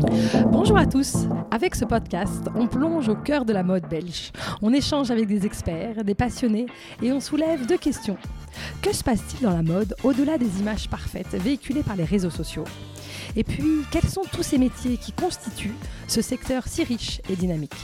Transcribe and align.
Bonjour 0.00 0.78
à 0.78 0.86
tous. 0.86 1.26
Avec 1.50 1.74
ce 1.74 1.84
podcast, 1.84 2.48
on 2.54 2.66
plonge 2.66 3.08
au 3.08 3.14
cœur 3.14 3.44
de 3.44 3.52
la 3.52 3.62
mode 3.62 3.86
belge. 3.88 4.32
On 4.62 4.72
échange 4.72 5.10
avec 5.10 5.26
des 5.26 5.44
experts, 5.44 6.04
des 6.04 6.14
passionnés 6.14 6.66
et 7.02 7.12
on 7.12 7.20
soulève 7.20 7.66
deux 7.66 7.76
questions. 7.76 8.16
Que 8.80 8.94
se 8.94 9.04
passe-t-il 9.04 9.42
dans 9.42 9.54
la 9.54 9.62
mode 9.62 9.94
au-delà 10.02 10.38
des 10.38 10.60
images 10.60 10.88
parfaites 10.88 11.34
véhiculées 11.34 11.82
par 11.82 11.96
les 11.96 12.04
réseaux 12.04 12.30
sociaux? 12.30 12.64
Et 13.36 13.44
puis, 13.44 13.82
quels 13.90 14.08
sont 14.08 14.22
tous 14.32 14.42
ces 14.42 14.58
métiers 14.58 14.96
qui 14.96 15.12
constituent 15.12 15.76
ce 16.08 16.22
secteur 16.22 16.66
si 16.66 16.82
riche 16.82 17.20
et 17.28 17.36
dynamique? 17.36 17.76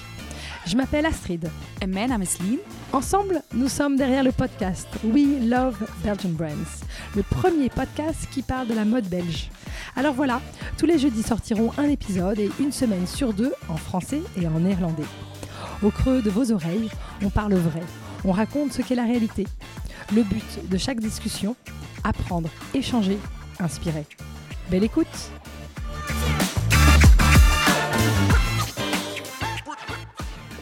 Je 0.67 0.77
m'appelle 0.77 1.07
Astrid. 1.07 1.51
Et 1.83 1.87
naam 1.87 2.23
is 2.23 2.39
Lien. 2.41 2.57
Ensemble, 2.93 3.43
nous 3.53 3.69
sommes 3.69 3.97
derrière 3.97 4.25
le 4.25 4.33
podcast 4.33 4.89
We 5.05 5.27
Love 5.43 5.87
Belgian 6.03 6.31
Brands, 6.31 6.83
le 7.15 7.23
premier 7.23 7.69
podcast 7.69 8.27
qui 8.33 8.43
parle 8.43 8.69
de 8.69 8.75
la 8.75 8.85
mode 8.85 9.07
belge. 9.07 9.51
Alors 9.95 10.15
voilà, 10.15 10.41
tous 10.79 10.87
les 10.87 10.99
jeudis 10.99 11.23
sortiront 11.23 11.71
un 11.79 11.85
épisode 11.85 12.39
et 12.39 12.51
une 12.59 12.73
semaine 12.73 13.07
sur 13.07 13.33
deux 13.33 13.53
en 13.69 13.77
français 13.77 14.23
et 14.41 14.47
en 14.47 14.61
néerlandais. 14.61 15.05
Au 15.83 15.91
creux 15.91 16.23
de 16.23 16.31
vos 16.31 16.53
oreilles, 16.53 16.91
on 17.23 17.31
parle 17.31 17.55
vrai, 17.55 17.83
on 18.25 18.33
raconte 18.33 18.73
ce 18.73 18.83
qu'est 18.83 18.95
la 18.95 19.05
réalité. 19.05 19.47
Le 20.15 20.23
but 20.23 20.69
de 20.69 20.79
chaque 20.79 21.01
discussion, 21.01 21.57
apprendre, 22.05 22.49
échanger, 22.75 23.19
inspirer. 23.61 24.07
Belle 24.71 24.85
écoute 24.85 25.31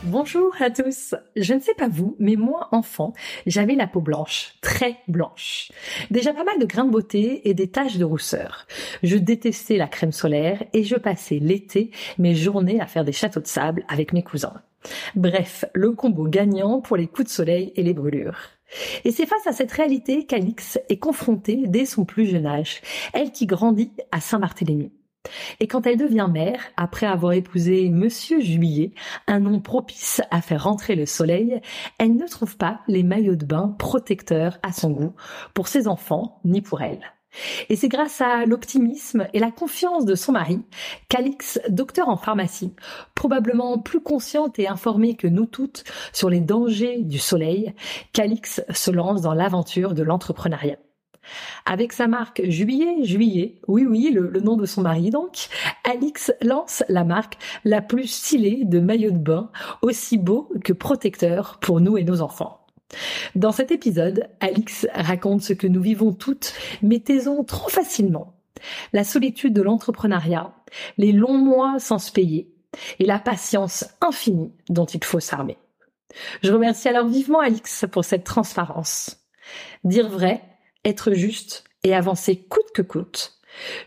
Bonjour 0.07 0.55
à 0.61 0.69
tous. 0.69 1.15
Je 1.35 1.55
ne 1.55 1.61
sais 1.61 1.73
pas 1.73 1.89
vous, 1.89 2.15
mais 2.19 2.37
moi, 2.37 2.69
enfant, 2.73 3.15
j'avais 3.47 3.75
la 3.75 3.87
peau 3.87 4.03
blanche, 4.03 4.53
très 4.61 4.99
blanche. 5.09 5.73
Déjà 6.11 6.35
pas 6.35 6.45
mal 6.45 6.59
de 6.59 6.67
grains 6.67 6.85
de 6.85 6.91
beauté 6.91 7.49
et 7.49 7.55
des 7.55 7.69
taches 7.69 7.97
de 7.97 8.05
rousseur. 8.05 8.67
Je 9.03 9.17
détestais 9.17 9.79
la 9.79 9.87
crème 9.87 10.13
solaire 10.13 10.63
et 10.75 10.85
je 10.85 10.97
passais 10.97 11.39
l'été 11.39 11.91
mes 12.19 12.35
journées 12.35 12.83
à 12.83 12.87
faire 12.87 13.07
des 13.07 13.13
châteaux 13.13 13.41
de 13.41 13.47
sable 13.47 13.87
avec 13.89 14.13
mes 14.13 14.23
cousins. 14.23 14.61
Bref, 15.15 15.65
le 15.73 15.93
combo 15.93 16.29
gagnant 16.29 16.83
pour 16.83 16.99
les 16.99 17.07
coups 17.07 17.29
de 17.29 17.33
soleil 17.33 17.73
et 17.75 17.83
les 17.83 17.95
brûlures. 17.95 18.39
Et 19.07 19.11
c'est 19.11 19.25
face 19.27 19.47
à 19.47 19.53
cette 19.53 19.73
réalité 19.73 20.27
qu'Alix 20.27 20.79
est 20.91 20.99
confrontée 20.99 21.63
dès 21.67 21.87
son 21.87 22.05
plus 22.05 22.27
jeune 22.27 22.47
âge, 22.47 22.83
elle 23.15 23.33
qui 23.33 23.47
grandit 23.47 23.93
à 24.13 24.21
Saint-Barthélemy. 24.21 24.93
Et 25.61 25.67
quand 25.67 25.87
elle 25.87 25.97
devient 25.97 26.29
mère, 26.31 26.61
après 26.77 27.07
avoir 27.07 27.33
épousé 27.33 27.89
Monsieur 27.91 28.41
Juillet, 28.41 28.93
un 29.27 29.41
nom 29.41 29.61
propice 29.61 30.21
à 30.31 30.41
faire 30.41 30.65
rentrer 30.65 30.95
le 30.95 31.07
soleil, 31.07 31.61
elle 31.99 32.17
ne 32.17 32.27
trouve 32.27 32.57
pas 32.57 32.81
les 32.89 33.03
maillots 33.03 33.37
de 33.37 33.47
bain 33.47 33.75
protecteurs 33.79 34.59
à 34.63 34.73
son 34.73 34.91
goût 34.91 35.15
pour 35.55 35.69
ses 35.69 35.89
enfants 35.89 36.41
ni 36.45 36.61
pour 36.61 36.83
elle. 36.83 37.01
Et 37.69 37.77
c'est 37.77 37.89
grâce 37.89 38.21
à 38.21 38.47
l'optimisme 38.47 39.27
et 39.33 39.39
la 39.39 39.51
confiance 39.51 40.05
de 40.05 40.15
son 40.15 40.33
mari 40.33 40.61
qu'Alix, 41.09 41.61
docteur 41.69 42.09
en 42.09 42.17
pharmacie, 42.17 42.75
probablement 43.15 43.79
plus 43.79 44.01
consciente 44.01 44.59
et 44.59 44.69
informée 44.69 45.17
que 45.17 45.27
nous 45.27 45.47
toutes 45.47 45.85
sur 46.13 46.31
les 46.31 46.41
dangers 46.41 47.03
du 47.03 47.19
soleil, 47.19 47.75
qu'Alix 48.13 48.63
se 48.71 48.91
lance 48.91 49.23
dans 49.23 49.35
l'aventure 49.35 49.95
de 49.95 50.03
l'entrepreneuriat. 50.03 50.77
Avec 51.67 51.93
sa 51.93 52.07
marque 52.07 52.43
Juillet 52.49 53.05
Juillet, 53.05 53.61
oui 53.69 53.87
oui, 53.87 54.11
le, 54.13 54.41
nom 54.41 54.57
de 54.57 54.67
son 54.67 54.83
mari 54.83 55.11
donc, 55.11 55.49
Alix 55.85 56.33
lance 56.43 56.83
la 56.89 57.05
marque 57.05 57.39
la 57.65 57.81
plus 57.81 58.07
stylée 58.07 58.65
de 58.65 58.81
maillot 58.81 59.11
de 59.11 59.19
bain, 59.19 59.51
aussi 59.83 60.19
beau 60.19 60.51
que 60.63 60.73
protecteur 60.73 61.59
pour 61.61 61.81
nous 61.81 61.97
et 61.97 62.05
nos 62.05 62.21
enfants. 62.21 62.67
Dans 63.35 63.53
cet 63.53 63.73
épisode, 63.73 64.29
Alix 64.41 64.87
raconte 64.95 65.43
ce 65.43 65.53
que 65.53 65.67
nous 65.67 65.81
vivons 65.81 66.13
toutes, 66.13 66.55
mais 66.83 67.01
taisons 67.01 67.45
trop 67.45 67.69
facilement. 67.69 68.35
La 68.93 69.05
solitude 69.05 69.53
de 69.53 69.63
l'entrepreneuriat, 69.63 70.55
les 70.97 71.13
longs 71.13 71.39
mois 71.39 71.79
sans 71.79 71.99
se 71.99 72.13
payer, 72.13 72.55
et 72.99 73.07
la 73.07 73.19
patience 73.19 73.87
infinie 74.01 74.53
dont 74.69 74.87
il 74.87 75.05
faut 75.05 75.21
s'armer. 75.21 75.59
Je 76.43 76.53
remercie 76.53 76.89
alors 76.89 77.07
vivement 77.07 77.41
Alix 77.41 77.85
pour 77.91 78.05
cette 78.05 78.25
transparence. 78.25 79.17
Dire 79.85 80.09
vrai, 80.09 80.43
être 80.85 81.13
juste 81.13 81.65
et 81.83 81.95
avancer 81.95 82.37
coûte 82.37 82.71
que 82.75 82.83
coûte, 82.83 83.39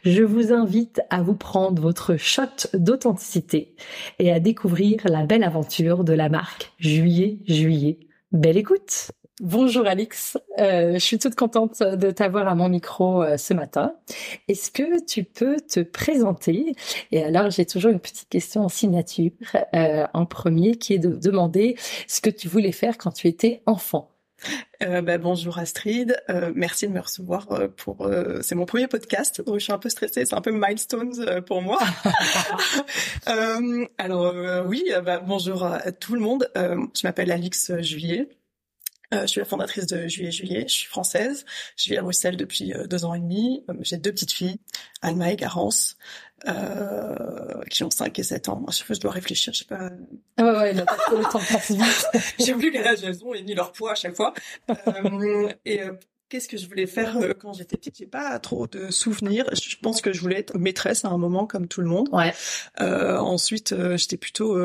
je 0.04 0.24
vous 0.24 0.54
invite 0.54 1.02
à 1.10 1.22
vous 1.22 1.36
prendre 1.36 1.82
votre 1.82 2.18
shot 2.18 2.70
d'authenticité 2.74 3.76
et 4.20 4.32
à 4.32 4.40
découvrir 4.40 5.02
la 5.06 5.26
belle 5.26 5.44
aventure 5.44 6.04
de 6.04 6.14
la 6.14 6.30
marque 6.30 6.72
Juillet 6.80 7.40
Juillet. 7.48 8.00
Belle 8.32 8.58
écoute 8.58 9.12
Bonjour 9.40 9.86
Alix, 9.86 10.36
euh, 10.58 10.94
je 10.94 10.98
suis 10.98 11.20
toute 11.20 11.36
contente 11.36 11.84
de 11.84 12.10
t'avoir 12.10 12.48
à 12.48 12.56
mon 12.56 12.70
micro 12.70 13.22
euh, 13.22 13.38
ce 13.38 13.54
matin. 13.54 13.94
Est-ce 14.48 14.72
que 14.72 15.06
tu 15.06 15.24
peux 15.24 15.58
te 15.58 15.82
présenter? 15.82 16.76
Et 17.12 17.24
alors 17.24 17.52
j'ai 17.52 17.68
toujours 17.68 17.92
une 17.92 18.00
petite 18.00 18.30
question 18.30 18.64
en 18.64 18.70
signature 18.70 19.30
euh, 19.76 20.08
en 20.16 20.26
premier 20.26 20.78
qui 20.78 20.96
est 20.96 21.00
de 21.00 21.10
demander 21.10 21.76
ce 22.08 22.20
que 22.20 22.32
tu 22.32 22.48
voulais 22.48 22.72
faire 22.72 22.98
quand 22.98 23.12
tu 23.12 23.28
étais 23.28 23.62
enfant. 23.68 24.10
Euh, 24.84 25.02
bah, 25.02 25.18
bonjour 25.18 25.58
Astrid, 25.58 26.16
euh, 26.30 26.52
merci 26.56 26.88
de 26.88 26.94
me 26.94 27.00
recevoir 27.00 27.52
euh, 27.52 27.68
pour. 27.68 28.06
Euh, 28.06 28.42
c'est 28.42 28.54
mon 28.54 28.66
premier 28.66 28.88
podcast, 28.88 29.44
donc 29.44 29.56
je 29.56 29.64
suis 29.64 29.74
un 29.74 29.80
peu 29.80 29.90
stressée, 29.90 30.26
c'est 30.26 30.36
un 30.36 30.42
peu 30.42 30.52
milestones 30.52 31.42
pour 31.46 31.62
moi. 31.62 31.80
alors 33.98 34.36
oui, 34.68 34.84
bah, 35.04 35.20
bonjour 35.26 35.64
à 35.64 35.92
tout 35.92 36.14
le 36.14 36.22
monde. 36.22 36.50
je 36.56 37.08
m'appelle 37.08 37.32
Alix 37.32 37.72
Juillet. 37.80 38.30
Je 39.12 39.26
suis 39.26 39.40
la 39.40 39.46
fondatrice 39.46 39.86
de 39.88 40.08
Juillet 40.08 40.32
Juillet. 40.32 40.66
Je 40.68 40.74
suis 40.74 40.88
française. 40.88 41.46
Je 41.76 41.90
vis 41.90 41.98
à 41.98 42.02
Bruxelles 42.02 42.38
depuis 42.38 42.74
deux 42.90 43.06
ans 43.06 43.14
et 43.14 43.20
demi. 43.20 43.64
J'ai 43.82 43.98
deux 43.98 44.12
petites 44.12 44.34
filles, 44.34 44.58
Alma 45.02 45.32
et 45.32 45.36
Garance 45.36 45.98
euh, 46.48 47.64
qui 47.70 47.84
ont 47.84 47.90
5 47.90 48.18
et 48.20 48.24
7 48.24 48.50
ans. 48.50 48.66
Je, 48.70 48.94
je 48.94 49.00
dois 49.00 49.12
réfléchir, 49.12 49.54
je 49.54 49.60
sais 49.60 49.66
pas. 49.66 49.90
Ah 50.38 50.44
ouais, 50.44 50.58
ouais, 50.58 50.74
que 50.74 51.16
le 51.16 51.24
temps 51.24 51.40
passe 51.40 51.72
vite. 51.72 52.08
J'ai 52.40 52.54
oublié 52.54 52.72
quel 52.72 52.88
âge 52.88 53.04
elles 53.04 53.24
ont 53.24 53.34
et 53.34 53.42
ni 53.42 53.56
leur 53.56 53.72
poids 53.72 53.92
à 53.92 53.96
chaque 53.96 54.16
fois. 54.16 54.34
Euh, 54.70 55.52
et 55.66 55.82
euh, 55.82 55.94
qu'est-ce 56.30 56.48
que 56.48 56.58
je 56.58 56.68
voulais 56.68 56.86
faire 56.86 57.18
euh, 57.18 57.34
quand 57.34 57.54
j'étais 57.54 57.78
petite? 57.78 57.98
J'ai 57.98 58.06
pas 58.06 58.38
trop 58.40 58.68
de 58.68 58.92
souvenirs. 58.92 59.46
Je 59.54 59.76
pense 59.82 60.02
que 60.02 60.14
je 60.14 60.22
voulais 60.22 60.40
être 60.40 60.58
maîtresse 60.58 61.06
à 61.06 61.10
un 61.10 61.18
moment, 61.18 61.48
comme 61.48 61.68
tout 61.68 61.82
le 61.82 61.88
monde. 61.88 62.10
Ouais. 62.12 62.34
Euh, 62.82 63.18
ensuite, 63.18 63.74
j'étais 63.96 64.18
plutôt 64.18 64.58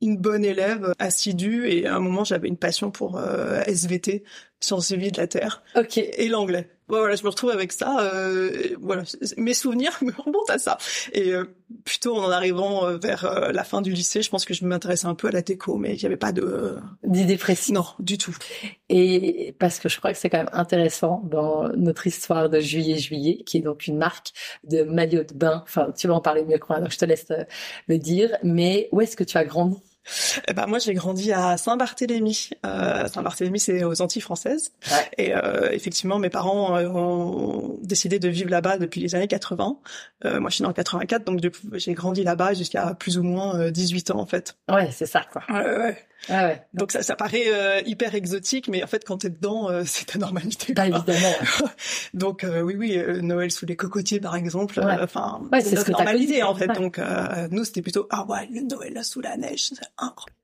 une 0.00 0.16
bonne 0.16 0.44
élève 0.44 0.92
assidue 0.98 1.68
et 1.68 1.86
à 1.86 1.96
un 1.96 2.00
moment 2.00 2.24
j'avais 2.24 2.48
une 2.48 2.56
passion 2.56 2.90
pour 2.90 3.20
SVT, 3.66 4.24
sciences 4.60 4.90
et 4.90 4.96
vie 4.96 5.12
de 5.12 5.20
la 5.20 5.26
Terre. 5.26 5.62
Ok. 5.76 5.98
Et 5.98 6.28
l'anglais 6.28 6.70
voilà, 6.88 7.16
je 7.16 7.22
me 7.22 7.28
retrouve 7.28 7.50
avec 7.50 7.72
ça. 7.72 8.00
Euh, 8.00 8.76
voilà, 8.80 9.04
mes 9.36 9.54
souvenirs 9.54 9.92
me 10.02 10.12
remontent 10.12 10.52
à 10.52 10.58
ça. 10.58 10.78
Et 11.12 11.32
euh, 11.32 11.44
plutôt 11.84 12.16
en 12.16 12.30
arrivant 12.30 12.86
euh, 12.86 12.98
vers 12.98 13.24
euh, 13.24 13.52
la 13.52 13.64
fin 13.64 13.80
du 13.80 13.92
lycée, 13.92 14.22
je 14.22 14.30
pense 14.30 14.44
que 14.44 14.54
je 14.54 14.64
m'intéressais 14.64 15.06
un 15.06 15.14
peu 15.14 15.28
à 15.28 15.30
la 15.30 15.42
déco, 15.42 15.76
mais 15.76 15.94
il 15.94 15.98
n'y 15.98 16.06
avait 16.06 16.16
pas 16.16 16.32
de 16.32 16.76
d'idée 17.02 17.36
précise. 17.36 17.72
Non, 17.72 17.86
du 18.00 18.18
tout. 18.18 18.36
Et 18.88 19.54
parce 19.58 19.78
que 19.78 19.88
je 19.88 19.98
crois 19.98 20.12
que 20.12 20.18
c'est 20.18 20.28
quand 20.28 20.38
même 20.38 20.50
intéressant 20.52 21.22
dans 21.24 21.68
notre 21.70 22.06
histoire 22.06 22.50
de 22.50 22.60
juillet 22.60 22.98
juillet, 22.98 23.42
qui 23.44 23.58
est 23.58 23.62
donc 23.62 23.86
une 23.86 23.96
marque 23.96 24.32
de 24.64 24.82
maillot 24.82 25.24
de 25.24 25.34
bain. 25.34 25.62
Enfin, 25.64 25.92
tu 25.96 26.06
vas 26.06 26.14
en 26.14 26.20
parler 26.20 26.44
mieux 26.44 26.58
que 26.58 26.66
moi, 26.68 26.80
donc 26.80 26.92
je 26.92 26.98
te 26.98 27.04
laisse 27.04 27.26
le 27.88 27.98
dire. 27.98 28.36
Mais 28.42 28.88
où 28.92 29.00
est-ce 29.00 29.16
que 29.16 29.24
tu 29.24 29.38
as 29.38 29.44
grandi? 29.44 29.78
Eh 30.48 30.52
ben 30.52 30.66
moi 30.66 30.78
j'ai 30.78 30.94
grandi 30.94 31.32
à 31.32 31.56
Saint-Barthélemy. 31.56 32.50
Euh, 32.66 33.06
Saint-Barthélemy 33.06 33.58
c'est 33.58 33.84
aux 33.84 34.02
Antilles 34.02 34.22
françaises. 34.22 34.72
Ouais. 34.90 35.10
Et 35.18 35.34
euh, 35.34 35.70
effectivement 35.72 36.18
mes 36.18 36.30
parents 36.30 36.76
euh, 36.76 36.88
ont 36.88 37.78
décidé 37.82 38.18
de 38.18 38.28
vivre 38.28 38.50
là-bas 38.50 38.78
depuis 38.78 39.00
les 39.00 39.14
années 39.14 39.28
80. 39.28 39.78
Euh, 40.24 40.40
moi 40.40 40.50
je 40.50 40.56
suis 40.56 40.62
né 40.62 40.68
en 40.68 40.72
84 40.72 41.24
donc 41.24 41.40
j'ai 41.72 41.94
grandi 41.94 42.22
là-bas 42.22 42.54
jusqu'à 42.54 42.94
plus 42.94 43.18
ou 43.18 43.22
moins 43.22 43.70
18 43.70 44.10
euh, 44.10 44.14
ans 44.14 44.20
en 44.20 44.26
fait. 44.26 44.56
Ouais 44.70 44.90
c'est 44.92 45.06
ça 45.06 45.22
quoi. 45.32 45.42
Ouais, 45.48 45.76
ouais. 45.78 45.96
Ah 46.28 46.46
ouais. 46.46 46.62
Donc 46.72 46.92
ça, 46.92 47.02
ça 47.02 47.16
paraît 47.16 47.44
euh, 47.48 47.80
hyper 47.84 48.14
exotique, 48.14 48.68
mais 48.68 48.82
en 48.82 48.86
fait 48.86 49.04
quand 49.04 49.18
t'es 49.18 49.30
dedans, 49.30 49.68
euh, 49.70 49.82
c'est 49.86 50.06
ta 50.06 50.18
normalité. 50.18 50.72
Bah, 50.72 50.86
évidemment. 50.86 51.34
donc 52.14 52.44
euh, 52.44 52.60
oui, 52.62 52.74
oui, 52.76 52.98
Noël 53.22 53.50
sous 53.50 53.66
les 53.66 53.76
cocotiers 53.76 54.20
par 54.20 54.36
exemple. 54.36 54.80
Enfin, 55.02 55.42
ouais, 55.52 55.60
c'est 55.60 55.76
notre 55.76 55.90
normalité 55.90 56.42
en 56.42 56.54
fait. 56.54 56.68
Donc 56.68 57.00
nous 57.50 57.64
c'était 57.64 57.82
plutôt 57.82 58.06
ah 58.10 58.24
ouais, 58.28 58.48
le 58.52 58.62
Noël 58.62 58.94
là 58.94 59.02
sous 59.02 59.20
la 59.20 59.36
neige, 59.36 59.70
incroyable. 59.98 60.34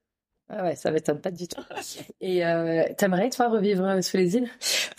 Ah 0.53 0.65
ouais, 0.65 0.75
ça 0.75 0.91
m'étonne 0.91 1.21
pas 1.21 1.31
du 1.31 1.47
tout. 1.47 1.63
Et 2.21 2.45
euh, 2.45 2.83
t'aimerais 2.99 3.31
toi 3.31 3.49
revivre 3.49 3.85
euh, 3.85 4.03
sous 4.03 4.17
les 4.17 4.35
îles? 4.35 4.51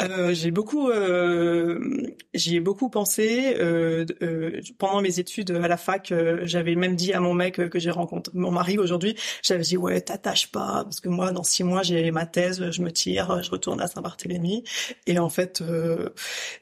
Euh, 0.02 0.34
J'ai 0.34 0.50
beaucoup, 0.50 0.90
euh, 0.90 2.08
j'y 2.34 2.56
ai 2.56 2.62
beaucoup 2.62 2.90
pensé 2.90 3.58
euh, 3.60 4.06
euh, 4.22 4.62
pendant 4.78 5.02
mes 5.02 5.20
études 5.20 5.52
à 5.52 5.68
la 5.68 5.76
fac. 5.76 6.14
j'avais 6.44 6.76
même 6.76 6.96
dit 6.96 7.12
à 7.12 7.20
mon 7.20 7.34
mec 7.34 7.56
que 7.70 7.80
j'ai 7.80 7.92
rencontré, 7.92 8.32
mon 8.34 8.50
mari 8.50 8.78
aujourd'hui, 8.78 9.18
j'avais 9.44 9.64
dit 9.64 9.76
ouais, 9.76 10.00
t'attaches 10.00 10.50
pas 10.54 10.86
parce 10.86 11.02
que 11.02 11.10
moi 11.10 11.32
dans 11.32 11.44
six 11.44 11.66
mois 11.66 11.84
j'ai 11.84 12.12
ma 12.12 12.26
thèse, 12.26 12.72
je 12.72 12.82
me 12.82 12.90
tire, 12.90 13.44
je 13.44 13.52
retourne 13.52 13.82
à 13.82 13.88
Saint-Barthélemy. 13.88 14.64
Et 15.06 15.20
en 15.20 15.30
fait, 15.30 15.62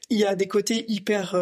il 0.10 0.18
y 0.18 0.26
a 0.26 0.34
des 0.36 0.48
côtés 0.48 0.86
hyper 0.92 1.36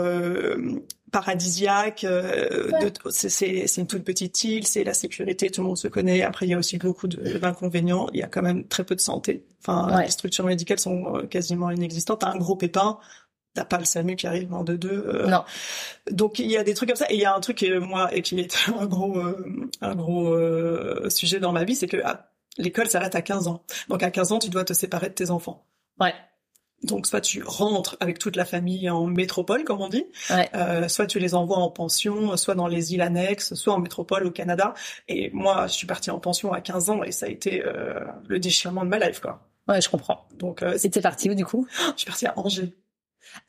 paradisiaque. 1.12 2.04
Euh, 2.04 2.70
c'est 3.10 3.66
une 3.78 3.88
toute 3.88 4.04
petite 4.04 4.44
île, 4.44 4.66
c'est 4.68 4.84
la 4.84 4.94
sécurité, 4.94 5.50
tout 5.50 5.62
le 5.62 5.68
monde 5.68 5.78
se 5.78 5.88
connaît. 5.88 6.22
Après, 6.22 6.46
il 6.46 6.50
y 6.50 6.54
a 6.54 6.58
aussi 6.58 6.78
beaucoup 6.78 7.08
d'inconvénients. 7.08 8.08
Il 8.14 8.20
y 8.20 8.24
a 8.24 8.28
quand 8.28 8.42
même 8.42 8.66
très 8.68 8.84
peu 8.84 8.96
de 8.96 9.02
santé. 9.02 9.46
Enfin, 9.62 10.02
les 10.02 10.10
structures 10.10 10.46
médicales 10.46 10.80
sont 10.80 11.16
euh, 11.18 11.24
quasiment 11.28 11.72
inexistantes. 11.72 12.22
T'as 12.22 12.32
un 12.32 12.38
gros 12.38 12.56
pépin, 12.56 13.00
t'as 13.54 13.66
pas 13.66 13.78
le 13.80 13.86
SAMU 13.86 14.16
qui 14.16 14.28
arrive 14.28 14.54
en 14.54 14.64
deux 14.64 14.78
deux. 14.78 15.04
euh, 15.08 15.28
Non. 15.28 15.44
Donc 16.12 16.40
il 16.40 16.50
y 16.52 16.58
a 16.58 16.64
des 16.64 16.74
trucs 16.74 16.90
comme 16.90 16.96
ça. 16.98 17.08
Et 17.10 17.16
il 17.16 17.22
y 17.22 17.26
a 17.26 17.36
un 17.36 17.40
truc 17.40 17.64
euh, 17.64 17.80
moi 17.80 18.14
et 18.14 18.22
qui 18.22 18.40
est 18.40 18.56
un 18.80 18.86
gros 18.86 19.18
euh, 19.18 19.70
un 19.82 19.96
gros 19.96 20.38
sujet 21.10 21.40
dans 21.40 21.52
ma 21.52 21.64
vie, 21.64 21.76
c'est 21.76 21.88
que 21.88 21.98
ah, 22.06 22.30
l'école 22.58 22.88
s'arrête 22.90 23.16
à 23.16 23.22
15 23.22 23.48
ans. 23.48 23.64
Donc 23.90 24.04
à 24.04 24.12
15 24.12 24.32
ans, 24.32 24.40
tu 24.40 24.50
dois 24.50 24.64
te 24.64 24.74
séparer 24.74 25.10
de 25.10 25.14
tes 25.14 25.32
enfants. 25.32 25.66
Ouais. 26.00 26.14
Donc 26.84 27.08
soit 27.08 27.22
tu 27.22 27.42
rentres 27.44 27.98
avec 28.00 28.20
toute 28.20 28.36
la 28.36 28.46
famille 28.46 28.90
en 28.90 29.08
métropole, 29.08 29.64
comme 29.64 29.82
on 29.82 29.90
dit, 29.90 30.06
Ouais. 30.30 30.48
euh, 30.56 30.88
soit 30.88 31.08
tu 31.08 31.18
les 31.20 31.34
envoies 31.34 31.58
en 31.58 31.72
pension, 31.72 32.38
soit 32.38 32.54
dans 32.56 32.68
les 32.68 32.94
îles 32.94 33.02
annexes, 33.02 33.56
soit 33.56 33.74
en 33.74 33.80
métropole 33.80 34.26
au 34.26 34.32
Canada. 34.32 34.74
Et 35.08 35.32
moi, 35.32 35.66
je 35.68 35.74
suis 35.74 35.88
partie 35.88 36.12
en 36.12 36.20
pension 36.20 36.54
à 36.54 36.62
15 36.62 36.90
ans 36.92 37.04
et 37.04 37.12
ça 37.12 37.26
a 37.26 37.30
été 37.30 37.66
euh, 37.66 38.00
le 38.28 38.40
déchirement 38.40 38.84
de 38.84 38.90
ma 38.90 39.00
life, 39.00 39.20
quoi. 39.22 39.50
Ouais, 39.68 39.82
je 39.82 39.90
comprends. 39.90 40.28
Donc 40.38 40.62
euh, 40.64 40.78
Et 40.84 40.90
t'es 40.90 41.02
où 41.30 41.34
du 41.34 41.46
coup? 41.46 41.68
Je 41.96 42.02
suis 42.02 42.06
partie 42.06 42.26
à 42.28 42.38
Angers. 42.40 42.74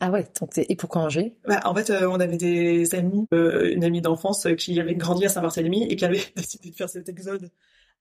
Ah 0.01 0.11
ouais, 0.11 0.27
donc 0.41 0.57
et 0.57 0.75
pourquoi 0.75 1.03
Angers? 1.03 1.37
Bah, 1.47 1.61
en 1.65 1.75
fait, 1.75 1.91
euh, 1.91 2.09
on 2.11 2.19
avait 2.19 2.37
des 2.37 2.95
amis, 2.95 3.27
euh, 3.33 3.73
une 3.73 3.85
amie 3.85 4.01
d'enfance 4.01 4.49
qui 4.59 4.81
avait 4.81 4.97
grandi 4.97 5.27
à 5.27 5.29
Saint-Barthélemy 5.29 5.85
et 5.85 5.97
qui 5.97 6.05
avait 6.05 6.23
décidé 6.37 6.71
de 6.71 6.75
faire 6.75 6.89
cet 6.89 7.09
exode 7.09 7.51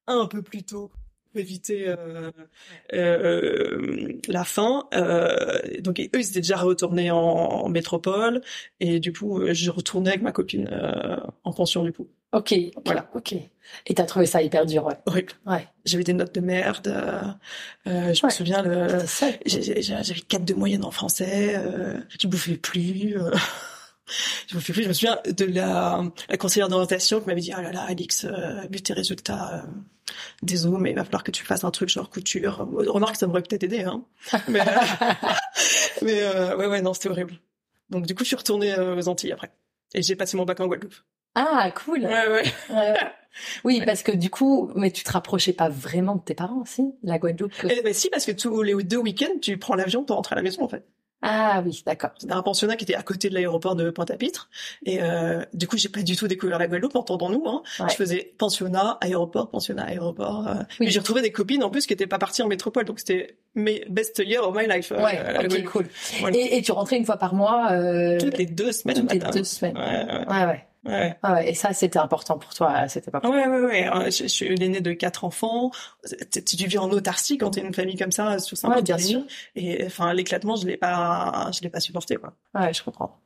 un 0.07 0.25
peu 0.25 0.41
plus 0.41 0.63
tôt 0.63 0.91
pour 1.37 1.41
éviter 1.41 1.85
euh, 1.87 2.31
euh, 2.93 4.13
la 4.27 4.43
fin. 4.43 4.87
Euh, 4.93 5.59
donc 5.79 5.99
eux, 5.99 6.09
ils 6.19 6.29
étaient 6.29 6.39
déjà 6.41 6.57
retournés 6.57 7.11
en, 7.11 7.17
en 7.17 7.69
métropole 7.69 8.41
et 8.79 8.99
du 8.99 9.13
coup, 9.13 9.41
je 9.51 9.69
retournais 9.71 10.09
avec 10.09 10.21
ma 10.21 10.31
copine 10.31 10.69
en 11.43 11.53
pension 11.53 11.83
du 11.83 11.93
coup. 11.93 12.07
Ok, 12.33 12.53
Voilà. 12.85 13.09
ok. 13.15 13.35
Et 13.85 13.93
t'as 13.93 14.03
trouvé 14.03 14.25
ça 14.25 14.41
hyper 14.41 14.65
dur, 14.65 14.85
ouais. 14.85 14.95
Horrible. 15.05 15.33
Ouais. 15.45 15.65
J'avais 15.85 16.03
des 16.03 16.13
notes 16.13 16.35
de 16.35 16.41
merde. 16.41 16.87
euh, 16.87 18.13
je 18.13 18.21
Ouais. 18.21 18.27
me 18.27 18.29
souviens, 18.29 18.61
le, 18.63 18.87
j'avais 19.45 20.19
4 20.27 20.43
de 20.45 20.53
moyenne 20.53 20.83
en 20.83 20.91
français. 20.91 21.55
Euh, 21.55 21.97
je 22.19 22.27
bouffais 22.27 22.55
plus. 22.57 23.17
euh, 23.17 23.31
je 24.47 24.55
me 24.55 24.59
souviens 24.93 25.17
de 25.25 25.45
la, 25.45 26.03
la 26.29 26.37
conseillère 26.37 26.69
d'orientation 26.69 27.19
qui 27.21 27.27
m'avait 27.27 27.41
dit, 27.41 27.51
ah 27.53 27.61
là 27.61 27.71
là, 27.71 27.81
Alix, 27.87 28.25
euh, 28.25 28.61
vu 28.71 28.81
tes 28.81 28.93
résultats, 28.93 29.63
euh, 29.65 30.13
désolé, 30.41 30.77
mais 30.79 30.89
il 30.91 30.95
va 30.95 31.03
falloir 31.03 31.23
que 31.23 31.31
tu 31.31 31.43
fasses 31.45 31.63
un 31.63 31.71
truc 31.71 31.89
genre 31.89 32.09
couture. 32.09 32.67
Remarque, 32.71 33.15
ça 33.17 33.27
m'aurait 33.27 33.43
peut-être 33.43 33.63
aidé, 33.63 33.83
hein. 33.83 34.03
Mais, 34.47 34.61
mais 36.01 36.21
euh, 36.23 36.55
ouais, 36.57 36.67
ouais, 36.67 36.81
non, 36.81 36.93
c'était 36.93 37.09
horrible. 37.09 37.33
Donc 37.89 38.05
du 38.05 38.15
coup, 38.15 38.23
je 38.23 38.27
suis 38.29 38.35
retournée 38.35 38.73
euh, 38.73 38.95
aux 38.95 39.07
Antilles 39.07 39.31
après. 39.31 39.51
Et 39.93 40.01
j'ai 40.01 40.15
passé 40.15 40.35
mon 40.37 40.43
bac 40.45 40.59
en 40.59 40.67
Guadeloupe. 40.67 40.95
Ah, 41.35 41.71
cool. 41.71 42.01
Ouais, 42.01 42.27
ouais. 42.27 42.95
Oui, 43.63 43.81
parce 43.85 44.01
que 44.03 44.11
du 44.11 44.29
coup, 44.29 44.71
mais 44.75 44.89
tu 44.91 45.03
te 45.03 45.11
rapprochais 45.11 45.53
pas 45.53 45.69
vraiment 45.69 46.15
de 46.15 46.21
tes 46.21 46.33
parents, 46.33 46.65
si? 46.65 46.83
La 47.03 47.19
Guadeloupe. 47.19 47.53
que- 47.55 47.67
Et, 47.67 47.81
bah, 47.83 47.93
si, 47.93 48.09
parce 48.09 48.25
que 48.25 48.31
tous 48.31 48.61
les 48.63 48.73
deux 48.83 48.97
week-ends, 48.97 49.37
tu 49.41 49.57
prends 49.57 49.75
l'avion 49.75 50.03
pour 50.03 50.15
rentrer 50.15 50.33
à 50.33 50.37
la 50.37 50.41
maison, 50.41 50.63
en 50.63 50.67
fait. 50.67 50.85
Ah 51.29 51.61
oui, 51.65 51.83
d'accord. 51.85 52.11
C'était 52.17 52.31
un 52.33 52.41
pensionnat 52.41 52.77
qui 52.77 52.85
était 52.85 52.95
à 52.95 53.03
côté 53.03 53.27
de 53.29 53.33
l'aéroport 53.33 53.75
de 53.75 53.89
Pointe-à-Pitre. 53.89 54.49
Et 54.85 54.99
euh, 55.01 55.43
du 55.53 55.67
coup, 55.67 55.77
j'ai 55.77 55.89
pas 55.89 56.01
du 56.01 56.15
tout 56.15 56.27
découvert 56.27 56.57
la 56.57 56.67
Guadeloupe, 56.67 56.95
entendons-nous. 56.95 57.43
Hein. 57.47 57.63
Ouais. 57.81 57.87
Je 57.89 57.95
faisais 57.95 58.33
pensionnat, 58.37 58.97
aéroport, 59.01 59.49
pensionnat, 59.49 59.83
aéroport. 59.83 60.47
Euh. 60.47 60.53
Oui. 60.79 60.89
J'ai 60.89 60.99
retrouvé 60.99 61.21
des 61.21 61.31
copines 61.33 61.63
en 61.63 61.69
plus 61.69 61.85
qui 61.85 61.91
étaient 61.93 62.07
pas 62.07 62.17
parties 62.19 62.41
en 62.43 62.47
métropole. 62.47 62.85
Donc 62.85 62.99
c'était 62.99 63.35
mes 63.55 63.83
best 63.89 64.19
year 64.25 64.47
of 64.47 64.55
my 64.55 64.67
life. 64.67 64.91
euh, 64.93 65.03
Ouais, 65.03 65.15
la 65.21 65.39
ok, 65.41 65.47
Guadeloupe. 65.47 65.65
cool. 65.71 65.87
Voilà. 66.21 66.37
Et, 66.37 66.57
et 66.57 66.61
tu 66.61 66.71
rentrais 66.71 66.95
une 66.97 67.05
fois 67.05 67.17
par 67.17 67.33
mois 67.35 67.71
euh, 67.73 68.17
Toutes 68.19 68.37
les 68.37 68.45
deux 68.45 68.71
semaines. 68.71 68.95
toutes 68.97 69.11
les 69.11 69.19
deux 69.19 69.43
semaines. 69.43 69.75
Ouais, 69.77 69.83
ouais, 69.83 70.27
Ouais, 70.29 70.45
ouais. 70.45 70.66
Ouais. 70.87 71.15
Ah 71.23 71.33
ouais, 71.35 71.49
et 71.51 71.53
ça, 71.53 71.73
c'était 71.73 71.99
important 71.99 72.37
pour 72.37 72.53
toi, 72.53 72.87
c'était 72.87 73.11
pas 73.11 73.19
Ouais, 73.23 73.47
ouais, 73.47 73.59
ouais. 73.61 73.87
Euh, 73.89 74.05
Je, 74.09 74.23
je 74.23 74.27
suis 74.27 74.55
l'aînée 74.55 74.81
de 74.81 74.93
quatre 74.93 75.23
enfants. 75.23 75.71
Tu, 76.31 76.43
tu 76.43 76.67
vis 76.67 76.77
en 76.77 76.89
autarcie 76.91 77.37
quand 77.37 77.51
t'es 77.51 77.61
une 77.61 77.73
famille 77.73 77.97
comme 77.97 78.11
ça, 78.11 78.39
sur 78.39 78.57
saint 78.57 78.69
Ouais, 78.69 78.81
bien 78.81 78.97
sûr. 78.97 79.21
Et 79.55 79.85
enfin, 79.85 80.13
l'éclatement, 80.13 80.55
je 80.55 80.65
l'ai 80.67 80.77
pas, 80.77 81.49
je 81.53 81.61
l'ai 81.61 81.69
pas 81.69 81.79
supporté, 81.79 82.15
quoi. 82.15 82.33
Ouais, 82.55 82.73
je 82.73 82.83
comprends. 82.83 83.19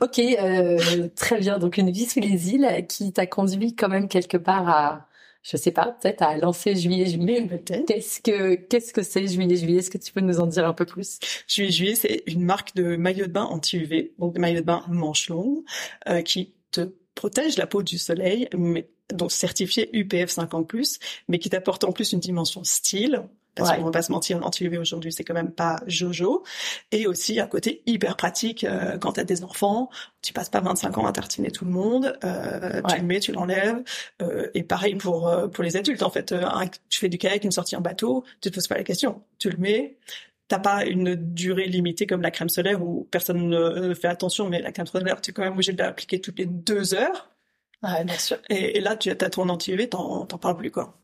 Ok, 0.00 0.18
euh, 0.18 1.08
très 1.16 1.38
bien. 1.38 1.58
Donc 1.58 1.76
une 1.76 1.90
vie 1.90 2.06
sous 2.06 2.20
les 2.20 2.50
îles 2.50 2.86
qui 2.88 3.12
t'a 3.12 3.26
conduit 3.26 3.74
quand 3.74 3.88
même 3.88 4.08
quelque 4.08 4.36
part 4.36 4.68
à, 4.68 5.06
je 5.42 5.56
sais 5.56 5.70
pas, 5.70 5.96
peut-être 6.00 6.22
à 6.22 6.36
lancer 6.36 6.74
Juillet 6.76 7.06
Juillet. 7.06 7.42
Peut-être. 7.46 7.86
Qu'est-ce 7.86 8.20
que 8.20 8.54
qu'est-ce 8.54 8.92
que 8.92 9.02
c'est 9.02 9.26
Juillet 9.26 9.56
Juillet? 9.56 9.78
Est-ce 9.78 9.90
que 9.90 9.98
tu 9.98 10.12
peux 10.12 10.20
nous 10.20 10.40
en 10.40 10.46
dire 10.46 10.66
un 10.66 10.74
peu 10.74 10.84
plus? 10.84 11.18
Juillet 11.46 11.70
Juillet, 11.70 11.94
c'est 11.94 12.22
une 12.26 12.42
marque 12.44 12.74
de 12.74 12.96
maillot 12.96 13.26
de 13.26 13.32
bain 13.32 13.44
anti-UV, 13.44 14.12
donc 14.18 14.34
des 14.34 14.40
maillots 14.40 14.60
de 14.60 14.66
bain 14.66 14.84
manches 14.88 15.28
longues, 15.28 15.62
euh, 16.08 16.22
qui 16.22 16.54
te 16.70 16.92
protège 17.18 17.58
la 17.58 17.66
peau 17.66 17.82
du 17.82 17.98
soleil, 17.98 18.48
mais 18.56 18.88
donc 19.12 19.32
certifié 19.32 19.90
UPF 19.98 20.30
50+, 20.30 20.98
mais 21.28 21.38
qui 21.38 21.50
t'apporte 21.50 21.84
en 21.84 21.92
plus 21.92 22.12
une 22.12 22.20
dimension 22.20 22.62
style. 22.64 23.22
Parce 23.54 23.70
Ouais. 23.70 23.78
qu'on 23.78 23.86
va 23.86 23.90
pas 23.90 24.02
se 24.02 24.12
mentir, 24.12 24.38
l'anti-UV 24.38 24.78
aujourd'hui, 24.78 25.10
c'est 25.12 25.24
quand 25.24 25.34
même 25.34 25.50
pas 25.50 25.80
jojo. 25.88 26.44
Et 26.92 27.08
aussi 27.08 27.40
un 27.40 27.48
côté 27.48 27.82
hyper 27.86 28.16
pratique 28.16 28.62
euh, 28.62 28.98
quand 28.98 29.14
t'as 29.14 29.24
des 29.24 29.42
enfants. 29.42 29.90
Tu 30.22 30.32
passes 30.32 30.48
pas 30.48 30.60
25 30.60 30.96
ans 30.98 31.06
à 31.06 31.12
tartiner 31.12 31.50
tout 31.50 31.64
le 31.64 31.72
monde. 31.72 32.16
Euh, 32.22 32.80
Ouais. 32.82 32.82
Tu 32.94 32.96
le 33.00 33.02
mets, 33.06 33.18
tu 33.18 33.32
l'enlèves. 33.32 33.82
Euh, 34.22 34.46
et 34.54 34.62
pareil 34.62 34.94
pour 34.94 35.26
euh, 35.26 35.48
pour 35.48 35.64
les 35.64 35.76
adultes. 35.76 36.04
En 36.04 36.10
fait, 36.10 36.30
Euh, 36.30 36.44
un- 36.46 36.68
tu 36.88 37.00
fais 37.00 37.08
du 37.08 37.18
kayak, 37.18 37.42
une 37.42 37.50
sortie 37.50 37.74
en 37.74 37.80
bateau, 37.80 38.22
tu 38.40 38.48
te 38.50 38.54
poses 38.54 38.68
pas 38.68 38.76
la 38.76 38.84
question. 38.84 39.22
Tu 39.40 39.50
le 39.50 39.56
mets, 39.56 39.96
t'as 40.48 40.58
pas 40.58 40.84
une 40.86 41.14
durée 41.14 41.66
limitée 41.66 42.06
comme 42.06 42.22
la 42.22 42.30
crème 42.30 42.48
solaire 42.48 42.82
où 42.82 43.06
personne 43.10 43.48
ne 43.48 43.88
ne 43.88 43.94
fait 43.94 44.08
attention, 44.08 44.48
mais 44.48 44.60
la 44.60 44.72
crème 44.72 44.86
solaire, 44.86 45.20
tu 45.20 45.30
es 45.30 45.34
quand 45.34 45.42
même 45.42 45.52
obligé 45.52 45.72
de 45.72 45.78
l'appliquer 45.78 46.20
toutes 46.20 46.38
les 46.38 46.46
deux 46.46 46.94
heures. 46.94 47.30
Ouais, 47.82 48.04
bien 48.04 48.18
sûr. 48.18 48.38
Et, 48.48 48.78
et 48.78 48.80
là, 48.80 48.96
tu 48.96 49.10
as 49.10 49.14
ton 49.16 49.48
anti-UV, 49.48 49.88
t'en 49.88 50.26
parles 50.26 50.56
plus, 50.56 50.70
quoi. 50.70 50.98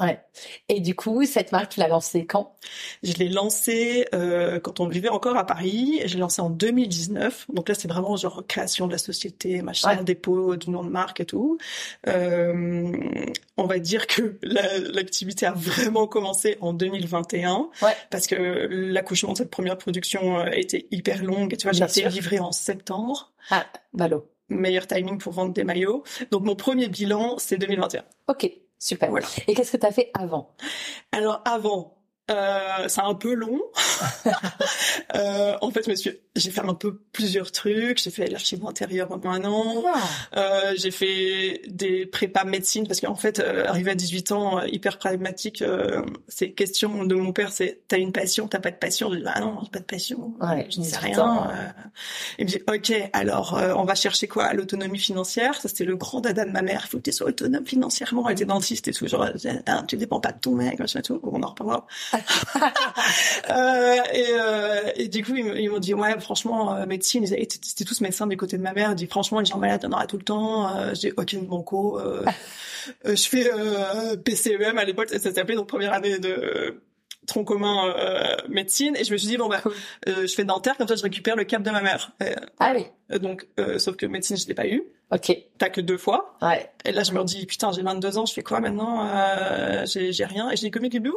Ouais. 0.00 0.20
Et 0.68 0.80
du 0.80 0.94
coup, 0.94 1.24
cette 1.24 1.50
marque, 1.50 1.72
tu 1.72 1.80
l'as 1.80 1.88
lancée 1.88 2.24
quand? 2.24 2.54
Je 3.02 3.14
l'ai 3.14 3.28
lancé 3.28 4.06
euh, 4.14 4.60
quand 4.60 4.78
on 4.80 4.86
vivait 4.86 5.08
encore 5.08 5.36
à 5.36 5.44
Paris. 5.44 6.00
Je 6.06 6.14
l'ai 6.14 6.20
lancé 6.20 6.40
en 6.40 6.50
2019. 6.50 7.46
Donc 7.52 7.68
là, 7.68 7.74
c'est 7.74 7.88
vraiment 7.88 8.14
genre 8.16 8.44
création 8.46 8.86
de 8.86 8.92
la 8.92 8.98
société, 8.98 9.60
machin, 9.62 9.96
Ouais. 9.96 10.04
dépôt 10.04 10.54
du 10.56 10.70
nom 10.70 10.84
de 10.84 10.88
marque 10.90 11.20
et 11.20 11.24
tout. 11.24 11.58
Euh, 12.06 12.92
on 13.56 13.64
va 13.66 13.78
dire 13.78 14.06
que 14.06 14.38
la- 14.42 14.78
l'activité 14.78 15.46
a 15.46 15.52
vraiment 15.52 16.06
commencé 16.06 16.56
en 16.60 16.72
2021 16.72 17.68
Ouais. 17.82 17.92
parce 18.10 18.26
que 18.26 18.34
l'accouchement 18.70 19.32
de 19.32 19.38
cette 19.38 19.50
première 19.50 19.78
production 19.78 20.38
euh, 20.38 20.44
a 20.44 20.56
été 20.56 20.86
hyper 20.90 21.22
longue. 21.24 21.56
Tu 21.56 21.64
vois, 21.64 21.72
j'ai 21.72 21.84
été 21.84 22.08
livrée 22.08 22.38
en 22.38 22.52
septembre. 22.52 23.32
Ah, 23.50 23.66
Ballot. 23.92 24.28
Meilleur 24.50 24.86
timing 24.86 25.18
pour 25.18 25.32
vendre 25.32 25.52
des 25.52 25.64
maillots. 25.64 26.04
Donc 26.30 26.42
mon 26.44 26.54
premier 26.56 26.88
bilan, 26.88 27.36
c'est 27.38 27.58
2021. 27.58 28.04
Ok, 28.28 28.50
super. 28.78 29.10
Voilà. 29.10 29.26
Et 29.46 29.54
qu'est-ce 29.54 29.72
que 29.72 29.76
tu 29.76 29.86
as 29.86 29.92
fait 29.92 30.10
avant? 30.14 30.54
Alors 31.12 31.42
avant, 31.44 31.97
euh, 32.30 32.88
c'est 32.88 33.00
un 33.00 33.14
peu 33.14 33.34
long. 33.34 33.60
euh, 35.14 35.56
en 35.60 35.70
fait, 35.70 35.96
suis, 35.96 36.10
j'ai 36.36 36.50
fait 36.50 36.60
un 36.60 36.74
peu 36.74 37.00
plusieurs 37.12 37.50
trucs. 37.52 38.02
J'ai 38.02 38.10
fait 38.10 38.26
l'archive 38.28 38.64
intérieure 38.66 39.08
pendant 39.08 39.30
un 39.30 39.44
an. 39.44 39.84
Euh, 40.36 40.72
j'ai 40.76 40.90
fait 40.90 41.62
des 41.68 42.06
prépas 42.06 42.44
médecine 42.44 42.86
parce 42.86 43.00
qu'en 43.00 43.14
fait, 43.14 43.40
euh, 43.40 43.66
arrivé 43.66 43.90
à 43.92 43.94
18 43.94 44.32
ans, 44.32 44.58
euh, 44.60 44.66
hyper 44.68 44.98
pragmatique, 44.98 45.62
euh, 45.62 46.02
c'est 46.28 46.52
question 46.52 47.04
de 47.04 47.14
mon 47.14 47.32
père, 47.32 47.52
c'est 47.52 47.82
t'as 47.88 47.98
une 47.98 48.12
passion, 48.12 48.48
t'as 48.48 48.60
pas 48.60 48.70
de 48.70 48.76
passion? 48.76 49.10
Je 49.12 49.18
dis 49.18 49.24
ah 49.26 49.40
non, 49.40 49.58
j'ai 49.64 49.70
pas 49.70 49.78
de 49.80 49.84
passion. 49.84 50.34
Ouais, 50.40 50.66
je 50.70 50.78
ne 50.80 50.84
sais 50.84 50.98
18 50.98 51.14
rien. 51.14 51.48
euh. 51.50 51.82
Il 52.38 52.44
me 52.46 52.50
dit 52.50 52.62
ok, 52.68 53.10
alors 53.12 53.56
euh, 53.56 53.74
on 53.76 53.84
va 53.84 53.94
chercher 53.94 54.28
quoi? 54.28 54.52
L'autonomie 54.52 54.98
financière. 54.98 55.60
Ça 55.60 55.68
c'était 55.68 55.84
le 55.84 55.96
grand 55.96 56.20
dada 56.20 56.44
de 56.44 56.50
ma 56.50 56.62
mère. 56.62 56.82
Il 56.86 56.90
faut 56.90 56.98
que 56.98 57.02
tu 57.02 57.12
sois 57.12 57.28
autonome 57.28 57.66
financièrement. 57.66 58.26
Elle 58.28 58.34
était 58.34 58.44
dentiste 58.44 58.88
et 58.88 58.92
tout. 58.92 59.06
Genre, 59.06 59.28
tu 59.86 59.96
dépends 59.96 60.20
pas 60.20 60.32
de 60.32 60.38
ton 60.40 60.52
mec, 60.54 60.78
machin 60.78 61.00
et 61.00 61.02
tout. 61.02 61.20
On 61.22 61.42
en 61.42 61.48
reparlera. 61.48 61.86
Euh, 63.50 63.96
et, 64.12 64.26
euh, 64.32 64.90
et 64.96 65.08
du 65.08 65.24
coup, 65.24 65.34
ils, 65.36 65.70
m'ont 65.70 65.78
dit, 65.78 65.94
ouais, 65.94 66.18
franchement, 66.20 66.74
euh, 66.74 66.86
médecine, 66.86 67.22
ils 67.24 67.32
étaient, 67.34 67.84
tous 67.84 68.00
médecins 68.00 68.26
du 68.26 68.36
côté 68.36 68.58
de 68.58 68.62
ma 68.62 68.72
mère. 68.72 68.90
Ils 68.90 68.94
dit, 68.96 69.06
franchement, 69.06 69.40
les 69.40 69.46
gens 69.46 69.58
malades, 69.58 69.80
il 69.82 69.86
y 69.86 69.88
en 69.88 69.92
aura 69.92 70.06
tout 70.06 70.18
le 70.18 70.24
temps. 70.24 70.76
Euh, 70.76 70.92
j'ai 70.94 71.12
ok, 71.12 71.36
banco. 71.44 71.98
Euh, 71.98 72.24
euh, 73.06 73.16
je 73.16 73.28
fais 73.28 73.50
euh, 73.52 74.16
PCEM 74.16 74.76
à 74.78 74.84
l'époque, 74.84 75.08
ça 75.08 75.18
s'appelait 75.32 75.54
donc 75.56 75.68
première 75.68 75.92
année 75.94 76.18
de 76.18 76.28
euh, 76.28 76.82
tronc 77.26 77.44
commun 77.44 77.88
euh, 77.96 78.36
médecine. 78.48 78.96
Et 78.96 79.04
je 79.04 79.12
me 79.12 79.16
suis 79.16 79.28
dit, 79.28 79.36
bon, 79.38 79.48
bah, 79.48 79.60
Cool. 79.62 79.72
euh, 80.08 80.26
je 80.26 80.34
fais 80.34 80.44
dentaire, 80.44 80.76
comme 80.76 80.88
ça, 80.88 80.96
je 80.96 81.02
récupère 81.02 81.36
le 81.36 81.44
cap 81.44 81.62
de 81.62 81.70
ma 81.70 81.80
mère. 81.80 82.12
Et, 82.20 82.34
Ah 82.58 82.72
oui, 82.76 82.84
euh, 83.12 83.18
donc, 83.18 83.46
euh, 83.58 83.78
sauf 83.78 83.96
que 83.96 84.04
médecine, 84.06 84.36
je 84.36 84.46
l'ai 84.46 84.54
pas 84.54 84.66
eu. 84.66 84.82
ok. 85.10 85.32
T'as 85.58 85.70
que 85.70 85.80
deux 85.80 85.98
fois. 85.98 86.36
Ouais. 86.42 86.70
Et 86.84 86.92
là, 86.92 87.02
je 87.02 87.12
me 87.12 87.22
dis, 87.24 87.46
putain, 87.46 87.72
j'ai 87.72 87.82
22 87.82 88.18
ans, 88.18 88.26
je 88.26 88.34
fais 88.34 88.42
quoi 88.42 88.60
maintenant? 88.60 89.06
Euh, 89.08 89.86
J'ai 89.86 90.24
rien. 90.24 90.50
Et 90.50 90.56
j'ai 90.56 90.66
des 90.66 90.70
comiques 90.70 90.92
qui 90.92 91.00
me 91.00 91.04
disent, 91.04 91.14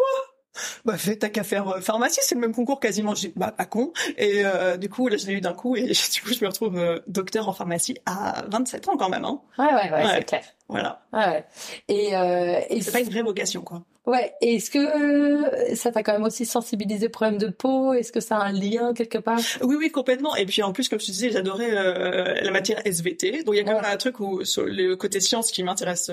bah 0.86 0.98
fais, 0.98 1.16
t'as 1.16 1.30
qu'à 1.30 1.44
faire 1.44 1.68
euh, 1.70 1.82
pharmacie, 1.82 2.20
c'est 2.24 2.36
le 2.36 2.42
même 2.42 2.54
concours 2.54 2.80
quasiment. 2.80 3.16
J'ai 3.16 3.32
bah 3.36 3.52
pas 3.52 3.66
con. 3.66 3.94
Et 4.18 4.44
euh, 4.46 4.78
du 4.78 4.90
coup, 4.90 5.08
là, 5.08 5.18
je 5.18 5.28
l'ai 5.28 5.34
eu 5.34 5.42
d'un 5.42 5.54
coup. 5.54 5.76
Et 5.76 5.84
du 6.14 6.22
coup, 6.22 6.34
je 6.34 6.42
me 6.44 6.48
retrouve 6.48 6.78
euh, 6.78 7.00
docteur 7.08 7.48
en 7.50 7.54
pharmacie 7.54 7.98
à 8.06 8.44
27 8.50 8.90
ans 8.90 8.98
quand 8.98 9.10
même. 9.10 9.26
Hein. 9.26 9.42
Ouais, 9.58 9.66
ouais, 9.66 9.74
ouais, 9.92 9.92
Ouais. 10.04 10.12
c'est 10.16 10.24
clair. 10.26 10.44
Voilà. 10.68 11.02
Ouais, 11.14 11.26
ouais. 11.26 11.46
Et, 11.90 12.16
euh, 12.16 12.60
et 12.70 12.82
C'est 12.82 12.92
pas 12.92 13.00
une 13.02 13.10
vraie 13.10 13.22
vocation, 13.24 13.62
quoi. 13.62 13.84
Ouais, 14.08 14.34
et 14.42 14.56
est-ce 14.56 14.72
que 14.72 14.80
euh, 14.80 15.76
ça 15.76 15.92
t'a 15.92 16.02
quand 16.02 16.14
même 16.14 16.24
aussi 16.24 16.46
sensibilisé 16.46 17.06
aux 17.06 17.10
problèmes 17.12 17.38
de 17.38 17.50
peau? 17.50 17.94
Est-ce 17.94 18.12
que 18.12 18.20
ça 18.20 18.38
a 18.38 18.46
un 18.46 18.52
lien 18.52 18.94
quelque 18.96 19.20
part? 19.20 19.38
Oui, 19.62 19.76
oui, 19.78 19.92
complètement. 19.92 20.36
Et 20.36 20.46
puis 20.48 20.64
en 20.64 20.72
plus, 20.74 20.90
comme 20.90 21.00
je 21.00 21.06
te 21.06 21.12
disais, 21.12 21.30
j'adorais 21.30 21.70
euh, 21.72 22.42
la 22.42 22.50
matière 22.52 22.82
SVT. 22.86 23.44
Donc 23.44 23.54
il 23.54 23.58
y 23.58 23.62
a 23.62 23.64
quand 23.64 23.76
même 23.76 23.86
un 23.86 23.98
truc 23.98 24.20
où 24.20 24.44
sur 24.44 24.64
le 24.66 24.96
côté 24.96 25.20
science 25.20 25.52
qui 25.52 25.62
m'intéresse 25.64 26.10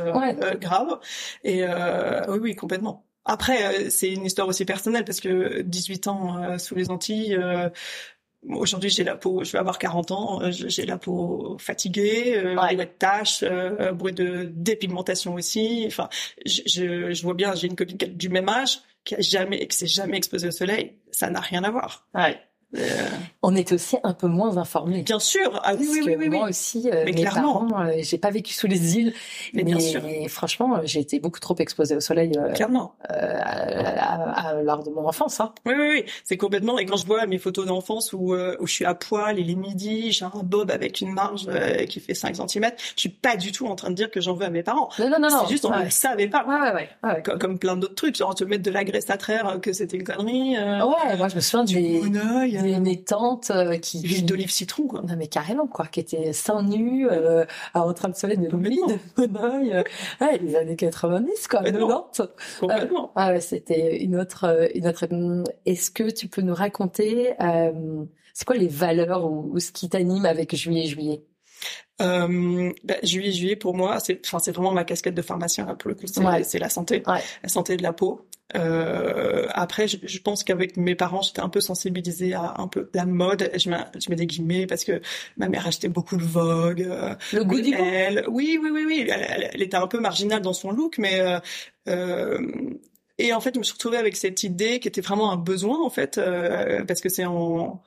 grave. 0.60 0.98
Et 1.44 1.64
euh, 1.64 2.20
oui, 2.28 2.38
oui, 2.42 2.54
complètement. 2.56 3.06
Après, 3.28 3.84
euh, 3.86 3.90
c'est 3.90 4.10
une 4.10 4.24
histoire 4.24 4.48
aussi 4.48 4.64
personnelle 4.64 5.04
parce 5.04 5.20
que 5.20 5.62
18 5.62 6.08
ans 6.08 6.42
euh, 6.42 6.58
sous 6.58 6.74
les 6.74 6.90
Antilles, 6.90 7.36
euh, 7.36 7.68
Aujourd'hui, 8.48 8.88
j'ai 8.88 9.02
la 9.02 9.16
peau, 9.16 9.42
je 9.42 9.50
vais 9.50 9.58
avoir 9.58 9.78
40 9.78 10.12
ans, 10.12 10.40
euh, 10.42 10.52
j'ai 10.52 10.86
la 10.86 10.96
peau 10.96 11.56
fatiguée, 11.58 12.36
euh, 12.36 12.54
Ouais. 12.54 12.74
bruit 12.74 12.76
de 12.76 12.84
taches, 12.84 13.42
euh, 13.42 13.90
bruit 13.92 14.12
de 14.12 14.48
dépigmentation 14.54 15.34
aussi. 15.34 15.82
Enfin, 15.88 16.08
je, 16.46 16.62
je, 17.12 17.22
vois 17.22 17.34
bien, 17.34 17.56
j'ai 17.56 17.66
une 17.66 17.74
copine 17.74 17.96
du 17.96 18.28
même 18.28 18.48
âge, 18.48 18.78
qui 19.04 19.16
a 19.16 19.20
jamais, 19.20 19.66
qui 19.66 19.76
s'est 19.76 19.88
jamais 19.88 20.16
exposée 20.16 20.48
au 20.48 20.52
soleil. 20.52 20.92
Ça 21.10 21.30
n'a 21.30 21.40
rien 21.40 21.64
à 21.64 21.70
voir. 21.72 22.06
Ouais. 22.14 22.40
Euh, 22.76 22.80
On 23.42 23.54
est 23.56 23.72
aussi 23.72 23.96
un 24.02 24.12
peu 24.12 24.26
moins 24.26 24.58
informés. 24.58 25.00
bien 25.02 25.18
sûr, 25.18 25.58
ah 25.64 25.72
oui, 25.78 25.86
Parce 25.86 25.98
oui, 26.06 26.12
que 26.14 26.18
oui, 26.18 26.28
moi 26.28 26.48
aussi, 26.50 26.90
euh, 26.90 27.02
Mais 27.06 27.12
mes 27.12 27.20
clairement. 27.22 27.66
parents, 27.66 27.82
euh, 27.86 27.92
j'ai 28.00 28.18
pas 28.18 28.30
vécu 28.30 28.52
sous 28.52 28.66
les 28.66 28.98
îles, 28.98 29.14
Mais 29.54 29.62
mais, 29.62 29.72
bien 29.72 29.80
sûr. 29.80 30.02
franchement, 30.28 30.78
j'ai 30.84 31.00
été 31.00 31.18
beaucoup 31.18 31.40
trop 31.40 31.54
exposée 31.58 31.96
au 31.96 32.00
soleil 32.00 32.32
euh, 32.36 32.52
Clairement. 32.52 32.94
euh, 33.10 33.38
à- 33.42 34.48
à- 34.48 34.62
lors 34.62 34.82
de 34.82 34.90
mon 34.90 35.06
enfance. 35.08 35.40
Hein. 35.40 35.54
Oui, 35.64 35.72
oui, 35.78 35.88
oui, 35.92 36.04
c'est 36.24 36.36
complètement. 36.36 36.78
Et 36.78 36.84
quand 36.84 36.96
je 36.98 37.06
vois 37.06 37.24
mes 37.26 37.38
photos 37.38 37.64
d'enfance 37.66 38.12
où, 38.12 38.34
où 38.34 38.66
je 38.66 38.72
suis 38.72 38.84
à 38.84 38.94
poil, 38.94 39.38
il 39.38 39.50
est 39.50 39.54
midi, 39.54 40.12
j'ai 40.12 40.26
un 40.26 40.42
bob 40.42 40.70
avec 40.70 41.00
une 41.00 41.12
marge 41.12 41.46
qui 41.88 42.00
fait 42.00 42.14
5 42.14 42.36
cm, 42.36 42.70
je 42.96 43.00
suis 43.00 43.08
pas 43.08 43.36
du 43.36 43.50
tout 43.50 43.66
en 43.66 43.76
train 43.76 43.88
de 43.88 43.94
dire 43.94 44.10
que 44.10 44.20
j'en 44.20 44.34
veux 44.34 44.44
à 44.44 44.50
mes 44.50 44.62
parents. 44.62 44.90
Non, 44.98 45.08
non, 45.08 45.18
non, 45.20 45.28
non. 45.30 45.38
C'est 45.44 45.52
juste, 45.52 45.64
on 45.64 45.70
ouais. 45.70 45.86
ne 45.86 45.90
savait 45.90 46.28
pas. 46.28 46.44
Ouais, 46.46 46.60
ouais, 46.60 46.74
ouais. 46.74 46.88
ouais. 47.04 47.22
Comme, 47.22 47.38
comme 47.38 47.58
plein 47.58 47.76
d'autres 47.76 47.94
trucs, 47.94 48.16
genre 48.16 48.34
te 48.34 48.44
mettre 48.44 48.62
de 48.62 48.70
la 48.70 48.84
graisse 48.84 49.08
à 49.08 49.16
traire, 49.16 49.58
que 49.62 49.72
c'était 49.72 49.96
une 49.96 50.04
connerie. 50.04 50.56
Ouais, 50.58 51.16
moi 51.16 51.28
je 51.28 51.36
me 51.36 51.40
souviens 51.40 51.64
des, 51.64 52.00
mon 52.02 52.14
œil, 52.40 52.57
euh, 52.58 52.80
mes 52.80 53.02
tantes 53.02 53.50
euh, 53.50 53.76
qui, 53.78 54.00
l'huile 54.00 54.26
d'olive 54.26 54.50
citron, 54.50 54.86
quoi. 54.86 55.02
non 55.02 55.14
mais 55.16 55.26
carrément 55.28 55.66
quoi, 55.66 55.86
qui 55.86 56.00
étaient 56.00 56.32
seins 56.32 56.62
nus, 56.62 57.08
euh, 57.10 57.44
en 57.74 57.92
train 57.94 58.08
de 58.08 58.14
se 58.16 58.26
mettre 58.26 58.40
de 58.42 58.56
l'huile 58.56 58.80
de 59.16 59.26
mon 59.26 59.42
œil. 59.42 59.72
euh, 59.72 59.82
ouais, 60.20 60.38
les 60.38 60.56
années 60.56 60.76
90 60.76 61.48
quoi, 61.48 61.60
Complètement. 61.60 62.08
90. 62.12 62.58
Complètement. 62.60 63.12
Ah 63.16 63.30
ouais, 63.32 63.40
c'était 63.40 64.02
une 64.02 64.16
autre, 64.16 64.44
euh, 64.44 64.68
une 64.74 64.86
autre. 64.86 65.06
Est-ce 65.66 65.90
que 65.90 66.10
tu 66.10 66.28
peux 66.28 66.42
nous 66.42 66.54
raconter, 66.54 67.34
euh, 67.40 68.04
c'est 68.34 68.44
quoi 68.44 68.56
les 68.56 68.68
valeurs 68.68 69.24
ou, 69.30 69.50
ou 69.52 69.58
ce 69.60 69.72
qui 69.72 69.88
t'anime 69.88 70.24
avec 70.26 70.54
Juillet 70.54 70.86
Juillet 70.86 71.22
Euh, 72.00 72.72
bah, 72.84 72.94
juillet, 73.02 73.32
juillet, 73.32 73.56
pour 73.56 73.74
moi, 73.76 73.98
c'est, 74.00 74.20
enfin, 74.24 74.38
c'est 74.38 74.52
vraiment 74.52 74.72
ma 74.72 74.84
casquette 74.84 75.14
de 75.14 75.22
pharmacien, 75.22 75.66
là, 75.66 75.74
pour 75.74 75.88
le 75.88 75.94
coup. 75.96 76.06
C'est, 76.06 76.20
Ouais. 76.24 76.42
la 76.60 76.68
santé. 76.68 77.02
Ouais. 77.06 77.20
La 77.42 77.48
santé 77.48 77.76
de 77.76 77.82
la 77.82 77.92
peau. 77.92 78.24
Euh, 78.56 79.46
après, 79.50 79.88
je, 79.88 79.98
je 80.02 80.18
pense 80.20 80.42
qu'avec 80.44 80.76
mes 80.78 80.94
parents, 80.94 81.20
j'étais 81.22 81.40
un 81.40 81.48
peu 81.50 81.60
sensibilisée 81.60 82.32
à 82.34 82.54
un 82.58 82.66
peu 82.68 82.88
la 82.94 83.04
mode. 83.04 83.50
Je 83.56 83.68
mets, 83.68 83.76
je 84.00 84.08
mets 84.10 84.16
des 84.16 84.26
guillemets 84.26 84.66
parce 84.66 84.84
que 84.84 85.00
ma 85.36 85.48
mère 85.48 85.66
achetait 85.66 85.88
beaucoup 85.88 86.16
de 86.16 86.22
Vogue. 86.24 86.82
euh, 86.82 87.14
Le 87.32 87.44
goût 87.44 87.60
du 87.60 87.74
elle, 87.74 88.24
oui, 88.28 88.58
oui, 88.62 88.70
oui, 88.72 88.84
oui. 88.86 89.06
Elle, 89.10 89.26
elle- 89.28 89.50
elle 89.52 89.62
était 89.62 89.76
un 89.76 89.86
peu 89.86 90.00
marginale 90.00 90.40
dans 90.40 90.54
son 90.54 90.70
look, 90.70 90.96
mais 90.98 91.20
euh, 91.20 91.38
euh, 91.88 92.40
et 93.18 93.32
en 93.34 93.40
fait, 93.40 93.52
je 93.54 93.58
me 93.58 93.64
suis 93.64 93.72
retrouvée 93.74 93.96
avec 93.98 94.16
cette 94.16 94.42
idée 94.44 94.78
qui 94.80 94.88
était 94.88 95.00
vraiment 95.00 95.30
un 95.32 95.36
besoin 95.36 95.84
en 95.84 95.90
fait, 95.90 96.16
euh, 96.18 96.84
parce 96.84 97.00
que 97.00 97.08
c'est 97.08 97.24
en 97.26 97.82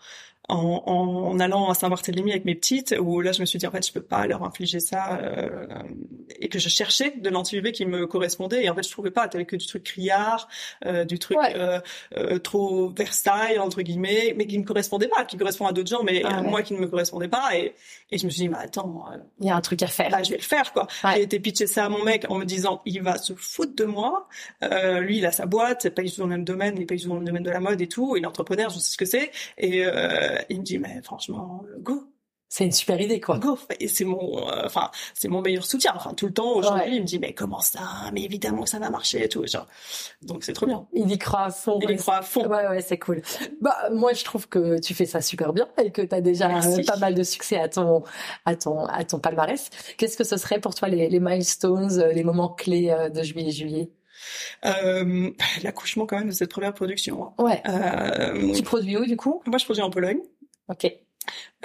en, 0.51 0.83
en 1.31 1.39
allant 1.39 1.69
à 1.69 1.73
Saint-Barthélemy 1.73 2.31
avec 2.31 2.45
mes 2.45 2.55
petites, 2.55 2.95
où 2.99 3.21
là 3.21 3.31
je 3.31 3.41
me 3.41 3.45
suis 3.45 3.57
dit 3.59 3.65
en 3.67 3.71
fait 3.71 3.85
je 3.85 3.91
peux 3.93 4.01
pas 4.01 4.27
leur 4.27 4.43
infliger 4.43 4.79
ça, 4.79 5.17
euh, 5.21 5.49
et 6.39 6.49
que 6.49 6.59
je 6.59 6.69
cherchais 6.69 7.11
de 7.17 7.29
l'anti-UV 7.29 7.71
qui 7.71 7.85
me 7.85 8.05
correspondait, 8.07 8.63
et 8.63 8.69
en 8.69 8.75
fait 8.75 8.83
je 8.85 8.91
trouvais 8.91 9.11
pas, 9.11 9.27
t'avais 9.27 9.45
que 9.45 9.55
du 9.55 9.65
truc 9.65 9.83
criard, 9.83 10.47
euh, 10.85 11.05
du 11.05 11.19
truc 11.19 11.37
Ouais. 11.37 11.53
euh, 11.55 11.79
euh, 12.17 12.37
trop 12.39 12.89
Versailles 12.89 13.59
entre 13.59 13.81
guillemets, 13.81 14.33
mais 14.37 14.45
qui 14.47 14.57
me 14.59 14.65
correspondait 14.65 15.07
pas, 15.07 15.25
qui 15.25 15.37
correspond 15.37 15.65
à 15.67 15.71
d'autres 15.73 15.89
gens, 15.89 16.03
mais 16.03 16.21
Ah 16.25 16.41
ouais. 16.41 16.47
moi 16.49 16.61
qui 16.61 16.73
ne 16.73 16.79
me 16.79 16.87
correspondait 16.87 17.27
pas, 17.29 17.55
et, 17.57 17.73
et 18.11 18.17
je 18.17 18.25
me 18.25 18.29
suis 18.29 18.41
dit 18.41 18.49
mais 18.49 18.57
attends, 18.57 19.05
euh, 19.13 19.17
Il 19.39 19.47
y 19.47 19.49
a 19.49 19.55
un 19.55 19.61
truc 19.61 19.81
à 19.83 19.87
faire. 19.87 20.09
là 20.09 20.21
je 20.23 20.31
vais 20.31 20.37
le 20.37 20.43
faire 20.43 20.73
quoi. 20.73 20.87
Ouais. 21.03 21.11
J'ai 21.15 21.21
été 21.23 21.39
pitcher 21.39 21.67
ça 21.67 21.85
à 21.85 21.89
mon 21.89 22.03
mec 22.03 22.25
en 22.29 22.37
me 22.37 22.45
disant 22.45 22.81
il 22.85 23.01
va 23.01 23.17
se 23.17 23.33
foutre 23.33 23.75
de 23.75 23.85
moi. 23.85 24.27
Euh, 24.63 24.99
lui 24.99 25.17
il 25.19 25.25
a 25.25 25.31
sa 25.31 25.45
boîte, 25.45 25.83
c'est 25.83 25.91
pas 25.91 26.01
du 26.01 26.11
tout 26.11 26.17
dans 26.21 26.25
le 26.27 26.31
même 26.31 26.43
domaine, 26.43 26.73
il 26.75 26.83
est 26.83 26.85
pas 26.85 26.95
du 26.95 27.03
tout 27.03 27.09
dans 27.09 27.19
le 27.19 27.25
domaine 27.25 27.43
de 27.43 27.49
la 27.51 27.59
mode 27.61 27.79
et 27.81 27.87
tout. 27.87 28.15
Il 28.17 28.23
est 28.23 28.27
entrepreneur, 28.27 28.69
je 28.69 28.79
sais 28.79 28.91
ce 28.91 28.97
que 28.97 29.05
c'est. 29.05 29.31
Et 29.57 29.85
euh, 29.85 30.35
il 30.49 30.59
me 30.59 30.63
dit 30.63 30.77
mais 30.79 31.01
franchement 31.03 31.63
go 31.79 32.03
C'est 32.49 32.65
une 32.65 32.71
super 32.73 32.99
idée 32.99 33.21
quoi. 33.21 33.37
go. 33.39 33.57
Et 33.79 33.87
c'est 33.87 34.03
mon 34.03 34.47
euh, 34.49 34.63
enfin 34.65 34.91
c'est 35.13 35.29
mon 35.29 35.41
meilleur 35.41 35.65
soutien. 35.65 35.93
Enfin 35.95 36.13
tout 36.13 36.25
le 36.27 36.33
temps 36.33 36.51
aujourd'hui 36.55 36.83
Ouais. 36.91 36.95
il 36.97 37.01
me 37.01 37.05
dit 37.05 37.17
mais 37.19 37.33
comment 37.33 37.61
ça? 37.61 37.79
Mais 38.13 38.23
évidemment 38.23 38.63
que 38.63 38.69
ça 38.69 38.79
va 38.79 38.89
marcher 38.89 39.23
et 39.23 39.29
tout. 39.29 39.45
Genre. 39.47 39.67
Donc 40.21 40.43
c'est 40.43 40.51
trop 40.53 40.65
bien. 40.65 40.85
Il 40.93 41.09
y 41.09 41.17
croit 41.17 41.43
à 41.45 41.49
fond. 41.49 41.79
Il 41.81 41.91
y 41.91 41.95
croit 41.95 42.17
à 42.17 42.21
fond. 42.21 42.45
Ouais, 42.47 42.67
ouais, 42.67 42.81
c'est 42.81 42.99
cool. 42.99 43.21
Bah, 43.61 43.89
moi, 43.93 44.11
je 44.13 44.23
trouve 44.25 44.49
que 44.49 44.79
tu 44.81 44.93
fais 44.93 45.05
ça 45.05 45.21
super 45.21 45.53
bien 45.53 45.67
et 45.81 45.91
que 45.91 46.01
tu 46.01 46.13
as 46.13 46.19
déjà 46.21 46.49
Merci. 46.49 46.81
euh, 46.81 46.83
pas 46.85 46.97
mal 46.97 47.13
de 47.15 47.23
succès 47.23 47.57
à 47.57 47.69
ton, 47.69 48.03
à 48.45 48.55
ton, 48.57 48.85
à 48.85 49.03
ton 49.05 49.19
palmarès. 49.19 49.69
Qu'est-ce 49.97 50.17
que 50.17 50.23
ce 50.25 50.35
serait 50.37 50.59
pour 50.59 50.75
toi 50.75 50.89
les, 50.89 51.07
les 51.09 51.19
milestones, 51.21 51.99
euh, 51.99 52.11
les 52.11 52.23
moments 52.25 52.49
clés 52.49 52.89
euh, 52.89 53.07
de 53.09 53.23
juillet 53.23 53.51
juillet? 53.51 53.91
Euh, 54.65 55.29
L'accouchement 55.63 56.05
quand 56.05 56.17
même 56.19 56.29
de 56.29 56.33
cette 56.33 56.51
première 56.51 56.73
production. 56.73 57.25
hein. 57.37 57.43
Ouais. 57.43 57.61
Euh, 57.67 58.53
Tu 58.53 58.63
produis 58.63 58.97
où 58.97 59.05
du 59.05 59.17
coup? 59.17 59.41
moi 59.45 59.57
je 59.57 59.65
produis 59.65 59.83
en 59.83 59.89
Pologne. 59.89 60.19
Ok. 60.69 60.91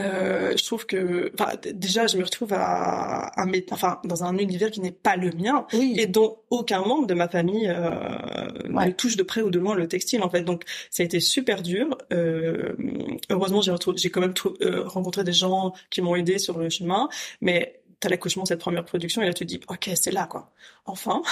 Euh, 0.00 0.54
je 0.56 0.62
trouve 0.64 0.84
que, 0.84 1.32
enfin, 1.34 1.52
déjà, 1.72 2.06
je 2.06 2.18
me 2.18 2.22
retrouve 2.24 2.52
à, 2.52 3.28
à 3.40 3.46
enfin, 3.70 4.00
dans 4.04 4.22
un 4.22 4.36
univers 4.36 4.70
qui 4.70 4.80
n'est 4.80 4.92
pas 4.92 5.16
le 5.16 5.30
mien 5.32 5.66
Oui. 5.72 5.94
et 5.98 6.06
dont 6.06 6.36
aucun 6.50 6.80
membre 6.82 7.06
de 7.06 7.14
ma 7.14 7.26
famille 7.28 7.66
euh, 7.66 8.68
Ouais. 8.70 8.86
ne 8.88 8.90
touche 8.92 9.16
de 9.16 9.22
près 9.22 9.40
ou 9.40 9.50
de 9.50 9.58
loin 9.58 9.74
le 9.74 9.88
textile 9.88 10.22
en 10.22 10.28
fait. 10.28 10.42
Donc, 10.42 10.64
ça 10.90 11.02
a 11.02 11.06
été 11.06 11.20
super 11.20 11.62
dur. 11.62 11.96
Euh, 12.12 12.74
heureusement, 13.30 13.62
j'ai 13.62 14.10
quand 14.10 14.20
même 14.20 14.34
euh, 14.60 14.82
rencontré 14.86 15.24
des 15.24 15.32
gens 15.32 15.72
qui 15.90 16.02
m'ont 16.02 16.14
aidé 16.16 16.38
sur 16.38 16.58
le 16.58 16.68
chemin, 16.68 17.08
mais 17.40 17.80
t'as 17.98 18.10
l'accouchement 18.10 18.42
de 18.42 18.48
cette 18.48 18.60
première 18.60 18.84
production 18.84 19.22
et 19.22 19.26
là 19.26 19.32
tu 19.32 19.46
te 19.46 19.48
dis 19.48 19.58
ok 19.68 19.88
c'est 19.94 20.10
là 20.12 20.26
quoi 20.26 20.52
enfin 20.84 21.22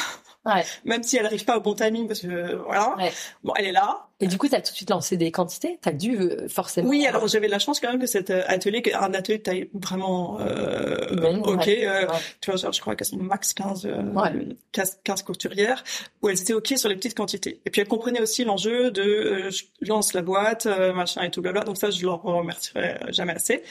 Ouais. 0.46 0.64
même 0.84 1.02
si 1.02 1.16
elle 1.16 1.26
arrive 1.26 1.44
pas 1.44 1.56
au 1.56 1.60
bon 1.60 1.74
timing 1.74 2.06
parce 2.06 2.20
que 2.20 2.54
voilà 2.56 2.94
Ouais. 2.96 3.12
bon 3.42 3.52
elle 3.56 3.66
est 3.66 3.72
là 3.72 4.08
Et 4.20 4.26
du 4.28 4.38
coup, 4.38 4.48
tu 4.48 4.54
as 4.54 4.60
tout 4.60 4.70
de 4.70 4.76
suite 4.76 4.90
lancé 4.90 5.16
des 5.16 5.30
quantités. 5.32 5.78
Tu 5.82 5.88
as 5.88 5.92
dû 5.92 6.16
euh, 6.18 6.48
forcément. 6.48 6.88
Oui, 6.88 7.04
alors 7.06 7.26
j'avais 7.26 7.48
la 7.48 7.58
chance 7.58 7.80
quand 7.80 7.90
même 7.90 8.00
que 8.00 8.06
cet 8.06 8.30
euh, 8.30 8.42
atelier, 8.46 8.82
un 8.94 9.12
atelier 9.12 9.38
de 9.38 9.42
taille 9.42 9.68
vraiment 9.74 10.38
euh, 10.40 11.40
ok, 11.44 11.66
ouais. 11.66 11.86
euh, 11.86 12.06
Ouais. 12.06 12.18
tu 12.40 12.50
vois, 12.50 12.58
genre, 12.60 12.72
je 12.72 12.80
crois 12.80 12.94
qu'elles 12.96 13.06
sont 13.08 13.16
max 13.16 13.52
15, 13.54 13.86
euh, 13.86 14.02
Ouais. 14.14 14.30
15, 14.72 14.98
15 15.04 15.22
couturières, 15.22 15.82
où 16.22 16.28
elles 16.28 16.40
étaient 16.40 16.52
ok 16.52 16.74
sur 16.76 16.88
les 16.88 16.94
petites 16.96 17.16
quantités. 17.16 17.60
Et 17.66 17.70
puis 17.70 17.80
elles 17.80 17.88
comprenaient 17.88 18.20
aussi 18.20 18.44
l'enjeu 18.44 18.90
de 18.90 19.02
euh, 19.02 19.50
je 19.50 19.64
lance 19.88 20.12
la 20.14 20.22
boîte, 20.22 20.66
euh, 20.66 20.92
machin 20.92 21.22
et 21.22 21.30
tout 21.30 21.42
blabla. 21.42 21.62
Donc 21.64 21.76
ça, 21.76 21.90
je 21.90 22.04
leur 22.04 22.22
remercierai 22.22 22.98
jamais 23.10 23.32
assez. 23.32 23.62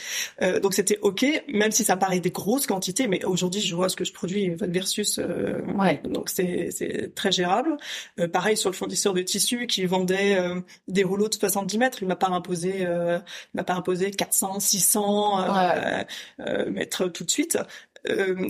Euh, 0.41 0.59
donc 0.59 0.73
c'était 0.73 0.99
ok, 1.01 1.25
même 1.47 1.71
si 1.71 1.83
ça 1.83 1.95
paraît 1.95 2.19
des 2.19 2.31
grosses 2.31 2.67
quantités, 2.67 3.07
mais 3.07 3.23
aujourd'hui 3.25 3.61
je 3.61 3.75
vois 3.75 3.87
ce 3.89 3.95
que 3.95 4.03
je 4.05 4.13
produis 4.13 4.51
versus 4.59 5.19
euh, 5.19 5.61
Ouais. 5.77 6.01
donc 6.03 6.29
c'est 6.29 6.69
c'est 6.71 7.15
très 7.15 7.31
gérable. 7.31 7.77
Euh, 8.19 8.27
pareil 8.27 8.57
sur 8.57 8.69
le 8.69 8.75
fournisseur 8.75 9.13
de 9.13 9.21
tissus 9.21 9.67
qui 9.67 9.85
vendait 9.85 10.32
euh, 10.35 10.59
des 10.87 11.03
rouleaux 11.03 11.29
de 11.29 11.33
70 11.33 11.77
mètres, 11.77 12.01
il 12.01 12.07
m'a 12.07 12.15
pas 12.15 12.27
imposé, 12.29 12.85
euh, 12.85 13.17
il 13.53 13.57
m'a 13.57 13.63
pas 13.63 13.73
imposé 13.73 14.11
400, 14.11 14.59
600 14.59 15.41
euh, 15.41 16.03
Ouais. 16.39 16.69
mètres 16.69 17.07
tout 17.07 17.23
de 17.23 17.31
suite. 17.31 17.57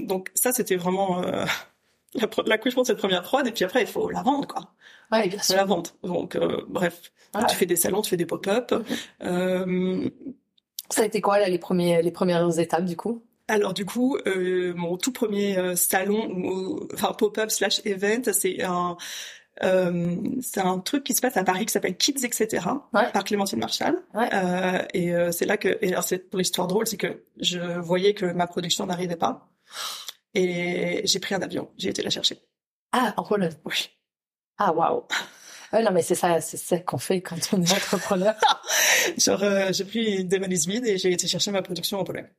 Donc 0.07 0.29
ça 0.33 0.51
c'était 0.51 0.75
vraiment 0.75 1.21
la 2.15 2.27
l'accouchement 2.45 2.81
de 2.83 2.87
cette 2.87 2.97
première 2.97 3.21
prod 3.23 3.45
et 3.45 3.51
puis 3.51 3.65
après 3.65 3.81
il 3.81 3.87
faut 3.87 4.09
la 4.09 4.23
vendre 4.23 4.47
quoi, 4.47 4.73
Ouais, 5.11 5.27
bien 5.27 5.37
faut 5.37 5.43
sûr. 5.45 5.55
la 5.57 5.65
vendre. 5.65 5.91
Donc 6.03 6.37
bref, 6.67 7.11
Ouais. 7.35 7.41
tu 7.49 7.55
fais 7.55 7.65
des 7.65 7.75
salons, 7.75 8.01
tu 8.01 8.09
fais 8.11 8.17
des 8.17 8.25
pop-up. 8.27 8.73
Euh, 9.23 10.09
Ça 10.89 11.01
a 11.01 11.05
été 11.05 11.21
quoi 11.21 11.39
là 11.39 11.49
les 11.49 11.57
premiers, 11.59 12.01
les 12.01 12.11
premières 12.11 12.59
étapes 12.59 12.85
du 12.85 12.95
coup? 12.95 13.23
Alors 13.47 13.73
du 13.73 13.85
coup, 13.85 14.17
euh, 14.25 14.73
mon 14.75 14.95
tout 14.97 15.11
premier 15.11 15.57
euh, 15.57 15.75
salon, 15.75 16.87
enfin 16.93 17.11
pop-up 17.13 17.51
slash 17.51 17.81
event, 17.85 18.21
c'est 18.31 18.63
un 18.63 18.95
euh, 19.61 20.17
c'est 20.41 20.61
un 20.61 20.79
truc 20.79 21.03
qui 21.03 21.13
se 21.13 21.21
passe 21.21 21.37
à 21.37 21.43
Paris 21.43 21.65
qui 21.65 21.71
s'appelle 21.71 21.95
Kids 21.95 22.25
etc. 22.25 22.65
Ouais. 22.93 23.11
par 23.11 23.23
Clémentine 23.23 23.59
Marchal. 23.59 23.95
Ouais. 24.13 24.29
Euh, 24.33 24.83
et 24.93 25.13
euh, 25.13 25.31
c'est 25.31 25.45
là 25.45 25.57
que, 25.57 25.77
et 25.81 25.91
alors 25.91 26.03
c'est 26.03 26.17
pour 26.17 26.39
l'histoire 26.39 26.67
drôle, 26.67 26.87
c'est 26.87 26.97
que 26.97 27.23
je 27.39 27.59
voyais 27.79 28.13
que 28.13 28.25
ma 28.25 28.47
production 28.47 28.85
n'arrivait 28.85 29.15
pas 29.15 29.49
et 30.33 31.01
j'ai 31.05 31.19
pris 31.19 31.35
un 31.35 31.41
avion, 31.41 31.69
j'ai 31.77 31.89
été 31.89 32.01
la 32.01 32.09
chercher. 32.09 32.39
Ah, 32.91 33.13
en 33.17 33.23
Pologne. 33.23 33.53
Oui. 33.65 33.89
Ah, 34.57 34.71
waouh. 34.71 35.03
Non, 35.73 35.91
mais 35.91 36.03
c'est 36.03 36.15
ça, 36.15 36.39
c'est 36.39 36.57
ça 36.57 36.77
qu'on 36.79 36.99
fait 36.99 37.21
quand 37.21 37.37
on 37.53 37.61
est 37.61 37.71
entrepreneur. 37.71 38.35
Genre 39.17 39.43
euh, 39.43 39.71
j'ai 39.71 39.85
pris 39.85 40.23
des 40.23 40.37
valises 40.37 40.67
vides 40.67 40.85
et 40.85 40.97
j'ai 40.99 41.11
été 41.11 41.27
chercher 41.27 41.51
ma 41.51 41.63
production 41.63 41.99
en 41.99 42.03
Pologne. 42.03 42.29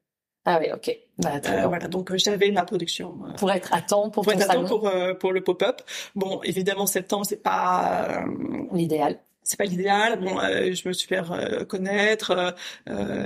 Ah 0.47 0.59
oui, 0.61 0.67
ok. 0.75 0.97
Bah, 1.19 1.31
Euh, 1.47 1.67
voilà, 1.69 1.89
donc 1.89 2.11
euh, 2.11 2.17
j'avais 2.19 2.51
ma 2.51 2.65
production. 2.65 3.15
Pour 3.39 3.51
être 3.53 3.73
à 3.73 3.81
temps 3.81 4.11
pour 4.11 4.25
pour 4.25 4.33
ton 4.33 4.39
être 4.39 4.51
à 4.51 4.55
temps 4.55 4.65
pour 4.65 4.89
euh, 4.89 5.15
pour 5.15 5.33
le 5.33 5.43
pop-up. 5.43 5.81
Bon, 6.15 6.41
évidemment 6.43 6.87
septembre 6.87 7.25
c'est 7.27 7.43
pas 7.43 8.09
euh, 8.11 8.27
l'idéal. 8.73 9.19
c'est 9.43 9.57
pas 9.59 9.65
l'idéal. 9.65 10.19
Bon, 10.21 10.39
euh, 10.41 10.73
je 10.75 10.89
me 10.89 10.93
suis 10.93 11.07
fait 11.07 11.21
euh, 11.31 11.65
connaître. 11.65 12.55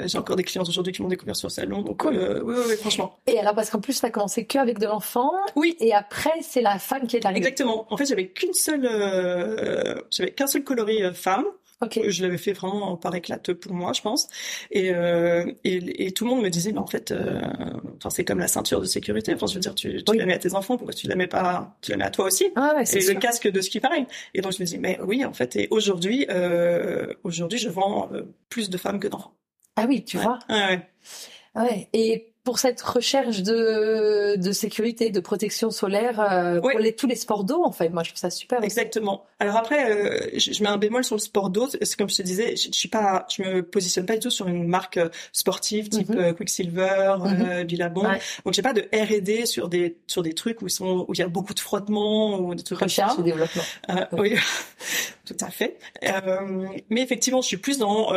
j'ai 0.07 0.19
encore 0.19 0.37
des 0.37 0.45
clients 0.45 0.65
aujourd'hui 0.69 0.93
qui 0.93 1.01
m'ont 1.03 1.09
découvert 1.09 1.35
sur 1.37 1.49
le 1.49 1.53
salon. 1.53 1.83
Donc, 1.83 1.99
Cool. 2.01 2.17
euh, 2.17 2.43
oui, 2.45 2.55
oui, 2.59 2.65
oui, 2.71 2.77
franchement. 2.77 3.17
Et 3.27 3.39
alors, 3.39 3.55
parce 3.55 3.71
qu'en 3.71 3.81
plus, 3.81 4.01
t'as 4.01 4.11
commencé 4.11 4.45
que 4.45 4.59
avec 4.59 4.79
de 4.79 4.87
l'enfant, 4.87 5.31
Oui, 5.57 5.77
et 5.81 5.95
après, 5.95 6.33
c'est 6.43 6.61
la 6.63 6.79
femme 6.79 7.07
qui 7.07 7.17
est 7.17 7.25
arrivée. 7.25 7.39
exactement. 7.39 7.87
En 7.91 7.97
fait, 7.97 8.05
j'avais 8.07 8.29
qu'une 8.29 8.53
seule, 8.53 8.85
euh, 8.85 9.95
j'avais 10.11 10.31
qu'un 10.33 10.47
seul 10.47 10.63
coloris 10.65 11.03
femme. 11.15 11.45
Ok. 11.81 12.01
Je 12.09 12.23
l'avais 12.23 12.39
fait 12.39 12.53
vraiment 12.53 12.97
par 12.97 13.15
éclate 13.15 13.53
pour 13.53 13.73
moi, 13.73 13.93
je 13.93 14.03
pense. 14.03 14.27
Et, 14.73 14.91
euh, 14.93 15.51
et, 15.63 16.07
et 16.07 16.13
tout 16.13 16.25
le 16.25 16.31
monde 16.31 16.43
me 16.43 16.49
disait, 16.51 16.73
mais 16.73 16.79
en 16.79 16.87
fait, 16.87 17.13
euh, 17.13 17.41
c'est 18.11 18.25
comme 18.25 18.41
la 18.41 18.49
ceinture 18.49 18.81
de 18.81 18.87
sécurité. 18.87 19.33
Enfin, 19.35 19.47
je 19.47 19.55
veux 19.55 19.61
dire, 19.61 19.75
tu, 19.77 20.03
tu 20.03 20.11
Oui. 20.11 20.19
la 20.19 20.27
mets 20.27 20.35
à 20.35 20.39
tes 20.39 20.55
enfants, 20.55 20.77
pourquoi 20.77 20.93
tu 20.95 21.07
la 21.07 21.15
mets 21.15 21.29
pas, 21.29 21.77
tu 21.81 21.93
la 21.93 21.97
mets 21.97 22.05
à 22.05 22.11
toi 22.11 22.27
aussi? 22.27 22.47
Ah 22.57 22.75
ouais, 22.77 22.85
c'est 22.85 22.99
Et 22.99 23.01
sûr. 23.03 23.15
le 23.15 23.21
casque 23.21 23.49
de 23.49 23.61
ski 23.61 23.79
pareil. 23.81 24.07
Et 24.35 24.41
donc 24.41 24.53
je 24.53 24.61
me 24.61 24.67
dis 24.67 24.79
mais 24.79 24.99
oui 25.03 25.25
en 25.25 25.33
fait 25.33 25.55
et 25.57 25.69
aujourd'hui 25.71 26.27
euh, 26.31 27.13
aujourd'hui 27.25 27.59
je 27.59 27.69
vends 27.69 28.11
euh, 28.13 28.23
plus 28.49 28.71
de 28.71 28.77
femmes 28.79 28.99
que 28.99 29.09
d'enfants. 29.09 29.35
Ah 29.77 29.87
oui, 29.89 30.05
tu 30.05 30.17
vois. 30.19 30.39
Ouais, 30.49 30.57
ouais. 31.55 31.63
ouais. 31.63 31.89
Et 31.93 32.33
pour 32.49 32.59
cette 32.59 32.81
recherche 32.81 33.43
de, 33.43 34.37
de 34.37 34.53
sécurité, 34.53 35.11
de 35.11 35.21
protection 35.21 35.71
solaire 35.71 36.19
euh, 36.19 36.63
pour 36.63 36.79
les, 36.79 36.95
tous 36.95 37.07
les 37.07 37.15
sports 37.15 37.45
d'eau, 37.45 37.63
en 37.63 37.73
fait. 37.73 37.91
Moi, 37.91 38.03
je 38.05 38.09
trouve 38.09 38.21
ça 38.21 38.31
super. 38.31 38.65
Exactement. 38.65 39.27
Alors 39.39 39.59
après, 39.59 39.91
euh, 39.91 40.31
je, 40.35 40.63
mets 40.63 40.71
un 40.71 40.79
bémol 40.79 41.05
sur 41.05 41.15
le 41.15 41.21
sport 41.21 41.51
d'eau. 41.51 41.69
C'est 41.69 41.95
comme 41.97 42.09
je 42.09 42.17
te 42.17 42.23
disais, 42.23 42.57
je, 42.57 42.69
je, 42.73 42.79
suis 42.79 42.89
pas, 42.89 43.27
je 43.29 43.43
me 43.43 43.63
positionne 43.63 44.07
pas 44.07 44.15
du 44.15 44.21
tout 44.21 44.31
sur 44.31 44.49
une 44.49 44.67
marque 44.67 44.97
euh, 44.97 45.11
sportive 45.35 45.91
type 45.91 46.09
mm 46.09 46.33
Quicksilver, 46.37 47.17
mm 47.21 47.65
Billabong. 47.65 48.19
Donc 48.47 48.55
j'ai 48.55 48.63
pas 48.63 48.73
de 48.73 48.89
R&D 48.95 49.45
sur 49.45 49.69
des 49.69 49.99
sur 50.07 50.23
des 50.23 50.33
trucs 50.33 50.63
où 50.63 50.69
ils 50.69 50.71
sont 50.71 51.05
où 51.07 51.13
il 51.13 51.19
y 51.19 51.23
a 51.23 51.29
beaucoup 51.29 51.53
de 51.53 51.61
frottement 51.61 52.41
ou 52.41 52.55
des 52.55 52.63
trucs 52.63 52.79
Recherche 52.79 53.17
comme 53.17 53.27
ça. 53.27 53.31
développement. 53.31 53.63
Oui, 54.13 54.37
tout 55.29 55.45
à 55.45 55.51
fait. 55.51 55.79
mais 56.89 57.03
effectivement, 57.03 57.43
je 57.43 57.49
suis 57.49 57.57
plus 57.57 57.79
dans 57.79 58.13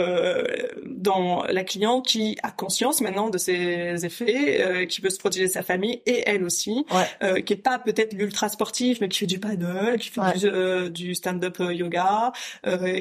dans 0.85 1.43
la 1.43 1.63
cliente 1.63 2.05
qui 2.05 2.37
a 2.43 2.51
conscience 2.51 3.01
maintenant 3.01 3.29
de 3.29 3.37
ses 3.37 4.05
effets 4.05 4.61
euh, 4.61 4.85
qui 4.85 5.01
veut 5.01 5.09
se 5.09 5.19
protéger 5.19 5.47
sa 5.47 5.63
famille 5.63 6.01
et 6.05 6.23
elle 6.25 6.43
aussi, 6.43 6.85
euh, 7.23 7.41
qui 7.41 7.53
est 7.53 7.57
pas 7.57 7.79
peut-être 7.79 8.13
l'ultra 8.13 8.49
sportif, 8.49 8.99
mais 9.01 9.09
qui 9.09 9.19
fait 9.19 9.27
du 9.27 9.39
paddle, 9.39 9.97
qui 9.99 10.09
fait 10.09 10.37
du, 10.37 10.47
euh, 10.47 10.89
du 10.89 11.15
stand-up 11.15 11.57
yoga, 11.59 12.31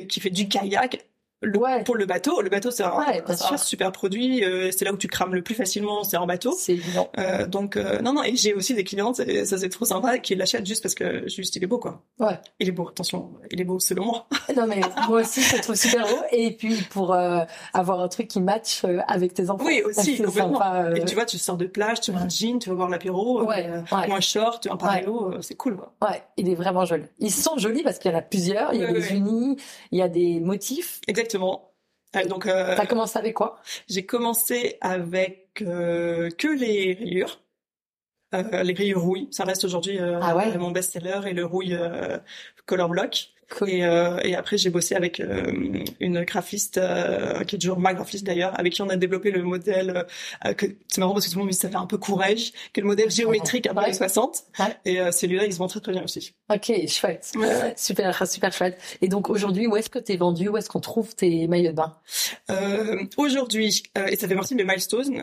qui 0.09 0.21
fait 0.21 0.31
du 0.31 0.49
kayak 0.49 1.05
le, 1.42 1.85
pour 1.85 1.97
le 1.97 2.06
bateau. 2.06 2.42
Le 2.42 2.50
bateau, 2.50 2.70
c'est 2.70 2.82
un, 2.82 3.56
super 3.56 3.92
produit. 3.92 4.44
Euh, 4.44 4.70
c'est 4.76 4.85
là 4.85 4.92
où 4.92 4.97
tu 4.97 5.09
crames 5.09 5.35
le 5.35 5.42
plus 5.42 5.54
facilement, 5.54 6.04
c'est 6.04 6.16
en 6.16 6.26
bateau. 6.26 6.54
C'est 6.56 6.73
évident. 6.73 7.11
Euh, 7.18 7.47
donc 7.47 7.76
euh, 7.76 8.00
non, 8.00 8.12
non. 8.12 8.23
Et 8.23 8.37
j'ai 8.37 8.52
aussi 8.54 8.75
des 8.75 8.85
clientes, 8.85 9.16
ça 9.16 9.59
c'est 9.59 9.68
trop 9.68 9.85
sympa, 9.85 10.18
qui 10.18 10.35
l'achètent 10.35 10.66
juste 10.66 10.82
parce 10.82 10.94
que 10.94 11.28
juste 11.28 11.56
il 11.56 11.64
est 11.64 11.66
beau, 11.66 11.78
quoi. 11.78 12.02
Ouais. 12.18 12.38
Il 12.59 12.68
est 12.68 12.73
beau. 12.73 12.88
Attention, 12.88 13.30
il 13.50 13.61
est 13.61 13.64
beau 13.64 13.78
selon 13.78 14.04
moi. 14.04 14.26
non 14.56 14.66
mais 14.66 14.80
moi 15.09 15.23
aussi, 15.23 15.40
je 15.40 15.56
trouve 15.62 15.76
super 15.76 16.06
beau. 16.06 16.23
Et 16.30 16.52
puis 16.56 16.76
pour 16.90 17.14
euh, 17.14 17.40
avoir 17.73 18.00
un 18.00 18.09
truc 18.09 18.28
qui 18.28 18.40
match 18.40 18.85
euh, 18.85 18.99
avec 19.09 19.32
tes 19.32 19.49
enfants. 19.49 19.64
Oui 19.64 19.82
aussi. 19.82 20.16
Sympa, 20.16 20.90
et 20.94 21.04
tu 21.04 21.14
vois, 21.14 21.25
tu 21.25 21.38
sors 21.38 21.56
de 21.56 21.66
plage, 21.66 22.00
tu 22.00 22.12
mets 22.12 22.18
un 22.18 22.28
jean, 22.28 22.59
tu 22.59 22.68
vas 22.68 22.75
voir 22.75 22.88
l'apéro, 22.88 23.44
ouais, 23.44 23.68
ou 23.90 24.12
un 24.12 24.20
short, 24.20 24.68
un 24.70 24.76
parallèlo, 24.76 25.40
c'est 25.40 25.54
cool. 25.54 25.76
Quoi. 25.76 25.92
Ouais, 26.02 26.23
il 26.37 26.49
est 26.49 26.54
vraiment 26.54 26.85
joli. 26.85 27.04
Ils 27.18 27.32
sont 27.32 27.56
jolis 27.56 27.82
parce 27.82 27.99
qu'il 27.99 28.11
y 28.11 28.14
en 28.14 28.18
a 28.18 28.23
plusieurs. 28.23 28.75
Il 28.75 28.80
y 28.80 28.85
a 28.85 28.92
des 28.92 29.12
unis, 29.12 29.56
il 29.90 29.99
y 29.99 30.02
a 30.02 30.09
des 30.09 30.40
motifs. 30.40 31.00
Exactement. 31.09 31.30
Euh, 31.37 32.25
donc, 32.27 32.47
euh, 32.47 32.75
t'as 32.77 32.87
commencé 32.87 33.19
avec 33.19 33.35
quoi? 33.35 33.61
J'ai 33.89 34.05
commencé 34.05 34.79
avec 34.81 35.63
euh, 35.63 36.31
que 36.31 36.49
les 36.49 36.95
rayures, 36.95 37.41
euh, 38.35 38.63
les 38.63 38.75
rayures 38.75 39.01
rouille. 39.01 39.29
Ça 39.31 39.45
reste 39.45 39.65
aujourd'hui 39.65 39.99
ah 39.99 40.37
ouais? 40.37 40.57
mon 40.59 40.71
best-seller 40.71 41.21
et 41.27 41.33
le 41.33 41.45
rouille 41.45 41.79
color 42.67 42.89
block. 42.89 43.33
Et, 43.66 43.85
euh, 43.85 44.19
et 44.23 44.35
après, 44.35 44.59
j'ai 44.59 44.71
bossé 44.71 44.95
avec 44.95 45.21
euh, 45.21 45.52
une 46.00 46.25
graphiste 46.25 46.78
euh, 46.78 47.42
qui 47.45 47.57
est 47.57 47.59
toujours 47.59 47.78
ma 47.78 47.95
graphiste 47.95 48.25
d'ailleurs, 48.25 48.59
avec 48.59 48.73
qui 48.73 48.83
on 48.83 48.88
a 48.88 48.97
développé 48.97 49.30
le 49.30 49.42
modèle. 49.42 50.07
Euh, 50.45 50.54
que 50.54 50.66
c'est 50.88 51.00
marrant 51.00 51.12
parce 51.12 51.26
que 51.26 51.30
tout 51.30 51.37
le 51.37 51.40
monde 51.40 51.49
me 51.49 51.52
dit 51.52 51.59
ça 51.59 51.69
fait 51.69 51.76
un 51.76 51.87
peu 51.87 51.99
courage, 51.99 52.52
que 52.73 52.80
le 52.80 52.87
modèle 52.87 53.11
géométrique 53.11 53.66
à 53.66 53.75
ouais. 53.75 53.92
60. 53.92 54.45
Et 54.85 54.99
celui-là, 55.12 55.47
il 55.47 55.52
se 55.52 55.59
vend 55.59 55.66
très 55.66 55.80
très 55.80 55.92
bien 55.92 56.04
aussi. 56.04 56.35
Ok, 56.52 56.73
chouette, 56.88 57.33
super 57.76 58.26
super 58.26 58.52
chouette. 58.52 58.78
Et 59.02 59.09
donc 59.09 59.30
aujourd'hui, 59.30 59.66
où 59.66 59.76
est-ce 59.76 59.90
que 59.90 59.99
tu 59.99 60.12
es 60.12 60.16
vendu? 60.16 60.49
Où 60.49 60.57
est-ce 60.57 60.69
qu'on 60.69 60.80
trouve 60.80 61.14
tes 61.14 61.47
maillots 61.47 61.73
de 61.73 61.76
bain? 61.76 61.97
Aujourd'hui, 63.16 63.83
et 64.09 64.16
ça 64.16 64.28
fait 64.28 64.35
partie 64.35 64.54
de 64.54 64.62
mes 64.62 64.71
milestones. 64.71 65.23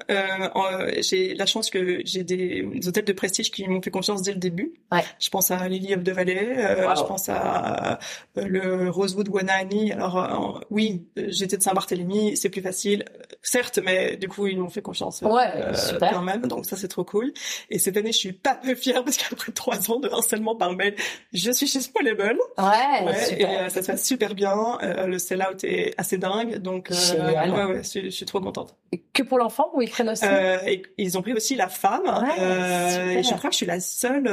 j'ai 0.99 1.35
la 1.35 1.45
chance 1.45 1.69
que 1.69 2.01
j'ai 2.05 2.23
des, 2.23 2.63
des, 2.63 2.87
hôtels 2.87 3.05
de 3.05 3.13
prestige 3.13 3.51
qui 3.51 3.67
m'ont 3.67 3.81
fait 3.81 3.91
confiance 3.91 4.21
dès 4.21 4.33
le 4.33 4.39
début. 4.39 4.73
Ouais. 4.91 5.03
Je 5.19 5.29
pense 5.29 5.51
à 5.51 5.67
Lily 5.67 5.95
of 5.95 6.03
the 6.03 6.09
Valley. 6.09 6.55
Je 6.57 7.03
pense 7.03 7.29
à 7.29 7.99
le 8.35 8.89
Rosewood 8.89 9.29
Wanani. 9.29 9.91
Alors 9.91 10.17
euh, 10.17 10.59
oui, 10.69 11.07
j'étais 11.15 11.57
de 11.57 11.63
Saint-Barthélemy, 11.63 12.37
c'est 12.37 12.49
plus 12.49 12.61
facile, 12.61 13.05
certes, 13.41 13.79
mais 13.83 14.17
du 14.17 14.27
coup 14.27 14.47
ils 14.47 14.59
m'ont 14.59 14.69
fait 14.69 14.81
confiance 14.81 15.21
ouais, 15.21 15.51
euh, 15.55 15.73
super. 15.73 16.11
quand 16.11 16.21
même, 16.21 16.47
donc 16.47 16.65
ça 16.65 16.75
c'est 16.75 16.87
trop 16.87 17.03
cool. 17.03 17.33
Et 17.69 17.79
cette 17.79 17.97
année, 17.97 18.11
je 18.11 18.17
suis 18.17 18.33
pas 18.33 18.55
peu 18.55 18.75
fière 18.75 19.03
parce 19.03 19.17
qu'après 19.17 19.51
trois 19.51 19.91
ans 19.91 19.99
de 19.99 20.09
harcèlement 20.09 20.55
par 20.55 20.73
mail, 20.73 20.95
je 21.33 21.51
suis 21.51 21.67
chez 21.67 21.81
Spoilable. 21.81 22.39
Ouais, 22.57 23.05
ouais 23.05 23.25
super. 23.25 23.49
Et 23.49 23.57
euh, 23.57 23.69
ça 23.69 23.81
se 23.81 23.87
passe 23.87 24.05
super 24.05 24.35
bien. 24.35 24.77
le 24.81 25.17
sell-out 25.17 25.63
est 25.63 25.93
assez 25.97 26.17
dingue, 26.17 26.57
donc 26.57 26.89
ouais, 26.91 27.49
ouais, 27.49 27.81
je, 27.83 28.09
suis 28.09 28.25
trop 28.25 28.39
contente. 28.39 28.75
Que 29.13 29.23
pour 29.23 29.37
l'enfant 29.37 29.71
ou 29.73 29.81
ils 29.81 29.89
prennent 29.89 30.09
aussi? 30.09 30.25
Et 30.25 30.83
Ils 30.97 31.17
ont 31.17 31.21
pris 31.21 31.33
aussi 31.33 31.55
la 31.55 31.67
femme. 31.67 32.05
et 32.37 33.23
je 33.23 33.33
crois 33.35 33.49
que 33.49 33.53
je 33.53 33.57
suis 33.57 33.65
la 33.65 33.79
seule 33.79 34.29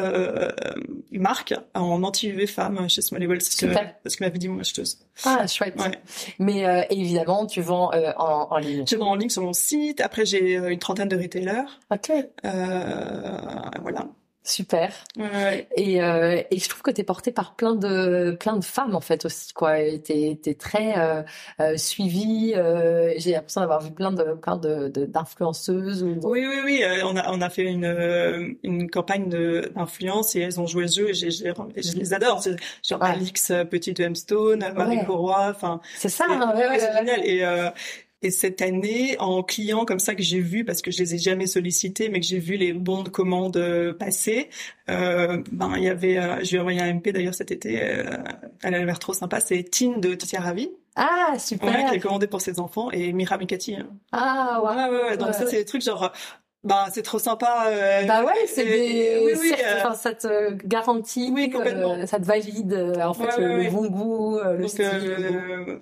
marque 1.12 1.54
en 1.74 2.02
anti-UV 2.02 2.46
femme 2.46 2.88
chez 2.88 3.02
Smallable. 3.02 3.40
Super 3.40 3.73
parce 4.02 4.16
que 4.16 4.24
m'avait 4.24 4.38
dit 4.38 4.48
mon 4.48 4.60
acheteuse. 4.60 4.98
Ah, 5.24 5.46
chouette. 5.46 5.74
Ouais. 5.78 5.98
Mais 6.38 6.66
euh, 6.66 6.82
évidemment, 6.90 7.46
tu 7.46 7.60
vends 7.60 7.92
euh, 7.92 8.12
en, 8.16 8.48
en, 8.50 8.58
ligne. 8.58 8.84
Je 8.88 8.96
vends 8.96 9.10
en 9.10 9.14
ligne 9.14 9.30
sur 9.30 9.42
mon 9.42 9.52
site. 9.52 10.00
Après, 10.00 10.24
j'ai 10.24 10.58
euh, 10.58 10.70
une 10.70 10.78
trentaine 10.78 11.08
de 11.08 11.16
retailers. 11.16 11.80
Ok. 11.90 12.10
Euh, 12.10 13.38
voilà. 13.82 14.08
Super. 14.46 14.92
Ouais. 15.16 15.66
Et, 15.74 16.02
euh, 16.02 16.42
et 16.50 16.58
je 16.58 16.68
trouve 16.68 16.82
que 16.82 16.90
tu 16.90 17.00
es 17.00 17.04
portée 17.04 17.32
par 17.32 17.54
plein 17.54 17.74
de 17.74 18.36
plein 18.38 18.58
de 18.58 18.64
femmes 18.64 18.94
en 18.94 19.00
fait 19.00 19.24
aussi 19.24 19.54
quoi. 19.54 19.76
T'es 20.04 20.38
es 20.44 20.54
très 20.54 20.98
euh, 20.98 21.22
euh, 21.60 21.78
suivie. 21.78 22.52
Euh, 22.54 23.14
J'ai 23.16 23.32
l'impression 23.32 23.62
d'avoir 23.62 23.80
vu 23.80 23.90
plein 23.90 24.12
de 24.12 24.34
plein 24.34 24.58
de 24.58 24.88
d'influenceuses. 24.88 26.02
Ou... 26.02 26.20
Oui 26.24 26.44
oui 26.46 26.60
oui. 26.62 26.82
Euh, 26.82 27.06
on 27.06 27.16
a 27.16 27.32
on 27.32 27.40
a 27.40 27.48
fait 27.48 27.62
une 27.62 27.86
euh, 27.86 28.50
une 28.62 28.90
campagne 28.90 29.30
d'influence 29.30 30.36
et 30.36 30.40
elles 30.40 30.60
ont 30.60 30.66
joué 30.66 30.82
le 30.82 30.90
jeu 30.90 31.08
et 31.08 31.14
je, 31.14 31.30
je 31.30 31.96
les 31.96 32.12
adore. 32.12 32.42
Genre 32.86 33.00
ouais. 33.00 33.08
Alix 33.08 33.50
Petit 33.70 33.94
de 33.94 34.04
Hemstone, 34.04 34.62
Marie 34.74 34.98
ouais. 34.98 35.06
enfin. 35.08 35.80
C'est 35.96 36.10
ça. 36.10 36.26
Hein, 36.28 36.52
génial 36.54 37.24
et 37.24 37.42
et 38.24 38.30
cette 38.30 38.62
année, 38.62 39.16
en 39.18 39.42
client 39.42 39.84
comme 39.84 39.98
ça 39.98 40.14
que 40.14 40.22
j'ai 40.22 40.40
vu, 40.40 40.64
parce 40.64 40.80
que 40.80 40.90
je 40.90 40.98
les 40.98 41.14
ai 41.14 41.18
jamais 41.18 41.46
sollicités, 41.46 42.08
mais 42.08 42.20
que 42.20 42.26
j'ai 42.26 42.38
vu 42.38 42.56
les 42.56 42.72
bons 42.72 43.02
de 43.02 43.10
commande 43.10 43.58
euh, 43.58 43.92
passer, 43.92 44.48
euh, 44.88 45.42
ben 45.52 45.74
il 45.76 45.82
y 45.82 45.88
avait, 45.88 46.16
euh, 46.16 46.42
je 46.42 46.50
lui 46.50 46.56
ai 46.56 46.60
envoyé 46.60 46.80
un 46.80 46.94
MP 46.94 47.12
d'ailleurs 47.12 47.34
cet 47.34 47.50
été, 47.50 47.82
euh, 47.82 48.16
elle 48.62 48.74
a 48.74 48.82
l'air 48.82 48.98
trop 48.98 49.12
sympa, 49.12 49.40
c'est 49.40 49.62
Tine 49.64 50.00
de 50.00 50.14
Totia 50.14 50.40
Ravi. 50.40 50.70
Ah 50.96 51.34
super. 51.38 51.68
Ouais, 51.68 51.84
qui 51.90 51.96
a 51.96 51.98
commandé 51.98 52.26
pour 52.26 52.40
ses 52.40 52.60
enfants 52.60 52.90
et 52.92 53.12
Mira 53.12 53.36
Mikati. 53.36 53.74
Hein. 53.74 53.88
Ah 54.12 54.62
ouais. 54.64 54.74
Ouais 54.74 54.88
ouais, 54.88 55.04
ouais. 55.10 55.16
donc 55.18 55.34
ça 55.34 55.46
c'est 55.46 55.56
des 55.56 55.64
trucs 55.64 55.82
genre. 55.82 56.10
Bah 56.62 56.86
c'est 56.94 57.02
trop 57.02 57.18
sympa. 57.18 57.66
Euh, 57.68 58.04
bah 58.04 58.24
ouais, 58.24 58.32
c'est 58.46 58.64
des. 58.64 59.20
Oui, 59.22 59.32
oui, 59.38 59.52
euh... 59.62 59.92
ça 59.92 60.14
te 60.14 60.52
garantit, 60.66 61.30
oui, 61.34 61.50
complètement. 61.50 62.06
ça 62.06 62.18
te 62.18 62.24
valide 62.24 62.72
en 63.02 63.12
fait 63.12 63.36
ouais, 63.36 63.64
le, 63.64 63.70
bon 63.70 63.86
goût, 63.88 64.40
le 64.42 64.60
donc, 64.60 64.70
style. 64.70 65.80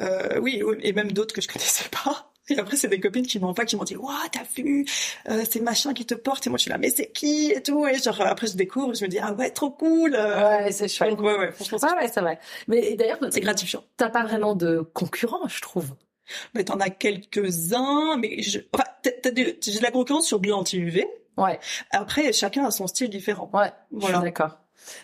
Euh, 0.00 0.38
oui, 0.40 0.62
et 0.80 0.92
même 0.92 1.12
d'autres 1.12 1.34
que 1.34 1.40
je 1.40 1.48
connaissais 1.48 1.88
pas. 1.90 2.30
Et 2.50 2.58
après, 2.58 2.76
c'est 2.76 2.88
des 2.88 2.98
copines 3.00 3.26
qui 3.26 3.38
m'envoient, 3.38 3.66
qui 3.66 3.76
m'ont 3.76 3.84
dit, 3.84 3.96
waouh, 3.96 4.14
t'as 4.32 4.40
vu, 4.56 4.86
euh, 5.28 5.44
c'est 5.48 5.60
machin 5.60 5.92
qui 5.92 6.06
te 6.06 6.14
porte. 6.14 6.46
Et 6.46 6.50
moi, 6.50 6.56
je 6.56 6.62
suis 6.62 6.70
là, 6.70 6.78
mais 6.78 6.88
c'est 6.88 7.12
qui 7.12 7.52
et 7.52 7.62
tout. 7.62 7.86
Et 7.86 7.98
genre, 7.98 8.20
après, 8.22 8.46
je 8.46 8.56
découvre, 8.56 8.94
je 8.94 9.04
me 9.04 9.08
dis, 9.08 9.18
ah 9.18 9.34
ouais, 9.34 9.50
trop 9.50 9.70
cool. 9.70 10.12
Ouais, 10.12 10.72
c'est 10.72 10.88
chouette. 10.88 11.10
Donc, 11.10 11.20
ouais, 11.20 11.38
ouais, 11.38 11.52
franchement, 11.52 11.78
ouais, 11.82 12.02
ouais, 12.02 12.10
c'est 12.12 12.20
vrai. 12.20 12.38
Mais 12.66 12.94
d'ailleurs, 12.94 13.18
c'est 13.30 13.40
gratifiant. 13.40 13.84
T'as 13.98 14.08
pas 14.08 14.22
vraiment 14.22 14.54
de 14.54 14.80
concurrents, 14.94 15.46
je 15.46 15.60
trouve. 15.60 15.94
Mais 16.54 16.64
t'en 16.64 16.78
as 16.80 16.90
quelques-uns, 16.90 18.16
mais 18.18 18.42
je... 18.42 18.60
enfin, 18.72 18.84
t'as 19.02 19.30
de... 19.30 19.56
j'ai 19.62 19.78
de 19.78 19.82
la 19.82 19.90
concurrence 19.90 20.26
sur 20.26 20.38
bio 20.38 20.54
anti-UV. 20.54 21.06
Ouais. 21.36 21.58
Après, 21.90 22.32
chacun 22.32 22.64
a 22.64 22.70
son 22.70 22.86
style 22.86 23.10
différent. 23.10 23.50
Ouais, 23.52 23.70
voilà. 23.90 24.16
je 24.16 24.20
suis 24.20 24.24
d'accord. 24.24 24.58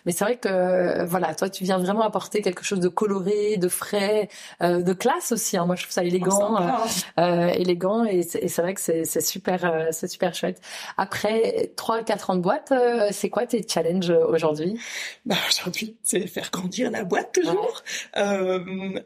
Mais 0.05 0.11
c'est 0.11 0.23
vrai 0.23 0.37
que 0.37 1.03
voilà, 1.05 1.33
toi 1.35 1.49
tu 1.49 1.63
viens 1.63 1.77
vraiment 1.77 2.01
apporter 2.01 2.41
quelque 2.41 2.63
chose 2.63 2.79
de 2.79 2.87
coloré, 2.87 3.57
de 3.57 3.67
frais, 3.67 4.29
euh, 4.61 4.81
de 4.81 4.93
classe 4.93 5.31
aussi. 5.31 5.57
Hein. 5.57 5.65
Moi 5.65 5.75
je 5.75 5.83
trouve 5.83 5.93
ça 5.93 6.03
élégant, 6.03 6.57
oh, 6.59 7.19
euh, 7.19 7.47
élégant 7.47 8.05
et 8.05 8.23
c'est 8.23 8.61
vrai 8.61 8.73
que 8.73 8.81
c'est 8.81 9.21
super, 9.21 9.65
euh, 9.65 9.87
c'est 9.91 10.07
super 10.07 10.33
chouette. 10.33 10.61
Après 10.97 11.71
trois 11.75 12.03
quatre 12.03 12.29
ans 12.29 12.35
de 12.35 12.41
boîte, 12.41 12.71
euh, 12.71 13.09
c'est 13.11 13.29
quoi 13.29 13.45
tes 13.45 13.65
challenges 13.67 14.11
aujourd'hui? 14.11 14.79
Bah, 15.25 15.35
Aujourd'hui, 15.49 15.97
c'est 16.03 16.27
faire 16.27 16.49
grandir 16.51 16.91
la 16.91 17.03
boîte 17.03 17.33
toujours. 17.33 17.83
Ouais 18.15 19.05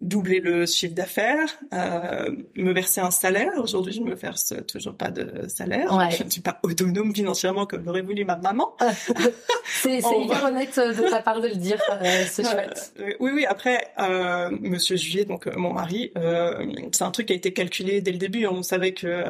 doubler 0.00 0.40
le 0.40 0.66
chiffre 0.66 0.94
d'affaires, 0.94 1.48
euh, 1.72 2.30
me 2.54 2.72
verser 2.72 3.00
un 3.00 3.10
salaire. 3.10 3.52
Aujourd'hui, 3.58 3.94
je 3.94 4.02
me 4.02 4.14
verse 4.14 4.52
toujours 4.68 4.94
pas 4.94 5.10
de 5.10 5.48
salaire. 5.48 5.94
Ouais. 5.94 6.10
Je 6.10 6.22
ne 6.22 6.30
suis 6.30 6.42
pas 6.42 6.58
autonome 6.62 7.14
financièrement 7.14 7.64
comme 7.64 7.84
l'aurait 7.84 8.02
voulu 8.02 8.24
ma 8.24 8.36
maman. 8.36 8.76
c'est 9.64 9.98
hyper 9.98 10.44
honnête 10.44 10.78
de 10.78 11.08
ta 11.08 11.22
part 11.22 11.40
de 11.40 11.48
le 11.48 11.54
dire. 11.54 11.80
Euh, 11.90 12.24
c'est 12.28 12.44
chouette. 12.44 12.92
Euh, 13.00 13.12
oui, 13.20 13.30
oui. 13.34 13.46
Après, 13.46 13.88
euh, 13.98 14.50
Monsieur 14.60 14.96
Juillet, 14.96 15.24
donc 15.24 15.46
mon 15.56 15.72
mari, 15.72 16.12
euh, 16.18 16.66
c'est 16.92 17.04
un 17.04 17.10
truc 17.10 17.26
qui 17.26 17.32
a 17.32 17.36
été 17.36 17.54
calculé 17.54 18.02
dès 18.02 18.12
le 18.12 18.18
début. 18.18 18.46
On 18.46 18.62
savait 18.62 18.92
que 18.92 19.24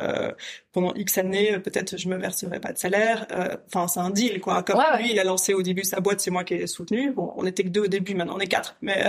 pendant 0.73 0.93
X 0.95 1.19
années, 1.19 1.59
peut-être 1.61 1.97
je 1.97 2.09
me 2.09 2.17
verserais 2.17 2.61
pas 2.61 2.73
de 2.73 2.79
salaire. 2.79 3.27
Enfin, 3.69 3.87
c'est 3.87 4.01
un 4.01 4.11
deal, 4.11 4.41
quoi. 4.41 4.63
Comme 4.65 4.79
ouais, 4.79 4.99
lui, 4.99 5.05
ouais. 5.05 5.11
il 5.13 5.21
a 5.21 5.25
lancé 5.25 5.55
au 5.55 5.63
début 5.63 5.85
sa 5.85 6.01
boîte, 6.01 6.21
c'est 6.21 6.31
moi 6.31 6.43
qui 6.43 6.55
ai 6.55 6.67
soutenu. 6.67 7.13
Bon, 7.13 7.33
on 7.37 7.47
était 7.47 7.63
que 7.63 7.69
deux 7.69 7.83
au 7.83 7.87
début, 7.87 8.15
maintenant 8.15 8.35
on 8.37 8.41
est 8.41 8.49
quatre. 8.49 8.77
Mais 8.83 9.05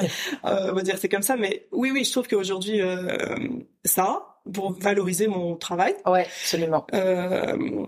on 0.42 0.72
va 0.72 0.82
dire 0.82 0.98
c'est 1.02 1.08
comme 1.08 1.22
ça. 1.22 1.36
Mais 1.36 1.66
oui, 1.72 1.90
oui, 1.90 2.04
je 2.04 2.12
trouve 2.12 2.28
qu'aujourd'hui, 2.28 2.80
euh, 2.80 3.16
ça, 3.84 4.38
pour 4.54 4.72
valoriser 4.72 5.26
mon 5.26 5.56
travail. 5.56 5.96
Ouais, 6.06 6.22
absolument. 6.22 6.86
Euh, 6.94 7.86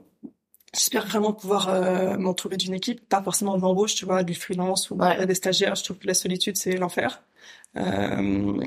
J'espère 0.75 1.07
vraiment 1.07 1.33
pouvoir 1.33 1.69
euh, 1.69 2.17
m'entourer 2.17 2.57
d'une 2.57 2.75
équipe, 2.75 3.09
pas 3.09 3.23
forcément 3.23 3.57
de 3.57 3.63
l'embauche, 3.63 3.95
tu 3.95 4.05
vois, 4.05 4.25
du 4.25 4.35
freelance 4.35 4.91
ou 4.91 4.97
ouais. 4.97 5.25
des 5.25 5.35
stagiaires. 5.35 5.77
Je 5.77 5.85
trouve 5.85 5.99
que 5.99 6.09
la 6.09 6.15
solitude, 6.15 6.57
c'est 6.57 6.77
l'enfer. 6.77 7.23
Euh, 7.77 8.65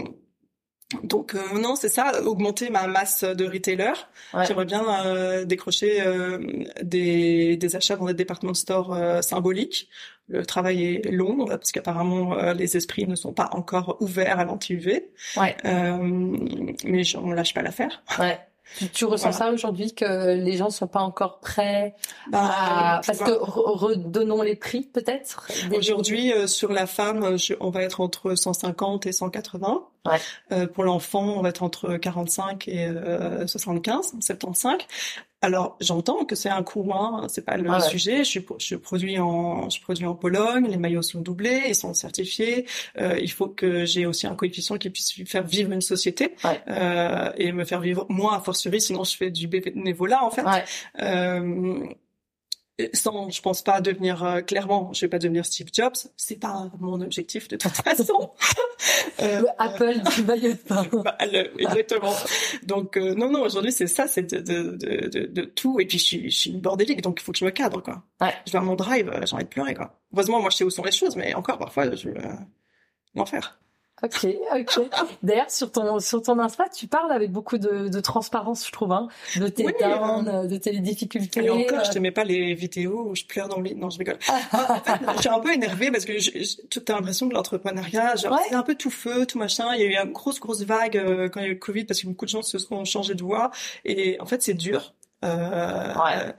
Donc 1.04 1.36
euh, 1.36 1.60
non, 1.60 1.76
c'est 1.76 1.90
ça, 1.90 2.22
augmenter 2.24 2.70
ma 2.70 2.88
masse 2.88 3.24
de 3.24 3.46
retailers. 3.46 4.08
J'aimerais 4.46 4.66
bien 4.66 5.06
euh, 5.06 5.44
décrocher 5.44 6.02
euh, 6.06 6.40
des, 6.82 7.58
des 7.58 7.76
achats 7.76 7.98
dans 7.98 8.06
des 8.06 8.14
départements 8.14 8.54
de 8.54 8.58
store 8.58 8.98
symboliques. 9.22 9.90
Le 10.30 10.46
travail 10.46 10.96
est 10.96 11.12
long 11.12 11.46
parce 11.46 11.72
qu'apparemment 11.72 12.36
les 12.54 12.78
esprits 12.78 13.08
ne 13.08 13.16
sont 13.16 13.34
pas 13.34 13.50
encore 13.52 13.98
ouverts 14.00 14.40
à 14.40 14.46
l'anti-UV. 14.46 15.10
Ouais. 15.36 15.56
mais 15.64 17.04
on 17.16 17.32
lâche 17.32 17.54
pas 17.54 17.62
l'affaire. 17.62 18.02
Ouais. 18.20 18.40
Tu, 18.94 19.06
ressens 19.06 19.32
ça 19.32 19.52
aujourd'hui 19.52 19.96
que 19.96 20.36
les 20.36 20.58
gens 20.58 20.70
sont 20.70 20.88
pas 20.88 21.00
encore 21.00 21.40
prêts 21.40 21.96
bah, 22.30 23.00
parce 23.06 23.20
que 23.20 23.32
redonnons 23.32 24.42
les 24.42 24.58
prix 24.58 24.82
peut-être. 24.82 25.48
Aujourd'hui 25.74 26.34
sur 26.48 26.74
la 26.74 26.86
femme, 26.86 27.38
on 27.62 27.70
va 27.70 27.84
être 27.84 28.02
entre 28.02 28.36
150 28.36 29.06
et 29.06 29.14
180. 29.14 29.86
Ouais. 30.08 30.20
Euh, 30.52 30.68
pour 30.68 30.84
l'enfant, 30.84 31.38
on 31.38 31.42
va 31.42 31.50
être 31.50 31.64
entre 31.64 31.98
45 31.98 32.68
et 32.68 32.88
euh, 32.88 33.48
75, 33.48 34.16
75. 34.20 34.78
Alors 35.42 35.78
j'entends 35.80 36.26
que 36.26 36.36
c'est 36.36 36.50
un 36.50 36.64
coût, 36.64 36.92
hein, 36.92 37.28
c'est 37.30 37.46
pas 37.46 37.58
le 37.58 37.80
sujet. 37.82 38.24
Je, 38.24 38.40
je 38.58 38.76
produis 38.76 39.20
en, 39.20 39.70
je 39.70 39.80
produis 39.82 40.06
en 40.06 40.16
Pologne. 40.16 40.68
Les 40.68 40.78
maillots 40.78 41.04
sont 41.04 41.22
doublés, 41.22 41.62
ils 41.68 41.76
sont 41.76 41.94
certifiés. 41.94 42.66
Euh, 42.98 43.20
il 43.22 43.32
faut 43.32 43.48
que 43.48 43.86
j'ai 43.86 44.08
aussi 44.08 44.26
un 44.26 44.36
coefficient 44.36 44.78
qui 44.78 44.90
puisse 44.90 45.14
faire 45.26 45.44
vivre 45.44 45.72
une 45.72 45.82
société 45.82 46.34
euh, 46.68 47.32
et 47.38 47.52
me 47.52 47.66
faire 47.66 47.82
vivre 47.82 48.08
moi 48.10 48.36
à 48.36 48.40
fortiori. 48.40 48.82
Sinon, 48.82 49.04
je 49.04 49.16
fais 49.16 49.30
du 49.30 49.48
bénévolat 49.48 50.24
en 50.24 50.32
fait. 50.32 50.44
Euh, 51.02 51.86
sans, 52.94 53.30
je 53.30 53.42
pense 53.42 53.64
pas 53.64 53.82
devenir 53.82 54.24
euh, 54.24 54.42
clairement, 54.42 54.92
je 54.94 55.02
vais 55.02 55.10
pas 55.10 55.18
devenir 55.18 55.46
Steve 55.46 55.70
Jobs. 55.74 55.96
C'est 56.16 56.40
pas 56.40 56.70
mon 56.80 57.02
objectif 57.02 57.48
de 57.48 57.56
toute 57.56 57.72
façon. 57.84 58.32
euh, 59.22 59.42
le 59.42 59.48
Apple 59.58 60.00
du 60.16 60.24
maillot 60.24 60.52
de 60.52 60.58
pain. 60.58 60.86
Bah, 61.04 61.18
exactement. 61.58 62.14
Donc 62.64 62.98
euh, 62.98 63.16
non, 63.16 63.30
non, 63.32 63.42
aujourd'hui 63.42 63.72
c'est 63.72 63.88
ça, 63.88 64.08
c'est 64.08 64.24
de, 64.32 64.40
de, 64.40 64.78
de, 64.78 65.26
de, 65.26 65.42
tout. 65.42 65.80
Et 65.80 65.86
puis 65.86 65.98
je 65.98 66.04
suis, 66.04 66.30
je 66.30 66.38
suis 66.38 66.50
une 66.52 66.62
bordélique, 66.62 67.02
donc 67.02 67.20
il 67.20 67.24
faut 67.24 67.32
que 67.32 67.40
je 67.40 67.46
me 67.46 67.52
cadre 67.52 67.82
quoi. 67.82 68.04
Ouais. 68.22 68.34
Je 68.46 68.52
vais 68.52 68.60
à 68.60 68.62
mon 68.62 68.76
drive, 68.76 69.10
euh, 69.10 69.26
j'ai 69.26 69.34
envie 69.36 69.46
de 69.46 69.50
pleurer 69.50 69.74
quoi. 69.74 70.00
Heureusement, 70.14 70.40
moi 70.40 70.50
je 70.52 70.58
sais 70.58 70.64
où 70.64 70.70
sont 70.70 70.84
les 70.84 70.92
choses, 70.92 71.16
mais 71.16 71.34
encore 71.34 71.58
parfois 71.58 71.94
je 71.96 72.10
euh, 72.10 72.34
l'enfer. 73.16 73.60
Ok, 74.04 74.28
ok. 74.54 74.90
D'ailleurs, 75.24 75.50
sur 75.50 75.72
ton 75.72 76.00
sur 76.00 76.22
ton 76.22 76.38
Insta, 76.38 76.66
tu 76.70 76.86
parles 76.88 77.12
avec 77.12 77.32
beaucoup 77.32 77.58
de, 77.58 77.88
de 77.88 78.00
transparence, 78.00 78.68
je 78.68 78.72
trouve, 78.72 78.92
hein, 78.92 79.08
de 79.36 79.48
tes 79.48 79.66
oui, 79.66 79.74
de 79.74 80.58
tes 80.58 80.80
difficultés. 80.80 81.46
Et 81.46 81.50
encore, 81.50 81.84
je 81.84 81.92
t'aimais 81.92 82.12
pas 82.12 82.24
les 82.24 82.54
vidéos 82.54 83.10
où 83.10 83.16
je 83.16 83.26
pleure 83.26 83.48
dans 83.48 83.58
le 83.58 83.64
lit. 83.64 83.76
Non, 83.76 83.90
je 83.90 83.98
rigole. 83.98 84.18
je 84.22 85.20
suis 85.20 85.30
un 85.30 85.40
peu 85.40 85.52
énervée 85.52 85.90
parce 85.90 86.06
que 86.06 86.12
tu 86.14 86.80
as 86.88 86.96
l'impression 86.96 87.28
que 87.28 87.34
l'entrepreneuriat, 87.34 88.16
genre, 88.18 88.40
c'est 88.48 88.56
un 88.56 88.62
peu 88.64 88.76
tout 88.76 88.92
feu, 88.92 89.26
tout 89.26 89.40
machin. 89.40 89.74
Il 89.74 89.82
y 89.82 89.84
a 89.84 89.88
eu 89.88 90.06
une 90.06 90.14
grosse, 90.14 90.40
grosse 90.40 90.62
vague 90.62 90.98
euh, 90.98 91.28
quand 91.28 91.40
il 91.40 91.44
y 91.44 91.48
a 91.48 91.50
eu 91.50 91.54
le 91.54 91.60
Covid 91.60 91.86
parce 91.86 92.00
que 92.02 92.08
beaucoup 92.08 92.26
de 92.26 92.30
gens 92.30 92.44
se 92.44 92.60
sont 92.60 92.86
changé 92.86 93.16
de 93.16 93.24
voie. 93.24 93.50
Et 93.84 94.20
en 94.22 94.28
fait, 94.28 94.44
c'est 94.44 94.54
dur. 94.54 94.94
Euh, 95.26 95.94
ouais. 95.96 96.36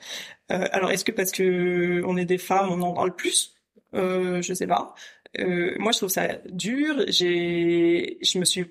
euh, 0.53 0.69
alors, 0.71 0.93
est-ce 0.93 1.05
que 1.05 1.11
parce 1.11 1.33
que 1.33 2.03
on 2.07 2.17
est 2.17 2.25
des 2.25 2.39
femmes, 2.39 2.69
on 2.71 2.81
en 2.83 2.93
parle 2.93 3.15
plus? 3.17 3.55
Euh, 3.95 4.43
Je 4.43 4.55
sais 4.55 4.67
pas. 4.67 4.95
Euh, 5.39 5.75
moi, 5.79 5.93
je 5.93 5.99
trouve 5.99 6.11
ça 6.11 6.29
dur. 6.51 7.05
J'ai, 7.09 8.19
je 8.23 8.39
me 8.39 8.45
suis, 8.45 8.67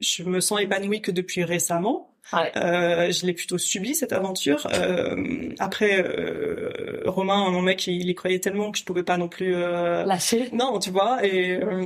je 0.00 0.22
me 0.24 0.40
sens 0.40 0.60
épanouie 0.60 1.00
que 1.02 1.10
depuis 1.10 1.44
récemment. 1.44 2.08
Ouais. 2.32 2.52
Euh, 2.56 3.10
je 3.10 3.26
l'ai 3.26 3.32
plutôt 3.32 3.58
subi 3.58 3.94
cette 3.94 4.12
aventure. 4.12 4.66
Euh, 4.72 5.50
après, 5.58 6.02
euh, 6.04 7.02
Romain, 7.06 7.50
mon 7.50 7.62
mec, 7.62 7.86
il 7.86 8.08
y 8.08 8.14
croyait 8.14 8.38
tellement 8.38 8.70
que 8.70 8.78
je 8.78 8.84
pouvais 8.84 9.02
pas 9.02 9.16
non 9.16 9.28
plus 9.28 9.54
euh, 9.54 10.04
lâcher. 10.04 10.48
Non, 10.52 10.78
tu 10.78 10.90
vois. 10.90 11.26
Et 11.26 11.56
euh, 11.56 11.84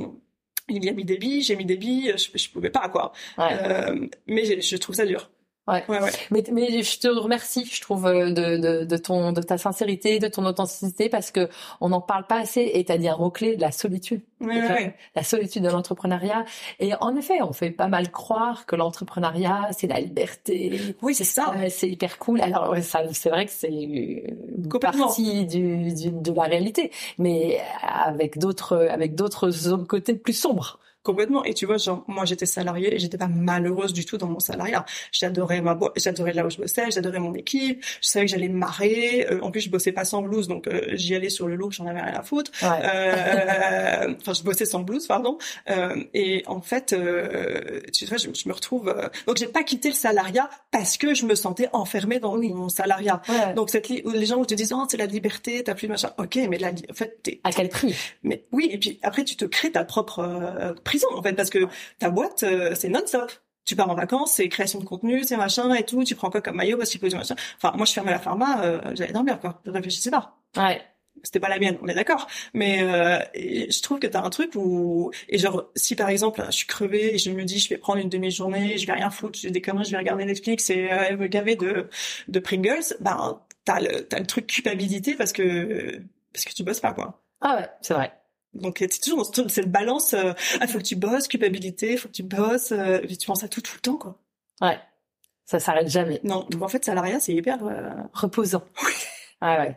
il 0.69 0.85
y 0.85 0.89
a 0.89 0.93
mis 0.93 1.05
des 1.05 1.17
billes, 1.17 1.41
j'ai 1.41 1.55
mis 1.55 1.65
des 1.65 1.77
billes, 1.77 2.13
je, 2.17 2.37
je 2.37 2.49
pouvais 2.49 2.69
pas 2.69 2.87
quoi. 2.89 3.13
Ouais. 3.37 3.57
mais 4.27 4.61
je 4.61 4.75
trouve 4.77 4.95
ça 4.95 5.05
dur. 5.05 5.31
Ouais. 5.67 5.83
ouais, 5.89 5.99
Mais, 6.31 6.43
mais 6.51 6.81
je 6.81 6.99
te 6.99 7.07
remercie, 7.07 7.65
je 7.65 7.81
trouve, 7.81 8.05
euh, 8.05 8.31
de, 8.31 8.57
de, 8.57 8.85
de, 8.85 8.97
ton, 8.97 9.33
de 9.33 9.41
ta 9.41 9.57
sincérité, 9.57 10.19
de 10.19 10.27
ton 10.27 10.45
authenticité, 10.45 11.09
parce 11.09 11.31
que 11.31 11.49
on 11.81 11.89
n'en 11.89 11.99
parle 11.99 12.25
pas 12.25 12.39
assez. 12.39 12.71
Et 12.73 12.85
t'as 12.85 12.97
dit 12.97 13.09
un 13.09 13.17
mot 13.17 13.29
clé, 13.29 13.57
la 13.57 13.71
solitude. 13.71 14.21
Ouais, 14.39 14.95
la 15.15 15.23
solitude 15.23 15.63
de 15.63 15.69
l'entrepreneuriat. 15.69 16.45
Et 16.79 16.93
en 17.01 17.15
effet, 17.15 17.41
on 17.41 17.53
fait 17.53 17.71
pas 17.71 17.87
mal 17.87 18.11
croire 18.11 18.65
que 18.65 18.75
l'entrepreneuriat, 18.75 19.69
c'est 19.71 19.87
la 19.87 19.99
liberté. 19.99 20.95
Oui, 21.01 21.13
c'est 21.13 21.23
ça. 21.23 21.53
c'est 21.69 21.89
hyper 21.89 22.17
cool. 22.19 22.41
Alors, 22.41 22.75
ça, 22.77 23.01
c'est 23.11 23.29
vrai 23.29 23.45
que 23.45 23.51
c'est 23.51 23.69
une 23.69 24.69
partie 24.79 25.45
du, 25.45 25.93
du, 25.93 26.11
de 26.11 26.31
la 26.31 26.43
réalité, 26.43 26.91
mais 27.17 27.59
avec 27.81 28.37
d'autres, 28.37 28.87
avec 28.89 29.15
d'autres 29.15 29.49
côtés 29.85 30.13
plus 30.13 30.33
sombres. 30.33 30.79
Complètement. 31.03 31.45
Et 31.45 31.53
tu 31.53 31.65
vois, 31.65 31.77
genre, 31.77 32.03
moi, 32.07 32.25
j'étais 32.25 32.45
salariée 32.45 32.93
et 32.93 32.99
j'étais 32.99 33.17
pas 33.17 33.29
malheureuse 33.29 33.93
du 33.93 34.05
tout 34.05 34.17
dans 34.17 34.27
mon 34.27 34.41
salariat. 34.41 34.85
J'adorais 35.13 35.61
ma 35.61 35.73
boîte, 35.73 35.93
j'adorais 35.95 36.33
là 36.33 36.45
où 36.45 36.49
je 36.49 36.57
bossais, 36.57 36.91
j'adorais 36.91 37.19
mon 37.19 37.33
équipe. 37.33 37.81
Je 38.01 38.09
savais 38.09 38.25
que 38.25 38.31
j'allais 38.31 38.49
me 38.49 38.57
marrer. 38.57 39.25
Euh, 39.31 39.39
en 39.41 39.51
plus, 39.51 39.61
je 39.61 39.69
bossais 39.69 39.93
pas 39.93 40.03
sans 40.03 40.21
blouse, 40.21 40.49
donc 40.49 40.67
euh, 40.67 40.81
j'y 40.93 41.15
allais 41.15 41.29
sur 41.29 41.47
le 41.47 41.55
look, 41.55 41.71
j'en 41.71 41.85
avais 41.85 42.01
rien 42.01 42.13
à 42.13 42.23
foutre. 42.23 42.51
Euh, 42.61 44.13
enfin, 44.21 44.33
je 44.33 44.43
bossais 44.43 44.65
sans 44.65 44.81
blouse, 44.81 45.07
pardon. 45.07 45.37
et 46.13 46.43
en 46.45 46.59
fait, 46.59 46.93
tu 47.93 48.05
vois, 48.05 48.17
je, 48.17 48.27
me 48.47 48.53
retrouve. 48.53 48.93
donc, 49.27 49.37
j'ai 49.37 49.47
pas 49.47 49.63
quitté 49.63 49.89
le 49.89 49.95
salariat 49.95 50.49
parce 50.71 50.97
que 50.97 51.13
je 51.13 51.25
me 51.25 51.35
sentais 51.35 51.69
enfermée 51.71 52.19
dans 52.19 52.37
mon 52.37 52.67
salariat. 52.69 53.21
Donc, 53.55 53.69
cette 53.69 53.87
les 53.87 54.25
gens 54.25 54.43
te 54.43 54.53
disent, 54.53 54.73
oh, 54.73 54.85
c'est 54.89 54.97
la 54.97 55.05
liberté, 55.05 55.63
t'as 55.63 55.73
plus 55.73 55.87
de 55.87 55.93
machin. 55.93 56.09
Ok, 56.17 56.37
mais 56.49 56.57
la, 56.57 56.71
en 56.71 56.93
fait, 56.93 57.23
t'es 57.23 57.39
à 57.45 57.51
quel 57.51 57.69
prix? 57.69 57.95
Mais 58.23 58.43
oui, 58.51 58.67
et 58.71 58.77
puis 58.77 58.99
après, 59.03 59.23
tu 59.23 59.37
te 59.37 59.45
crées 59.45 59.71
ta 59.71 59.85
propre 59.85 60.75
en 61.11 61.21
fait 61.21 61.33
parce 61.33 61.49
que 61.49 61.67
ta 61.99 62.09
boîte 62.09 62.43
euh, 62.43 62.73
c'est 62.75 62.89
non-stop 62.89 63.31
tu 63.67 63.75
pars 63.75 63.89
en 63.89 63.95
vacances, 63.95 64.31
c'est 64.31 64.47
création 64.47 64.79
de 64.79 64.85
contenu, 64.85 65.23
c'est 65.23 65.35
machin 65.35 65.73
et 65.73 65.83
tout, 65.83 66.03
tu 66.05 66.15
prends 66.15 66.29
quoi 66.29 66.41
comme 66.41 66.55
maillot 66.55 66.77
parce 66.77 66.89
qu'il 66.89 67.01
faut 67.01 67.09
du 67.09 67.15
machin. 67.15 67.35
Enfin, 67.57 67.75
moi 67.75 67.85
je 67.85 67.91
fermais 67.91 68.11
la 68.11 68.19
pharma, 68.19 68.63
euh, 68.63 68.79
j'allais 68.93 69.11
dormir 69.11 69.39
quoi. 69.39 69.61
Je 69.65 69.71
réfléchissais 69.71 70.09
pas. 70.09 70.37
Ouais. 70.55 70.81
C'était 71.23 71.39
pas 71.39 71.49
la 71.49 71.59
mienne, 71.59 71.77
on 71.81 71.87
est 71.87 71.93
d'accord. 71.93 72.27
Mais 72.53 72.81
euh, 72.81 73.19
je 73.35 73.81
trouve 73.81 73.99
que 73.99 74.07
t'as 74.07 74.23
un 74.23 74.29
truc 74.29 74.51
où 74.55 75.11
et 75.27 75.37
genre 75.37 75.69
si 75.75 75.95
par 75.95 76.09
exemple 76.09 76.41
je 76.45 76.51
suis 76.51 76.67
crevée 76.67 77.15
et 77.15 77.17
je 77.17 77.29
me 77.29 77.43
dis 77.43 77.59
je 77.59 77.67
vais 77.67 77.77
prendre 77.77 77.99
une 77.99 78.07
demi-journée, 78.07 78.77
je 78.77 78.87
vais 78.87 78.93
rien 78.93 79.09
foutre, 79.09 79.39
des 79.45 79.61
conneries, 79.61 79.85
je 79.85 79.91
vais 79.91 79.97
regarder 79.97 80.23
Netflix 80.23 80.69
et 80.69 80.89
euh, 80.89 81.17
me 81.17 81.27
gaver 81.27 81.57
de 81.57 81.89
de 82.29 82.39
Pringles, 82.39 82.95
ben 83.01 83.41
t'as 83.65 83.81
le 83.81 84.07
t'as 84.07 84.19
le 84.19 84.27
truc 84.27 84.47
culpabilité 84.47 85.15
parce 85.15 85.33
que 85.33 86.01
parce 86.31 86.45
que 86.45 86.53
tu 86.53 86.63
bosses 86.63 86.79
pas 86.79 86.93
quoi. 86.93 87.21
Ah 87.41 87.57
ouais, 87.57 87.67
c'est 87.81 87.93
vrai. 87.95 88.13
Donc 88.57 88.77
c'est 88.79 89.01
toujours 89.01 89.25
cette 89.25 89.71
balance. 89.71 90.13
Euh, 90.13 90.33
ah, 90.59 90.67
faut 90.67 90.77
que 90.79 90.83
tu 90.83 90.95
bosses, 90.95 91.27
culpabilité, 91.27 91.97
faut 91.97 92.07
que 92.07 92.13
tu 92.13 92.23
bosses. 92.23 92.71
Euh, 92.71 92.99
tu 93.07 93.25
penses 93.25 93.43
à 93.43 93.47
tout 93.47 93.61
tout 93.61 93.75
le 93.75 93.81
temps, 93.81 93.97
quoi. 93.97 94.17
Ouais. 94.61 94.77
Ça 95.45 95.59
s'arrête 95.59 95.87
jamais. 95.87 96.19
Non. 96.23 96.45
Donc 96.49 96.61
en 96.61 96.67
fait, 96.67 96.83
salariat, 96.83 97.19
c'est 97.19 97.33
hyper 97.33 97.63
euh, 97.65 97.89
reposant. 98.13 98.63
Oui. 98.83 98.91
Ouais, 99.41 99.57
ouais. 99.59 99.75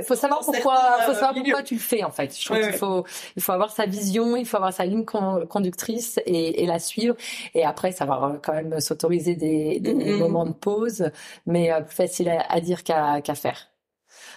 Il 0.00 0.04
faut 0.04 0.16
savoir 0.16 0.40
pourquoi, 0.40 1.00
faut 1.06 1.14
savoir 1.14 1.32
pourquoi 1.32 1.62
tu 1.62 1.74
le 1.74 1.80
fais 1.80 2.02
en 2.02 2.10
fait. 2.10 2.36
Je 2.36 2.44
trouve 2.44 2.60
qu'il 2.60 2.72
faut, 2.72 3.04
il 3.36 3.42
faut 3.42 3.52
avoir 3.52 3.70
sa 3.70 3.86
vision, 3.86 4.34
il 4.34 4.46
faut 4.46 4.56
avoir 4.56 4.72
sa 4.72 4.84
ligne 4.84 5.04
conductrice 5.04 6.18
et, 6.26 6.64
et 6.64 6.66
la 6.66 6.80
suivre. 6.80 7.14
Et 7.54 7.64
après, 7.64 7.92
savoir 7.92 8.40
quand 8.42 8.52
même 8.52 8.80
s'autoriser 8.80 9.36
des, 9.36 9.78
des 9.78 9.94
mm-hmm. 9.94 10.18
moments 10.18 10.44
de 10.44 10.52
pause, 10.52 11.08
mais 11.46 11.70
plus 11.86 11.94
facile 11.94 12.30
à, 12.30 12.40
à 12.52 12.60
dire 12.60 12.82
qu'à 12.82 13.20
qu'à 13.20 13.36
faire. 13.36 13.68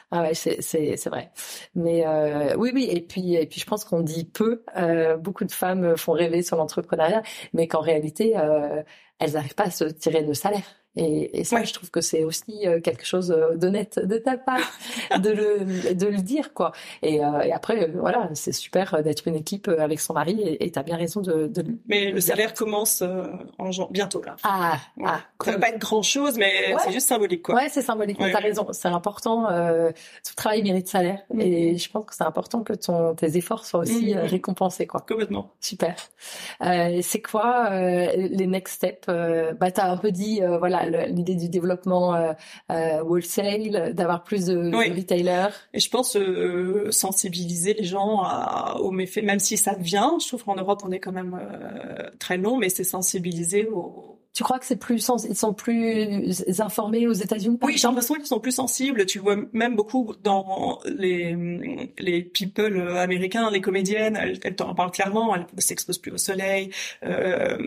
Ah 0.10 0.22
ouais, 0.22 0.34
c'est 0.34 0.62
c'est 0.62 1.10
vrai. 1.10 1.32
Mais 1.76 2.08
euh, 2.08 2.56
oui 2.58 2.72
oui 2.74 2.88
et 2.90 3.02
puis 3.02 3.36
et 3.36 3.46
puis 3.46 3.60
je 3.60 3.66
pense 3.66 3.84
qu'on 3.84 4.00
dit 4.02 4.24
peu. 4.24 4.64
Euh, 4.78 5.18
beaucoup 5.18 5.44
de 5.44 5.52
femmes 5.52 5.98
font 5.98 6.14
rêver 6.14 6.42
sur 6.44 6.56
l'entrepreneuriat, 6.56 7.24
mais 7.54 7.68
qu'en 7.68 7.82
réalité 7.82 8.38
euh, 8.38 8.84
elles 9.20 9.34
n'arrivent 9.34 9.56
pas 9.56 9.66
à 9.66 9.72
se 9.72 9.84
tirer 9.84 10.24
de 10.24 10.32
salaire. 10.34 10.64
Et, 10.98 11.42
et 11.42 11.44
ça, 11.44 11.64
je 11.64 11.72
trouve 11.74 11.92
que 11.92 12.02
c'est 12.02 12.24
aussi 12.24 12.66
euh, 12.66 12.82
quelque 12.82 13.06
chose 13.06 13.32
euh, 13.32 13.56
d'honnête 13.56 14.00
de 14.04 14.18
ta 14.18 14.36
part 14.36 14.72
de 15.20 15.30
le 15.30 15.94
de 15.94 16.08
le 16.08 16.18
dire 16.18 16.54
quoi. 16.54 16.72
Et, 17.04 17.24
euh, 17.24 17.42
et 17.42 17.52
après 17.52 17.88
voilà, 17.94 18.30
c'est 18.34 18.52
super 18.52 19.04
d'être 19.04 19.28
une 19.28 19.36
équipe 19.36 19.68
avec 19.68 20.00
son 20.00 20.14
mari 20.14 20.58
et 20.60 20.72
tu 20.72 20.80
as 20.80 20.84
bien 20.84 20.98
raison 20.98 21.22
de, 21.22 21.48
de 21.48 21.64
Mais 21.88 22.12
le 22.12 22.20
salaire 22.20 22.56
commence 22.56 23.04
en 23.60 23.70
bientôt 23.92 24.24
là. 24.24 24.36
Ah, 24.44 24.78
ah 25.06 25.22
ça 25.44 25.52
va 25.52 25.60
pas 25.60 25.70
être 25.70 25.80
grand 25.80 26.02
chose 26.02 26.38
mais 26.38 26.76
c'est 26.84 26.92
juste 26.92 27.08
symbolique 27.08 27.44
quoi. 27.44 27.56
Ouais, 27.56 27.70
c'est 27.70 27.84
symbolique. 27.84 28.20
Ouais. 28.20 28.32
T'as 28.32 28.40
raison, 28.40 28.68
c'est 28.72 28.88
important. 28.88 29.50
Euh, 29.52 29.92
tout 30.26 30.34
travail 30.36 30.64
mérite 30.64 30.88
salaire 30.88 31.22
mm. 31.32 31.42
et 31.42 31.78
je 31.78 31.92
pense 31.92 32.06
que 32.06 32.16
c'est 32.16 32.24
important 32.24 32.64
que 32.64 32.74
ton 32.74 33.14
tes 33.14 33.38
efforts 33.38 33.66
soient 33.66 33.82
aussi 33.82 34.16
mm. 34.16 34.20
récompensés 34.20 34.88
quoi. 34.88 35.06
Complètement. 35.08 35.54
Super. 35.60 35.96
c'est 36.60 37.22
quoi 37.22 37.70
les 37.70 38.48
next 38.48 38.76
steps 38.76 39.08
Bah 39.08 39.72
t'as 39.72 39.92
un 39.92 39.98
peu 39.98 40.12
dit 40.12 40.42
voilà 40.60 40.87
l'idée 40.90 41.36
du 41.36 41.50
développement 41.50 42.16
euh, 42.16 42.34
euh, 42.72 43.04
wholesale, 43.04 43.94
d'avoir 43.94 44.24
plus 44.24 44.46
de, 44.46 44.72
retailers. 44.96 45.50
Et 45.74 45.80
je 45.80 45.90
pense 45.90 46.16
euh, 46.16 46.92
sensibiliser 46.92 47.74
les 47.74 47.84
gens 47.84 48.22
à, 48.24 48.78
aux 48.80 48.92
méfaits, 48.92 49.24
même 49.24 49.40
si 49.40 49.58
ça 49.58 49.74
vient. 49.74 50.18
Je 50.22 50.28
trouve 50.28 50.44
qu'en 50.44 50.56
Europe 50.56 50.82
on 50.84 50.92
est 50.92 51.00
quand 51.00 51.12
même 51.12 51.40
très 52.20 52.38
long, 52.38 52.58
mais 52.58 52.70
c'est 52.70 52.84
sensibiliser 52.84 53.68
aux 53.68 54.17
Tu 54.38 54.44
crois 54.44 54.60
que 54.60 54.68
c'est 54.68 54.76
plus 54.76 55.00
sens... 55.00 55.26
ils 55.28 55.36
sont 55.36 55.56
plus 55.56 56.46
informés 56.60 57.08
aux 57.08 57.14
États-Unis 57.14 57.58
Oui, 57.64 57.76
j'ai 57.76 57.88
l'impression 57.88 58.14
qu'ils 58.14 58.28
sont 58.28 58.40
plus 58.40 58.52
sensibles. 58.52 59.08
Tu 59.08 59.18
vois 59.18 59.36
même 59.52 59.76
beaucoup 59.76 60.14
dans 60.22 60.80
les 60.86 61.92
les 61.98 62.22
people 62.22 62.80
américains, 63.00 63.50
les 63.50 63.62
comédiennes, 63.62 64.16
elles, 64.16 64.40
elles 64.44 64.56
t'en 64.56 64.76
parlent 64.76 64.92
clairement. 64.92 65.34
Elles 65.34 65.48
ne 65.56 65.60
s'exposent 65.60 65.98
plus 65.98 66.12
au 66.12 66.18
soleil. 66.18 66.70
Euh, 67.04 67.58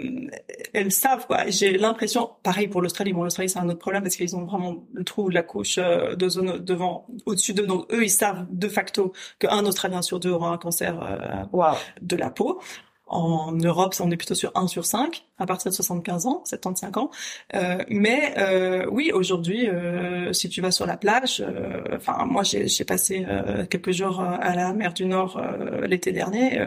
elles 0.72 0.92
savent 0.92 1.26
quoi. 1.26 1.48
J'ai 1.48 1.76
l'impression, 1.76 2.30
pareil 2.44 2.68
pour 2.68 2.82
l'Australie. 2.82 3.12
Bon, 3.12 3.24
l'Australie 3.24 3.48
c'est 3.48 3.58
un 3.58 3.68
autre 3.68 3.80
problème 3.80 4.04
parce 4.04 4.14
qu'ils 4.14 4.36
ont 4.36 4.44
vraiment 4.44 4.76
le 4.92 5.02
trou 5.02 5.28
de 5.28 5.34
la 5.34 5.42
couche 5.42 5.78
euh, 5.78 6.14
de 6.14 6.28
zone 6.28 6.58
devant, 6.58 7.08
au-dessus 7.26 7.52
d'eux. 7.52 7.66
Donc 7.66 7.92
eux, 7.92 8.04
ils 8.04 8.10
savent 8.10 8.46
de 8.48 8.68
facto 8.68 9.12
qu'un 9.40 9.66
Australien 9.66 10.02
sur 10.02 10.20
deux 10.20 10.30
aura 10.30 10.50
un 10.52 10.58
cancer 10.58 11.02
euh, 11.02 11.72
de 12.00 12.14
la 12.14 12.30
peau. 12.30 12.60
En 13.10 13.50
Europe, 13.50 13.94
on 13.98 14.08
est 14.12 14.16
plutôt 14.16 14.36
sur 14.36 14.52
1 14.54 14.68
sur 14.68 14.86
5 14.86 15.26
à 15.38 15.44
partir 15.44 15.70
de 15.72 15.74
75 15.74 16.26
ans, 16.26 16.42
75 16.44 16.96
ans. 16.96 17.10
Euh, 17.56 17.78
mais 17.88 18.34
euh, 18.38 18.86
oui, 18.88 19.10
aujourd'hui, 19.12 19.68
euh, 19.68 20.32
si 20.32 20.48
tu 20.48 20.60
vas 20.60 20.70
sur 20.70 20.86
la 20.86 20.96
plage, 20.96 21.40
euh, 21.44 21.82
enfin 21.96 22.24
moi 22.26 22.44
j'ai 22.44 22.84
passé 22.84 23.26
euh, 23.28 23.66
quelques 23.66 23.90
jours 23.90 24.20
à 24.20 24.54
la 24.54 24.72
mer 24.72 24.94
du 24.94 25.06
Nord 25.06 25.42
l'été 25.88 26.12
dernier. 26.12 26.64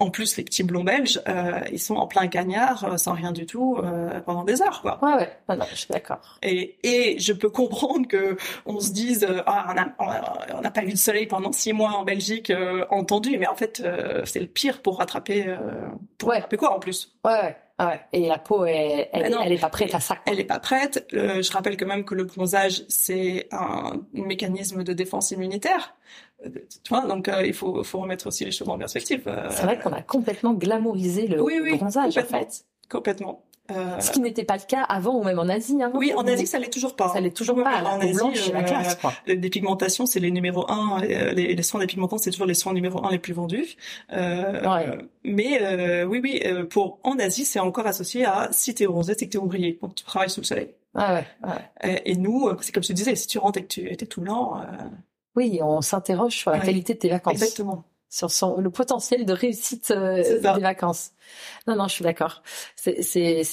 En 0.00 0.10
plus, 0.10 0.36
les 0.36 0.42
petits 0.42 0.64
blonds 0.64 0.82
belges, 0.82 1.20
euh, 1.28 1.60
ils 1.70 1.78
sont 1.78 1.94
en 1.94 2.08
plein 2.08 2.26
cagnard, 2.26 2.84
euh, 2.84 2.96
sans 2.96 3.12
rien 3.12 3.30
du 3.30 3.46
tout, 3.46 3.78
euh, 3.78 4.20
pendant 4.20 4.42
des 4.42 4.60
heures, 4.60 4.82
quoi. 4.82 4.98
Ouais, 5.00 5.14
ouais. 5.14 5.32
Non, 5.48 5.56
non, 5.56 5.64
je 5.70 5.76
suis 5.76 5.92
d'accord. 5.92 6.38
Et, 6.42 6.76
et 6.82 7.18
je 7.20 7.32
peux 7.32 7.48
comprendre 7.48 8.08
que 8.08 8.36
on 8.66 8.80
se 8.80 8.90
dise, 8.90 9.24
euh, 9.24 9.42
ah, 9.46 9.66
on 9.70 9.74
n'a 9.74 9.94
on 10.58 10.64
a 10.64 10.70
pas 10.72 10.80
vu 10.80 10.90
le 10.90 10.96
soleil 10.96 11.26
pendant 11.26 11.52
six 11.52 11.72
mois 11.72 11.92
en 11.92 12.02
Belgique, 12.02 12.50
euh, 12.50 12.84
entendu, 12.90 13.38
mais 13.38 13.46
en 13.46 13.54
fait, 13.54 13.82
c'est 14.24 14.40
le 14.40 14.48
pire 14.48 14.82
pour 14.82 14.98
rattraper. 14.98 15.56
pour 16.18 16.28
ouais. 16.28 16.36
rattraper 16.36 16.56
quoi 16.56 16.74
en 16.74 16.80
plus? 16.80 17.16
Ouais, 17.24 17.32
ouais. 17.32 17.56
Ouais. 17.80 18.00
Et 18.12 18.28
la 18.28 18.38
peau, 18.38 18.64
elle, 18.64 19.08
elle, 19.12 19.32
non, 19.32 19.40
elle 19.44 19.52
est 19.52 19.60
pas 19.60 19.68
prête 19.68 19.94
à 19.94 20.00
ça. 20.00 20.18
Elle 20.26 20.38
est 20.38 20.44
pas 20.44 20.60
prête. 20.60 21.06
je 21.12 21.52
rappelle 21.52 21.76
quand 21.76 21.86
même 21.86 22.04
que 22.04 22.14
le 22.14 22.24
bronzage, 22.24 22.84
c'est 22.88 23.48
un 23.50 24.00
mécanisme 24.12 24.84
de 24.84 24.92
défense 24.92 25.32
immunitaire. 25.32 25.94
Tu 26.42 26.88
vois, 26.88 27.06
donc 27.06 27.28
euh, 27.28 27.46
il 27.46 27.54
faut, 27.54 27.82
faut 27.84 28.00
remettre 28.00 28.26
aussi 28.26 28.44
les 28.44 28.52
choses 28.52 28.68
en 28.68 28.78
perspective. 28.78 29.22
Euh, 29.26 29.48
c'est 29.50 29.62
vrai 29.62 29.78
qu'on 29.78 29.92
a 29.92 30.02
complètement 30.02 30.52
glamourisé 30.52 31.26
le 31.26 31.42
oui, 31.42 31.58
oui, 31.62 31.76
bronzage 31.76 32.18
en 32.18 32.22
fait. 32.22 32.64
Complètement. 32.90 33.44
Euh... 33.70 33.98
Ce 33.98 34.10
qui 34.10 34.20
n'était 34.20 34.44
pas 34.44 34.56
le 34.56 34.62
cas 34.68 34.82
avant 34.82 35.14
ou 35.14 35.24
même 35.24 35.38
en 35.38 35.48
Asie. 35.48 35.82
Hein, 35.82 35.90
oui, 35.94 36.12
en 36.14 36.26
Asie, 36.26 36.46
ça 36.46 36.58
l'est 36.58 36.72
toujours 36.72 36.96
pas. 36.96 37.08
Ça 37.08 37.20
l'est 37.20 37.34
toujours 37.34 37.62
pas. 37.62 37.82
En 37.82 38.00
Asie, 38.00 38.12
blanche, 38.12 38.52
la 38.52 38.62
classe, 38.62 38.96
quoi. 38.96 39.12
les 39.26 39.48
pigmentations, 39.48 40.04
c'est 40.04 40.20
les 40.20 40.30
numéros 40.30 40.70
un. 40.70 41.00
Les, 41.00 41.54
les 41.54 41.62
soins 41.62 41.80
dépigmentants, 41.80 42.18
c'est 42.18 42.30
toujours 42.30 42.46
les 42.46 42.54
soins 42.54 42.74
numéro 42.74 43.04
un 43.04 43.10
les 43.10 43.18
plus 43.18 43.32
vendus. 43.32 43.76
Euh, 44.12 44.62
ouais. 44.62 44.98
Mais 45.24 46.04
oui, 46.04 46.20
oui, 46.22 46.42
pour 46.68 46.98
en 47.04 47.18
Asie, 47.18 47.44
c'est 47.44 47.60
encore 47.60 47.86
associé 47.86 48.24
à 48.24 48.48
si 48.52 48.74
t'es 48.74 48.86
bronzé, 48.86 49.14
c'est 49.18 49.26
que 49.26 49.32
t'es 49.32 49.38
ouvrier, 49.38 49.78
donc 49.80 49.94
tu 49.94 50.04
travailles 50.04 50.30
sous 50.30 50.40
le 50.40 50.46
soleil. 50.46 50.74
Ah 50.94 51.14
ouais, 51.14 51.26
ouais. 51.42 52.00
Et, 52.04 52.12
et 52.12 52.16
nous, 52.16 52.50
c'est 52.60 52.72
comme 52.72 52.82
je 52.82 52.88
te 52.88 52.92
disais, 52.92 53.16
si 53.16 53.26
tu 53.26 53.38
rentres 53.38 53.58
et 53.58 53.62
que 53.62 53.68
tu 53.68 53.90
étais 53.90 54.06
tout 54.06 54.20
blanc. 54.20 54.60
Oui, 55.36 55.58
on 55.62 55.80
s'interroge 55.80 56.34
sur 56.36 56.50
la 56.50 56.60
qualité 56.60 56.94
de 56.94 56.98
tes 56.98 57.08
vacances. 57.08 57.32
Exactement. 57.32 57.84
Sur 58.14 58.30
son, 58.30 58.60
le 58.60 58.70
potentiel 58.70 59.26
de 59.26 59.32
réussite 59.32 59.90
euh, 59.90 60.22
des 60.22 60.60
vacances. 60.60 61.10
Non, 61.66 61.74
non, 61.74 61.88
je 61.88 61.94
suis 61.94 62.04
d'accord. 62.04 62.44
C'est, 62.76 63.00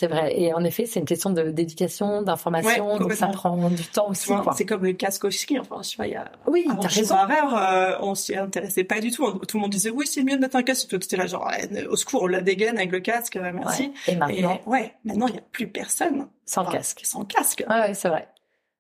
vrai. 0.04 0.40
Et 0.40 0.54
en 0.54 0.64
effet, 0.64 0.86
c'est 0.86 1.00
une 1.00 1.08
question 1.08 1.32
de 1.32 1.50
d'éducation, 1.50 2.22
d'information. 2.22 3.00
donc 3.00 3.12
ça 3.14 3.26
prend 3.30 3.72
du 3.72 3.84
temps 3.86 4.10
aussi. 4.10 4.32
C'est 4.56 4.68
comme 4.68 4.84
le 4.84 4.94
casque 4.94 5.24
au 5.24 5.32
ski. 5.32 5.58
Enfin, 5.58 5.78
je 5.82 5.90
sais 5.90 5.98
pas, 5.98 6.06
il 6.06 6.14
y 6.14 6.16
a. 6.16 6.32
Oui, 6.46 6.68
t'as 6.80 6.90
raison. 6.90 7.16
euh, 7.18 7.98
on 8.02 8.14
s'y 8.14 8.36
intéressait 8.36 8.84
pas 8.84 9.00
du 9.00 9.10
tout. 9.10 9.32
Tout 9.32 9.58
le 9.58 9.62
monde 9.62 9.72
disait 9.72 9.90
oui, 9.90 10.06
c'est 10.06 10.22
mieux 10.22 10.36
de 10.36 10.42
mettre 10.42 10.58
un 10.58 10.62
casque. 10.62 10.90
Toi, 10.90 11.00
étais 11.02 11.18
là 11.18 11.26
genre 11.26 11.50
au 11.90 11.96
secours, 11.96 12.22
on 12.22 12.28
la 12.28 12.42
dégaine 12.42 12.78
avec 12.78 12.92
le 12.92 13.00
casque. 13.00 13.38
Euh, 13.38 13.52
merci. 13.52 13.92
Et 14.06 14.16
maintenant. 14.16 14.62
ouais, 14.68 14.94
maintenant 15.04 15.26
il 15.26 15.34
y 15.34 15.40
a 15.40 15.44
plus 15.52 15.70
personne 15.70 16.28
sans 16.46 16.66
casque. 16.66 17.02
Sans 17.04 17.26
casque. 17.26 17.64
Ah 17.68 17.88
ouais, 17.88 17.94
c'est 17.96 18.10
vrai. 18.10 18.28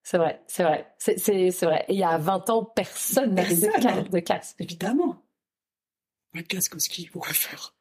C'est 0.03 0.17
vrai, 0.17 0.41
c'est 0.45 0.63
vrai, 0.63 0.93
c'est 0.99 1.17
c'est 1.17 1.65
vrai. 1.65 1.85
Et 1.87 1.93
il 1.93 1.99
y 1.99 2.03
a 2.03 2.19
20 2.19 2.51
ans, 2.51 2.63
personne 2.63 3.33
n'avait 3.33 3.55
de, 3.55 4.09
de 4.09 4.19
casque. 4.19 4.57
Évidemment. 4.59 5.15
Un 6.33 6.43
casque 6.43 6.79
ski, 6.79 7.09
pourquoi 7.11 7.33
faire 7.33 7.73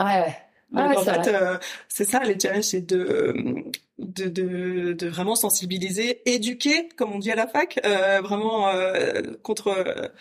Ouais, 0.00 0.20
ouais. 0.20 0.36
Donc, 0.72 0.98
en 0.98 1.02
fait, 1.02 1.28
euh, 1.28 1.58
c'est 1.88 2.04
ça 2.04 2.24
les 2.24 2.38
challenges, 2.38 2.64
c'est 2.64 2.80
de, 2.80 3.64
de, 3.98 4.28
de, 4.28 4.92
de, 4.94 5.06
vraiment 5.06 5.36
sensibiliser, 5.36 6.22
éduquer, 6.28 6.88
comme 6.96 7.12
on 7.12 7.18
dit 7.18 7.30
à 7.30 7.36
la 7.36 7.46
fac, 7.46 7.78
euh, 7.84 8.20
vraiment 8.20 8.68
euh, 8.68 9.22
contre 9.42 9.68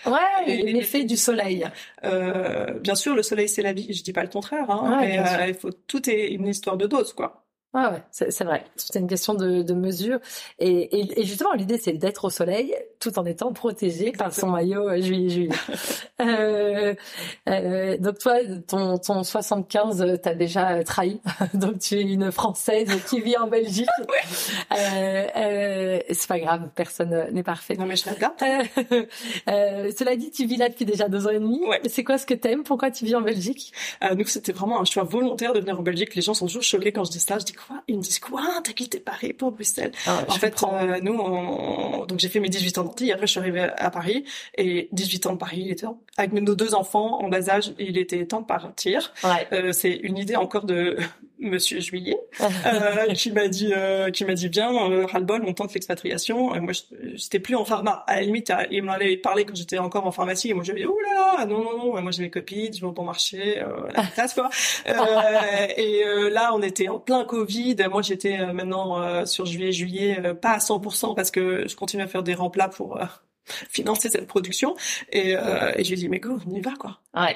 ouais, 0.05 0.63
l'effet 0.63 1.03
du 1.03 1.17
soleil. 1.17 1.67
Euh, 2.03 2.73
bien 2.79 2.95
sûr, 2.95 3.15
le 3.15 3.23
soleil 3.23 3.49
c'est 3.49 3.63
la 3.63 3.73
vie, 3.73 3.91
je 3.91 4.03
dis 4.03 4.13
pas 4.13 4.21
le 4.21 4.29
contraire, 4.29 4.69
hein, 4.69 4.99
ouais, 4.99 5.17
mais 5.17 5.49
il 5.49 5.55
faut 5.55 5.71
tout 5.71 6.07
est 6.09 6.27
une 6.27 6.47
histoire 6.47 6.77
de 6.77 6.85
dose, 6.85 7.13
quoi. 7.13 7.44
Ouais, 7.75 7.81
ouais, 7.87 8.01
c'est 8.11 8.43
vrai. 8.45 8.63
C'est 8.77 8.99
une 8.99 9.07
question 9.07 9.33
de, 9.33 9.61
de 9.61 9.73
mesure. 9.73 10.19
Et, 10.59 10.69
et, 10.97 11.19
et 11.19 11.25
justement, 11.25 11.51
l'idée, 11.53 11.77
c'est 11.77 11.91
d'être 11.93 12.23
au 12.25 12.29
soleil 12.29 12.73
tout 13.01 13.19
en 13.19 13.25
étant 13.25 13.51
protégé 13.51 14.13
par 14.13 14.33
son 14.33 14.47
maillot 14.49 14.87
euh, 14.89 15.01
juillet-juillet. 15.01 15.49
euh, 16.21 16.95
euh, 17.49 17.97
donc 17.97 18.17
toi, 18.19 18.37
ton, 18.67 18.97
ton 18.97 19.23
75, 19.23 20.19
t'as 20.23 20.33
déjà 20.33 20.83
trahi. 20.85 21.19
donc 21.53 21.79
tu 21.79 21.95
es 21.95 22.01
une 22.01 22.31
Française 22.31 22.89
qui 23.09 23.19
vit 23.19 23.35
en 23.37 23.47
Belgique. 23.47 23.89
euh, 24.71 25.27
euh, 25.35 25.99
c'est 26.11 26.27
pas 26.27 26.39
grave, 26.39 26.69
personne 26.75 27.27
n'est 27.33 27.43
parfait. 27.43 27.75
Non 27.75 27.85
mais 27.85 27.97
je 27.97 28.09
regarde. 28.09 28.35
Euh, 29.49 29.91
cela 29.97 30.15
dit, 30.15 30.31
tu 30.31 30.45
vis 30.45 30.55
là 30.57 30.69
depuis 30.69 30.85
déjà 30.85 31.09
deux 31.09 31.27
ans 31.27 31.31
et 31.31 31.39
demi. 31.39 31.59
Ouais. 31.67 31.81
C'est 31.87 32.05
quoi 32.05 32.17
ce 32.17 32.25
que 32.25 32.33
t'aimes? 32.33 32.63
Pourquoi 32.63 32.89
tu 32.89 33.03
vis 33.05 33.15
en 33.15 33.21
Belgique? 33.21 33.73
Euh, 34.03 34.15
Donc 34.15 34.29
c'était 34.29 34.53
vraiment 34.53 34.79
un 34.79 34.85
choix 34.85 35.03
volontaire 35.03 35.51
de 35.53 35.59
venir 35.59 35.77
en 35.79 35.83
Belgique. 35.83 36.15
Les 36.15 36.21
gens 36.21 36.33
sont 36.33 36.45
toujours 36.47 36.63
choqués 36.63 36.93
quand 36.93 37.03
je 37.03 37.11
dis 37.11 37.19
ça. 37.19 37.37
Je 37.37 37.43
dis 37.45 37.53
quoi 37.67 37.83
Ils 37.87 37.97
me 37.97 38.01
disent 38.01 38.19
quoi 38.19 38.41
T'as 38.63 38.73
quitté 38.73 38.99
Paris 38.99 39.33
pour 39.33 39.51
Bruxelles 39.51 39.91
ah, 40.07 40.23
En 40.27 40.33
fait, 40.33 40.55
euh, 40.63 40.99
nous, 41.01 41.13
on... 41.13 42.05
donc 42.05 42.19
j'ai 42.19 42.29
fait 42.29 42.39
mes 42.39 42.49
18 42.49 42.77
ans 42.77 42.83
Paris. 42.83 43.11
Après, 43.11 43.27
je 43.27 43.31
suis 43.31 43.39
arrivée 43.39 43.69
à 43.77 43.89
Paris 43.89 44.25
et 44.57 44.89
18 44.91 45.27
ans 45.27 45.33
de 45.33 45.37
Paris, 45.37 45.61
il 45.65 45.71
était 45.71 45.87
avec 46.17 46.33
nos 46.33 46.55
deux 46.55 46.75
enfants 46.75 47.21
en 47.21 47.29
bas 47.29 47.49
âge, 47.49 47.73
il 47.79 47.97
était 47.97 48.25
temps 48.25 48.41
de 48.41 48.45
partir. 48.45 49.13
Ouais. 49.23 49.47
Euh, 49.51 49.71
c'est 49.71 49.93
une 49.93 50.17
idée 50.17 50.35
encore 50.35 50.65
de 50.65 50.97
Monsieur 51.45 51.79
Juillet 51.79 52.17
euh, 52.41 53.13
qui 53.13 53.31
m'a 53.31 53.47
dit 53.47 53.73
euh, 53.75 54.11
qui 54.11 54.25
m'a 54.25 54.33
dit 54.33 54.49
bien 54.49 54.71
euh, 54.73 55.05
ras-le-bol 55.05 55.43
on 55.45 55.53
tente 55.53 55.73
l'expatriation. 55.73 56.59
Moi 56.61 56.73
j'étais 57.13 57.39
plus 57.39 57.55
en 57.55 57.65
pharma. 57.65 58.03
À 58.07 58.15
la 58.15 58.21
limite 58.21 58.51
il 58.71 58.83
m'en 58.83 58.93
avait 58.93 59.17
parlé 59.17 59.45
quand 59.45 59.55
j'étais 59.55 59.77
encore 59.77 60.05
en 60.05 60.11
pharmacie 60.11 60.49
et 60.49 60.53
moi 60.53 60.63
j'avais 60.63 60.85
oh 60.85 60.97
là 61.05 61.37
là 61.37 61.45
non 61.45 61.63
non 61.63 61.77
non 61.77 62.01
moi 62.01 62.11
j'ai 62.11 62.23
mes 62.23 62.29
copines 62.29 62.73
je 62.73 62.81
vais 62.81 62.87
au 62.87 62.91
bon 62.91 63.03
marché 63.03 63.61
euh, 63.61 63.89
la 63.95 64.05
classe 64.05 64.33
quoi 64.33 64.49
euh, 64.87 64.93
et 65.77 66.03
euh, 66.05 66.29
là 66.29 66.51
on 66.53 66.61
était 66.61 66.87
en 66.87 66.99
plein 66.99 67.23
Covid. 67.25 67.75
Moi 67.89 68.01
j'étais 68.01 68.39
euh, 68.39 68.53
maintenant 68.53 69.01
euh, 69.01 69.25
sur 69.25 69.45
juillet 69.45 69.71
juillet 69.71 70.19
euh, 70.23 70.33
pas 70.33 70.51
à 70.51 70.57
100% 70.57 71.15
parce 71.15 71.31
que 71.31 71.67
je 71.67 71.75
continue 71.75 72.03
à 72.03 72.07
faire 72.07 72.23
des 72.23 72.33
remplats 72.33 72.69
pour 72.69 72.97
euh, 72.97 73.05
financer 73.69 74.09
cette 74.09 74.27
production. 74.27 74.75
Et, 75.11 75.35
euh, 75.35 75.71
et 75.75 75.83
je 75.83 75.89
lui 75.89 75.93
ai 75.93 75.97
dit 75.97 76.09
mais 76.09 76.19
go 76.19 76.37
on 76.45 76.51
y 76.51 76.61
va 76.61 76.73
quoi. 76.79 76.99
Ouais 77.13 77.35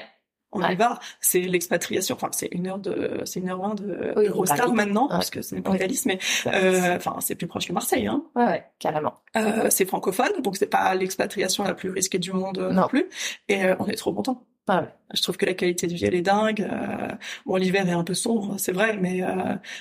on 0.52 0.62
Ouais. 0.62 0.72
y 0.72 0.76
va. 0.76 0.98
C'est 1.20 1.40
l'expatriation. 1.40 2.16
Enfin, 2.16 2.28
c'est 2.32 2.48
une 2.52 2.66
heure 2.66 2.78
de, 2.78 3.20
c'est 3.24 3.40
une 3.40 3.48
heure 3.50 3.60
vingt 3.60 3.74
de, 3.74 4.12
Oui, 4.16 4.26
de 4.28 4.74
maintenant, 4.74 5.04
Ouais. 5.04 5.08
parce 5.10 5.30
que 5.30 5.42
ce 5.42 5.54
n'est 5.54 5.60
pas 5.60 5.70
réaliste, 5.70 6.06
mais 6.06 6.18
euh, 6.46 6.96
enfin, 6.96 7.16
c'est 7.20 7.34
plus 7.34 7.46
proche 7.46 7.66
que 7.68 7.72
Marseille. 7.72 8.06
Hein. 8.06 8.22
ouais, 8.34 8.44
ouais, 8.44 8.64
carrément. 8.78 9.14
Euh, 9.36 9.68
c'est 9.70 9.84
francophone, 9.86 10.42
donc 10.42 10.56
c'est 10.56 10.66
pas 10.66 10.94
l'expatriation 10.94 11.64
la 11.64 11.74
plus 11.74 11.90
risquée 11.90 12.18
du 12.18 12.32
monde 12.32 12.58
euh, 12.58 12.72
non, 12.72 12.82
Non. 12.82 12.88
plus. 12.88 13.06
Et 13.48 13.64
euh, 13.64 13.76
on 13.78 13.86
est 13.86 13.94
trop 13.96 14.12
content. 14.12 14.42
Ouais. 14.70 14.88
Je 15.12 15.22
trouve 15.22 15.36
que 15.36 15.44
la 15.46 15.54
qualité 15.54 15.88
de 15.88 15.94
vie 15.94 16.04
elle 16.04 16.14
est 16.14 16.22
dingue. 16.22 16.60
Euh, 16.60 17.08
bon, 17.44 17.56
l'hiver 17.56 17.88
est 17.88 17.92
un 17.92 18.04
peu 18.04 18.14
sombre, 18.14 18.54
c'est 18.58 18.70
vrai, 18.70 18.96
mais 18.96 19.24
euh, 19.24 19.28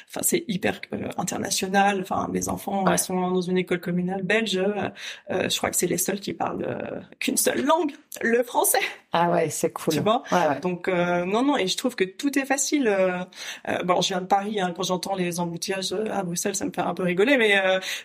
enfin 0.08 0.22
c'est 0.24 0.44
hyper 0.48 0.82
euh, 0.94 1.08
international. 1.18 2.00
Enfin, 2.02 2.28
mes 2.32 2.50
enfants 2.50 2.84
Ouais. 2.86 2.98
sont 2.98 3.30
dans 3.30 3.42
une 3.42 3.58
école 3.60 3.80
communale 3.80 4.24
belge. 4.24 4.58
Euh, 4.58 4.90
euh, 5.30 5.48
je 5.48 5.56
crois 5.58 5.70
que 5.70 5.76
c'est 5.76 5.86
les 5.86 6.00
seuls 6.00 6.20
qui 6.20 6.34
parlent 6.34 6.66
qu'une 7.20 7.38
seule 7.38 7.64
langue, 7.64 7.92
le 8.24 8.42
français. 8.42 8.80
Ah 9.14 9.30
ouais, 9.30 9.50
c'est 9.50 9.72
cool. 9.72 9.94
Tu 9.94 10.00
vois? 10.00 10.24
Ouais, 10.32 10.48
ouais. 10.50 10.60
Donc 10.62 10.88
euh, 10.88 11.26
non 11.26 11.44
non 11.44 11.58
et 11.58 11.68
je 11.68 11.78
trouve 11.78 11.96
que 11.96 12.04
tout 12.06 12.38
est 12.40 12.46
facile. 12.46 12.92
Bon, 13.86 14.02
je 14.02 14.08
viens 14.10 14.22
de 14.22 14.26
Paris. 14.26 14.60
Hein, 14.60 14.74
quand 14.76 14.84
j'entends 14.84 15.16
les 15.16 15.40
embouteillages 15.40 15.94
à 16.12 16.24
Bruxelles, 16.24 16.56
ça 16.56 16.66
me 16.66 16.72
fait 16.72 16.82
un 16.82 16.96
peu 16.96 17.04
rigoler, 17.04 17.38
mais 17.38 17.54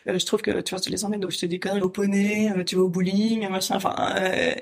je 0.06 0.26
trouve 0.26 0.42
que 0.42 0.60
tu 0.60 0.74
vois, 0.74 0.80
tu 0.80 0.90
les 0.90 1.04
emmènes, 1.06 1.20
donc 1.20 1.30
je 1.30 1.38
te 1.38 1.46
dis 1.46 1.58
conneries 1.58 1.80
au 1.80 1.88
poney, 1.88 2.52
tu 2.66 2.76
vas 2.76 2.82
au 2.82 2.88
bowling, 2.88 3.48
machin. 3.48 3.76
Enfin, 3.76 3.94
euh, 4.18 4.52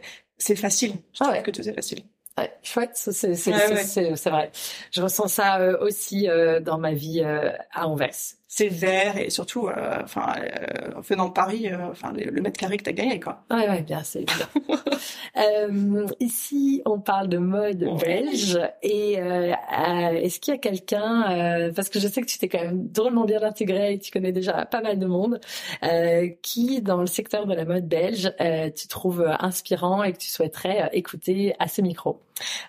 c'est 0.42 0.56
facile. 0.56 0.92
Je 1.12 1.18
Ah 1.20 1.24
trouve 1.24 1.36
ouais. 1.36 1.42
que 1.42 1.50
tout 1.50 1.68
est 1.68 1.72
facile. 1.72 2.00
Ouais, 2.38 2.50
chouette, 2.62 2.92
c'est 2.94 3.28
Ouais, 3.50 4.30
vrai. 4.30 4.50
Je 4.90 5.02
ressens 5.02 5.28
ça 5.28 5.58
euh, 5.60 5.76
aussi 5.80 6.28
euh, 6.28 6.60
dans 6.60 6.78
ma 6.78 6.92
vie 6.94 7.20
euh, 7.22 7.50
à 7.72 7.86
Anvers. 7.86 8.14
C'est 8.54 8.68
vert 8.68 9.16
et 9.16 9.30
surtout, 9.30 9.68
euh, 9.68 10.02
enfin, 10.04 10.34
euh, 10.38 11.00
venant 11.00 11.28
de 11.28 11.32
Paris, 11.32 11.68
euh, 11.72 11.88
enfin, 11.90 12.12
le, 12.12 12.38
mètre 12.42 12.60
carré 12.60 12.76
que 12.76 12.82
t'as 12.82 12.92
gagné, 12.92 13.18
quoi. 13.18 13.42
Ouais, 13.50 13.66
ouais, 13.66 13.80
bien, 13.80 14.02
c'est 14.02 14.18
évident. 14.18 14.44
euh, 15.38 16.06
ici, 16.20 16.82
on 16.84 17.00
parle 17.00 17.28
de 17.30 17.38
mode 17.38 17.82
Ouais. 17.82 17.96
belge 18.04 18.60
et 18.82 19.14
est-ce 19.14 20.38
qu'il 20.38 20.52
y 20.52 20.56
a 20.58 20.60
quelqu'un, 20.60 21.32
euh, 21.32 21.72
parce 21.74 21.88
que 21.88 21.98
je 21.98 22.06
sais 22.08 22.20
que 22.20 22.26
tu 22.26 22.36
t'es 22.38 22.48
quand 22.50 22.60
même 22.62 22.88
drôlement 22.88 23.24
bien 23.24 23.42
intégré 23.42 23.94
et 23.94 23.98
tu 23.98 24.10
connais 24.10 24.32
déjà 24.32 24.66
pas 24.66 24.82
mal 24.82 24.98
de 24.98 25.06
monde, 25.06 25.40
euh, 25.82 26.28
qui 26.42 26.82
dans 26.82 26.98
le 27.00 27.06
secteur 27.06 27.46
de 27.46 27.54
la 27.54 27.64
mode 27.64 27.88
belge, 27.88 28.34
euh, 28.42 28.68
tu 28.68 28.86
trouves 28.86 29.26
inspirant 29.40 30.02
et 30.02 30.12
que 30.12 30.18
tu 30.18 30.28
souhaiterais 30.28 30.90
écouter 30.92 31.54
à 31.58 31.68
ce 31.68 31.80
micro? 31.80 32.20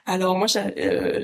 Alors 0.06 0.38
moi, 0.38 0.48
j'a- 0.48 0.72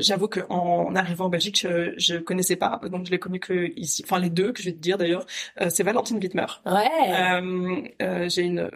j'avoue 0.01 0.27
que 0.27 0.41
en 0.49 0.95
arrivant 0.95 1.25
en 1.25 1.29
Belgique, 1.29 1.59
je, 1.61 1.93
je 1.97 2.17
connaissais 2.17 2.55
pas, 2.57 2.81
donc 2.91 3.05
je 3.05 3.11
l'ai 3.11 3.19
connu 3.19 3.39
que 3.39 3.71
ici. 3.77 4.01
Enfin, 4.05 4.19
les 4.19 4.29
deux. 4.29 4.48
Deux 4.49 4.53
que 4.53 4.61
je 4.61 4.69
vais 4.69 4.75
te 4.75 4.81
dire 4.81 4.97
d'ailleurs. 4.97 5.25
Euh, 5.61 5.67
c'est 5.69 5.83
Valentine 5.83 6.17
Wittmer. 6.17 6.45
Ouais. 6.65 8.29
j'ai 8.29 8.41
une 8.41 8.69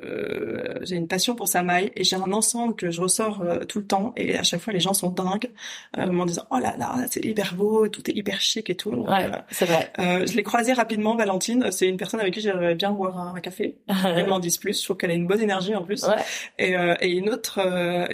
j'ai 0.82 0.96
une 0.96 1.08
passion 1.08 1.36
pour 1.36 1.48
sa 1.48 1.64
maille 1.64 1.92
et 1.96 2.04
j'ai 2.04 2.16
un 2.16 2.32
ensemble 2.32 2.76
que 2.76 2.92
je 2.92 3.02
ressors 3.02 3.44
tout 3.68 3.80
le 3.80 3.86
temps 3.86 4.14
et 4.18 4.38
à 4.38 4.44
chaque 4.44 4.62
fois 4.62 4.74
les 4.74 4.80
gens 4.80 4.94
sont 4.94 5.10
dingues 5.10 5.50
en 5.98 6.26
disant 6.26 6.44
oh 6.52 6.58
là 6.58 6.76
là 6.78 6.96
c'est 7.10 7.24
hyper 7.24 7.56
beau, 7.56 7.88
tout 7.88 8.10
est 8.10 8.14
hyper 8.14 8.42
chic 8.42 8.70
et 8.70 8.76
tout. 8.76 8.92
ouais, 8.92 9.30
c'est 9.50 9.66
vrai. 9.66 9.92
je 9.98 10.36
l'ai 10.36 10.44
croisée 10.44 10.74
rapidement 10.74 11.16
Valentine. 11.16 11.72
C'est 11.72 11.88
une 11.88 11.98
personne 11.98 12.20
avec 12.20 12.34
qui 12.34 12.42
j'aimerais 12.42 12.76
bien 12.76 12.92
boire 12.92 13.36
un, 13.36 13.40
café. 13.40 13.78
Elle 14.06 14.28
m'en 14.28 14.40
dise 14.40 14.58
plus. 14.58 14.80
Je 14.80 14.84
trouve 14.84 14.98
qu'elle 14.98 15.12
a 15.12 15.16
une 15.16 15.28
bonne 15.28 15.42
énergie 15.42 15.76
en 15.76 15.84
plus. 15.84 16.04
Ouais. 16.04 16.16
Et, 16.60 16.76
et 17.02 17.10
une 17.10 17.30
autre 17.30 17.60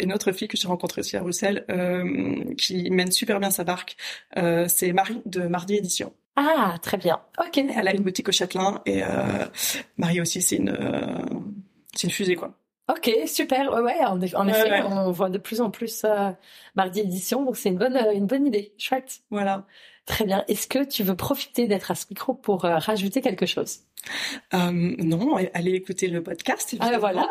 une 0.02 0.13
autre 0.13 0.32
fille 0.32 0.48
que 0.48 0.58
j'ai 0.58 0.67
rencontrée 0.67 1.02
aussi 1.02 1.17
à 1.17 1.22
Bruxelles 1.22 1.65
qui 2.58 2.89
mène 2.91 3.12
super 3.12 3.39
bien 3.39 3.52
sa 3.52 3.63
barque. 3.63 3.95
c'est 4.67 4.93
Marie 4.93 5.22
de 5.26 5.41
Mardi 5.41 5.76
Édition. 5.76 6.13
Ah, 6.41 6.78
très 6.82 6.95
bien. 6.95 7.19
Ok. 7.38 7.58
Elle 7.58 7.88
a 7.88 7.93
une 7.93 8.02
boutique 8.02 8.30
au 8.30 8.32
Châtelain 8.32 8.82
et 8.86 9.04
euh, 9.04 9.45
Marie 9.97 10.21
aussi, 10.21 10.41
c'est 10.41 10.56
une, 10.56 10.69
euh, 10.69 11.25
c'est 11.93 12.08
une 12.08 12.13
fusée 12.13 12.36
quoi. 12.36 12.54
Ok, 12.89 13.12
super. 13.28 13.73
Ouais, 13.73 13.82
ouais. 13.82 14.06
En, 14.06 14.21
effet, 14.21 14.82
on 14.84 15.12
voit 15.12 15.30
de 15.30 15.38
plus 15.38 15.60
en 15.60 15.69
plus 15.69 16.04
euh, 16.06 16.32
Mardi 16.75 17.02
Édition, 17.02 17.43
donc 17.43 17.58
c'est 17.58 17.69
une 17.69 17.78
bonne, 17.78 17.97
une 18.13 18.25
bonne 18.25 18.47
idée. 18.47 18.73
Chouette. 18.78 19.19
Voilà. 19.30 19.65
Très 20.06 20.23
bien. 20.23 20.45
Est-ce 20.47 20.65
que 20.65 20.84
tu 20.86 21.04
veux 21.04 21.15
profiter 21.15 21.67
d'être 21.67 21.91
à 21.91 21.95
ce 21.95 22.06
micro 22.10 22.34
pour 22.34 22.62
rajouter 22.62 23.21
quelque 23.21 23.45
chose? 23.45 23.82
Euh, 24.54 24.72
non, 24.72 25.36
allez 25.54 25.72
écouter 25.74 26.08
le 26.08 26.24
podcast. 26.24 26.76
Ah 26.80 26.98
voilà. 27.00 27.28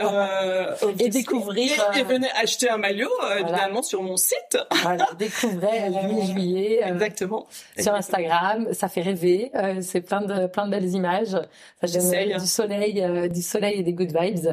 euh, 0.00 0.74
et 0.98 1.08
découvrir. 1.08 1.70
Et, 1.96 2.00
et, 2.00 2.02
venez 2.04 2.28
acheter 2.40 2.68
un 2.68 2.76
maillot 2.76 3.10
euh, 3.24 3.38
évidemment 3.38 3.82
sur 3.82 4.02
mon 4.02 4.16
site. 4.16 4.58
Voilà, 4.82 5.08
découvrez 5.18 5.88
le 5.88 6.22
juillet. 6.32 6.80
Euh, 6.84 6.94
Exactement. 6.94 7.46
Sur 7.78 7.94
Instagram, 7.94 8.68
ça 8.72 8.88
fait 8.88 9.02
rêver. 9.02 9.50
Euh, 9.54 9.78
c'est 9.80 10.02
plein 10.02 10.20
de 10.22 10.46
plein 10.46 10.66
de 10.66 10.70
belles 10.70 10.90
images. 10.94 11.36
Ça 11.82 11.98
donne 11.98 12.38
du 12.38 12.46
soleil, 12.46 13.28
du 13.30 13.42
soleil 13.42 13.80
et 13.80 13.82
des 13.82 13.92
good 13.92 14.12
vibes. 14.16 14.52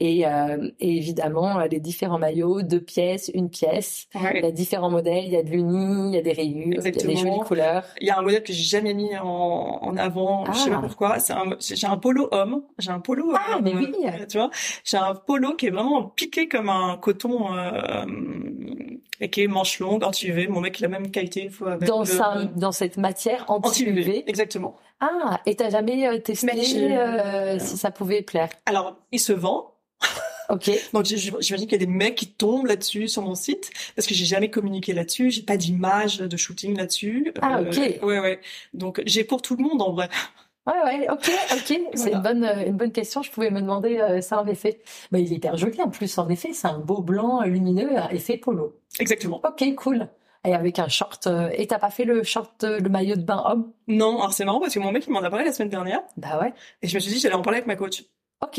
Et, 0.00 0.20
et 0.20 0.96
évidemment 0.96 1.58
les 1.70 1.80
différents 1.80 2.18
maillots, 2.18 2.62
deux 2.62 2.80
pièces, 2.80 3.30
une 3.34 3.50
pièce. 3.50 4.06
Ouais. 4.14 4.32
Il 4.36 4.44
y 4.44 4.48
a 4.48 4.50
différents 4.50 4.90
modèles. 4.90 5.24
Il 5.24 5.32
y 5.32 5.36
a 5.36 5.42
de 5.42 5.50
l'uni, 5.50 6.10
il 6.10 6.14
y 6.14 6.18
a 6.18 6.22
des 6.22 6.32
rayures, 6.32 6.74
Exactement. 6.74 7.10
il 7.12 7.16
y 7.16 7.20
a 7.20 7.24
des 7.24 7.30
jolies 7.30 7.44
couleurs. 7.46 7.84
Il 8.00 8.06
y 8.06 8.10
a 8.10 8.18
un 8.18 8.22
modèle 8.22 8.42
que 8.42 8.52
j'ai 8.52 8.62
jamais 8.62 8.94
mis 8.94 9.16
en, 9.18 9.26
en 9.82 9.96
avant. 9.96 10.44
Ah. 10.46 10.52
Je 10.54 10.58
sais 10.60 10.70
pas 10.70 10.78
pourquoi 10.78 10.99
c'est 11.18 11.32
un, 11.32 11.56
j'ai 11.60 11.86
un 11.86 11.96
polo 11.96 12.28
homme, 12.32 12.62
j'ai 12.78 12.90
un 12.90 13.00
polo. 13.00 13.32
Ah, 13.34 13.56
euh, 13.56 13.60
mais 13.62 13.74
oui. 13.74 13.92
Tu 14.28 14.36
vois, 14.38 14.50
j'ai 14.84 14.96
un 14.96 15.14
polo 15.14 15.54
qui 15.54 15.66
est 15.66 15.70
vraiment 15.70 16.04
piqué 16.04 16.48
comme 16.48 16.68
un 16.68 16.96
coton 16.96 17.54
euh, 17.56 18.04
et 19.20 19.30
qui 19.30 19.42
est 19.42 19.46
manche 19.48 19.78
longue, 19.80 20.02
anti-UV. 20.04 20.48
Mon 20.48 20.60
mec, 20.60 20.78
il 20.80 20.84
a 20.84 20.88
même 20.88 21.10
qualité. 21.10 21.44
Il 21.44 21.50
faut 21.50 21.66
avec 21.66 21.88
Dans 21.88 22.02
le- 22.02 22.44
dans 22.58 22.72
cette 22.72 22.96
matière 22.96 23.44
anti-UV. 23.48 24.24
Exactement. 24.26 24.76
Ah, 25.00 25.40
et 25.46 25.56
t'as 25.56 25.70
jamais 25.70 26.06
euh, 26.06 26.18
testé 26.18 26.96
euh, 26.96 27.58
si 27.58 27.76
ça 27.76 27.90
pouvait 27.90 28.22
plaire? 28.22 28.50
Alors, 28.66 28.96
il 29.12 29.18
se 29.20 29.32
vend. 29.32 29.74
Ok. 30.50 30.70
Donc, 30.92 31.04
j'imagine 31.06 31.66
qu'il 31.66 31.72
y 31.72 31.74
a 31.76 31.78
des 31.78 31.86
mecs 31.86 32.16
qui 32.16 32.30
tombent 32.32 32.66
là-dessus 32.66 33.08
sur 33.08 33.22
mon 33.22 33.34
site 33.34 33.70
parce 33.96 34.06
que 34.06 34.14
j'ai 34.14 34.24
jamais 34.26 34.50
communiqué 34.50 34.92
là-dessus. 34.92 35.30
J'ai 35.30 35.42
pas 35.42 35.56
d'image 35.56 36.18
de 36.18 36.36
shooting 36.36 36.76
là-dessus. 36.76 37.32
Ah, 37.40 37.60
Euh, 37.60 37.70
ok. 37.70 38.02
Ouais, 38.02 38.18
ouais. 38.20 38.40
Donc, 38.74 39.00
j'ai 39.06 39.24
pour 39.24 39.40
tout 39.42 39.56
le 39.56 39.62
monde 39.62 39.80
en 39.80 39.92
vrai. 39.92 40.08
Ouais, 40.70 40.82
ouais, 40.84 41.08
ok, 41.10 41.30
ok. 41.52 41.80
C'est 41.94 42.10
Voilà. 42.10 42.16
une 42.16 42.22
bonne, 42.22 42.44
euh, 42.44 42.66
une 42.66 42.76
bonne 42.76 42.92
question. 42.92 43.22
Je 43.22 43.30
pouvais 43.30 43.50
me 43.50 43.60
demander 43.60 43.98
euh, 43.98 44.20
ça 44.20 44.40
en 44.40 44.46
effet. 44.46 44.80
Bah, 45.10 45.18
il 45.18 45.32
est 45.32 45.36
hyper 45.36 45.56
joli 45.56 45.80
en 45.82 45.90
plus. 45.90 46.16
En 46.18 46.28
effet, 46.28 46.52
c'est 46.52 46.68
un 46.68 46.78
beau 46.78 47.02
blanc 47.02 47.42
euh, 47.42 47.46
lumineux, 47.46 47.90
effet 48.10 48.36
polo. 48.36 48.76
Exactement. 48.98 49.40
Ok, 49.46 49.64
cool. 49.76 50.08
Et 50.44 50.54
avec 50.54 50.78
un 50.78 50.88
short. 50.88 51.26
euh, 51.26 51.50
et 51.52 51.66
t'as 51.66 51.78
pas 51.78 51.90
fait 51.90 52.04
le 52.04 52.22
short, 52.22 52.64
euh, 52.64 52.78
le 52.78 52.88
maillot 52.88 53.16
de 53.16 53.22
bain 53.22 53.42
homme? 53.46 53.72
Non, 53.88 54.18
alors 54.20 54.32
c'est 54.32 54.44
marrant 54.46 54.60
parce 54.60 54.72
que 54.72 54.78
mon 54.80 54.90
mec 54.92 55.04
il 55.06 55.12
m'en 55.12 55.22
a 55.22 55.28
parlé 55.28 55.44
la 55.44 55.52
semaine 55.52 55.68
dernière 55.68 56.00
Bah 56.16 56.38
ouais. 56.40 56.54
et 56.80 56.88
je 56.88 56.94
me 56.94 57.00
suis 57.00 57.12
dit 57.12 57.20
j'allais 57.20 57.34
en 57.34 57.42
parler 57.42 57.58
avec 57.58 57.66
ma 57.66 57.76
coach. 57.76 58.04
Ok. 58.42 58.58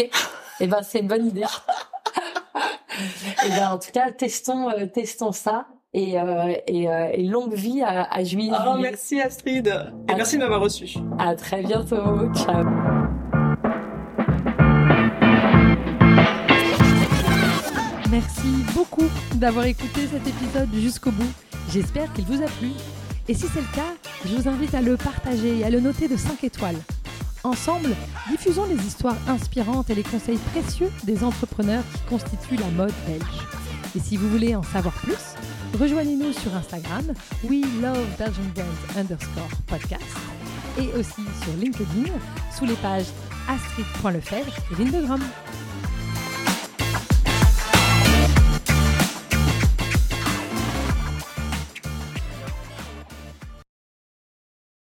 Et 0.60 0.68
ben 0.68 0.84
c'est 0.84 1.00
une 1.00 1.08
bonne 1.08 1.26
idée. 1.26 1.42
et 3.46 3.50
ben 3.50 3.72
en 3.72 3.80
tout 3.80 3.90
cas, 3.92 4.12
testons, 4.12 4.70
testons 4.94 5.32
ça. 5.32 5.66
Et, 5.94 6.18
euh, 6.18 6.54
et, 6.68 6.88
euh, 6.90 7.10
et 7.14 7.24
longue 7.24 7.54
vie 7.54 7.82
à, 7.82 8.04
à 8.12 8.24
juillet. 8.24 8.54
Oh, 8.66 8.78
merci 8.80 9.20
Astrid. 9.20 9.68
Et 9.68 9.72
Ah, 10.12 10.14
merci 10.16 10.38
de 10.38 10.42
m'avoir 10.44 10.62
reçu. 10.62 10.88
À 11.20 11.36
très 11.36 11.62
bientôt. 11.64 12.32
Ciao. 12.34 12.64
Merci 18.10 18.64
beaucoup 18.74 19.08
d'avoir 19.36 19.66
écouté 19.66 20.02
cet 20.12 20.28
épisode 20.28 20.70
jusqu'au 20.74 21.12
bout. 21.12 21.32
J'espère 21.70 22.12
qu'il 22.14 22.26
vous 22.26 22.42
a 22.42 22.48
plu. 22.48 22.70
Et 23.28 23.34
si 23.34 23.46
c'est 23.48 23.62
le 23.62 23.76
cas, 23.76 23.94
je 24.26 24.36
vous 24.36 24.48
invite 24.50 24.74
à 24.74 24.82
le 24.82 24.98
partager 24.98 25.60
et 25.60 25.64
à 25.64 25.70
le 25.70 25.80
noter 25.80 26.08
de 26.08 26.18
5 26.18 26.44
étoiles. 26.44 26.76
Ensemble, 27.44 27.90
diffusons 28.30 28.66
les 28.66 28.76
histoires 28.86 29.16
inspirantes 29.28 29.90
et 29.90 29.96
les 29.96 30.04
conseils 30.04 30.38
précieux 30.52 30.92
des 31.06 31.24
entrepreneurs 31.24 31.84
qui 31.94 32.02
constituent 32.10 32.58
la 32.58 32.68
mode 32.76 32.94
belge. 33.08 33.48
Et 33.96 34.00
si 34.00 34.18
vous 34.18 34.28
voulez 34.30 34.56
en 34.56 34.64
savoir 34.64 34.94
plus, 34.96 35.36
rejoignez-nous 35.80 36.34
sur 36.34 36.56
Instagram, 36.56 37.14
we 37.44 37.62
love 37.82 38.06
Belgian 38.18 38.44
Brands 38.56 39.00
underscore 39.00 39.50
podcast, 39.68 40.04
et 40.80 40.88
aussi 40.98 41.24
sur 41.44 41.54
LinkedIn 41.60 42.12
sous 42.58 42.66
les 42.66 42.76
pages 42.76 43.08
astrid.lefebvre 43.48 44.54
et 44.72 44.84
Lindegram. 44.84 45.22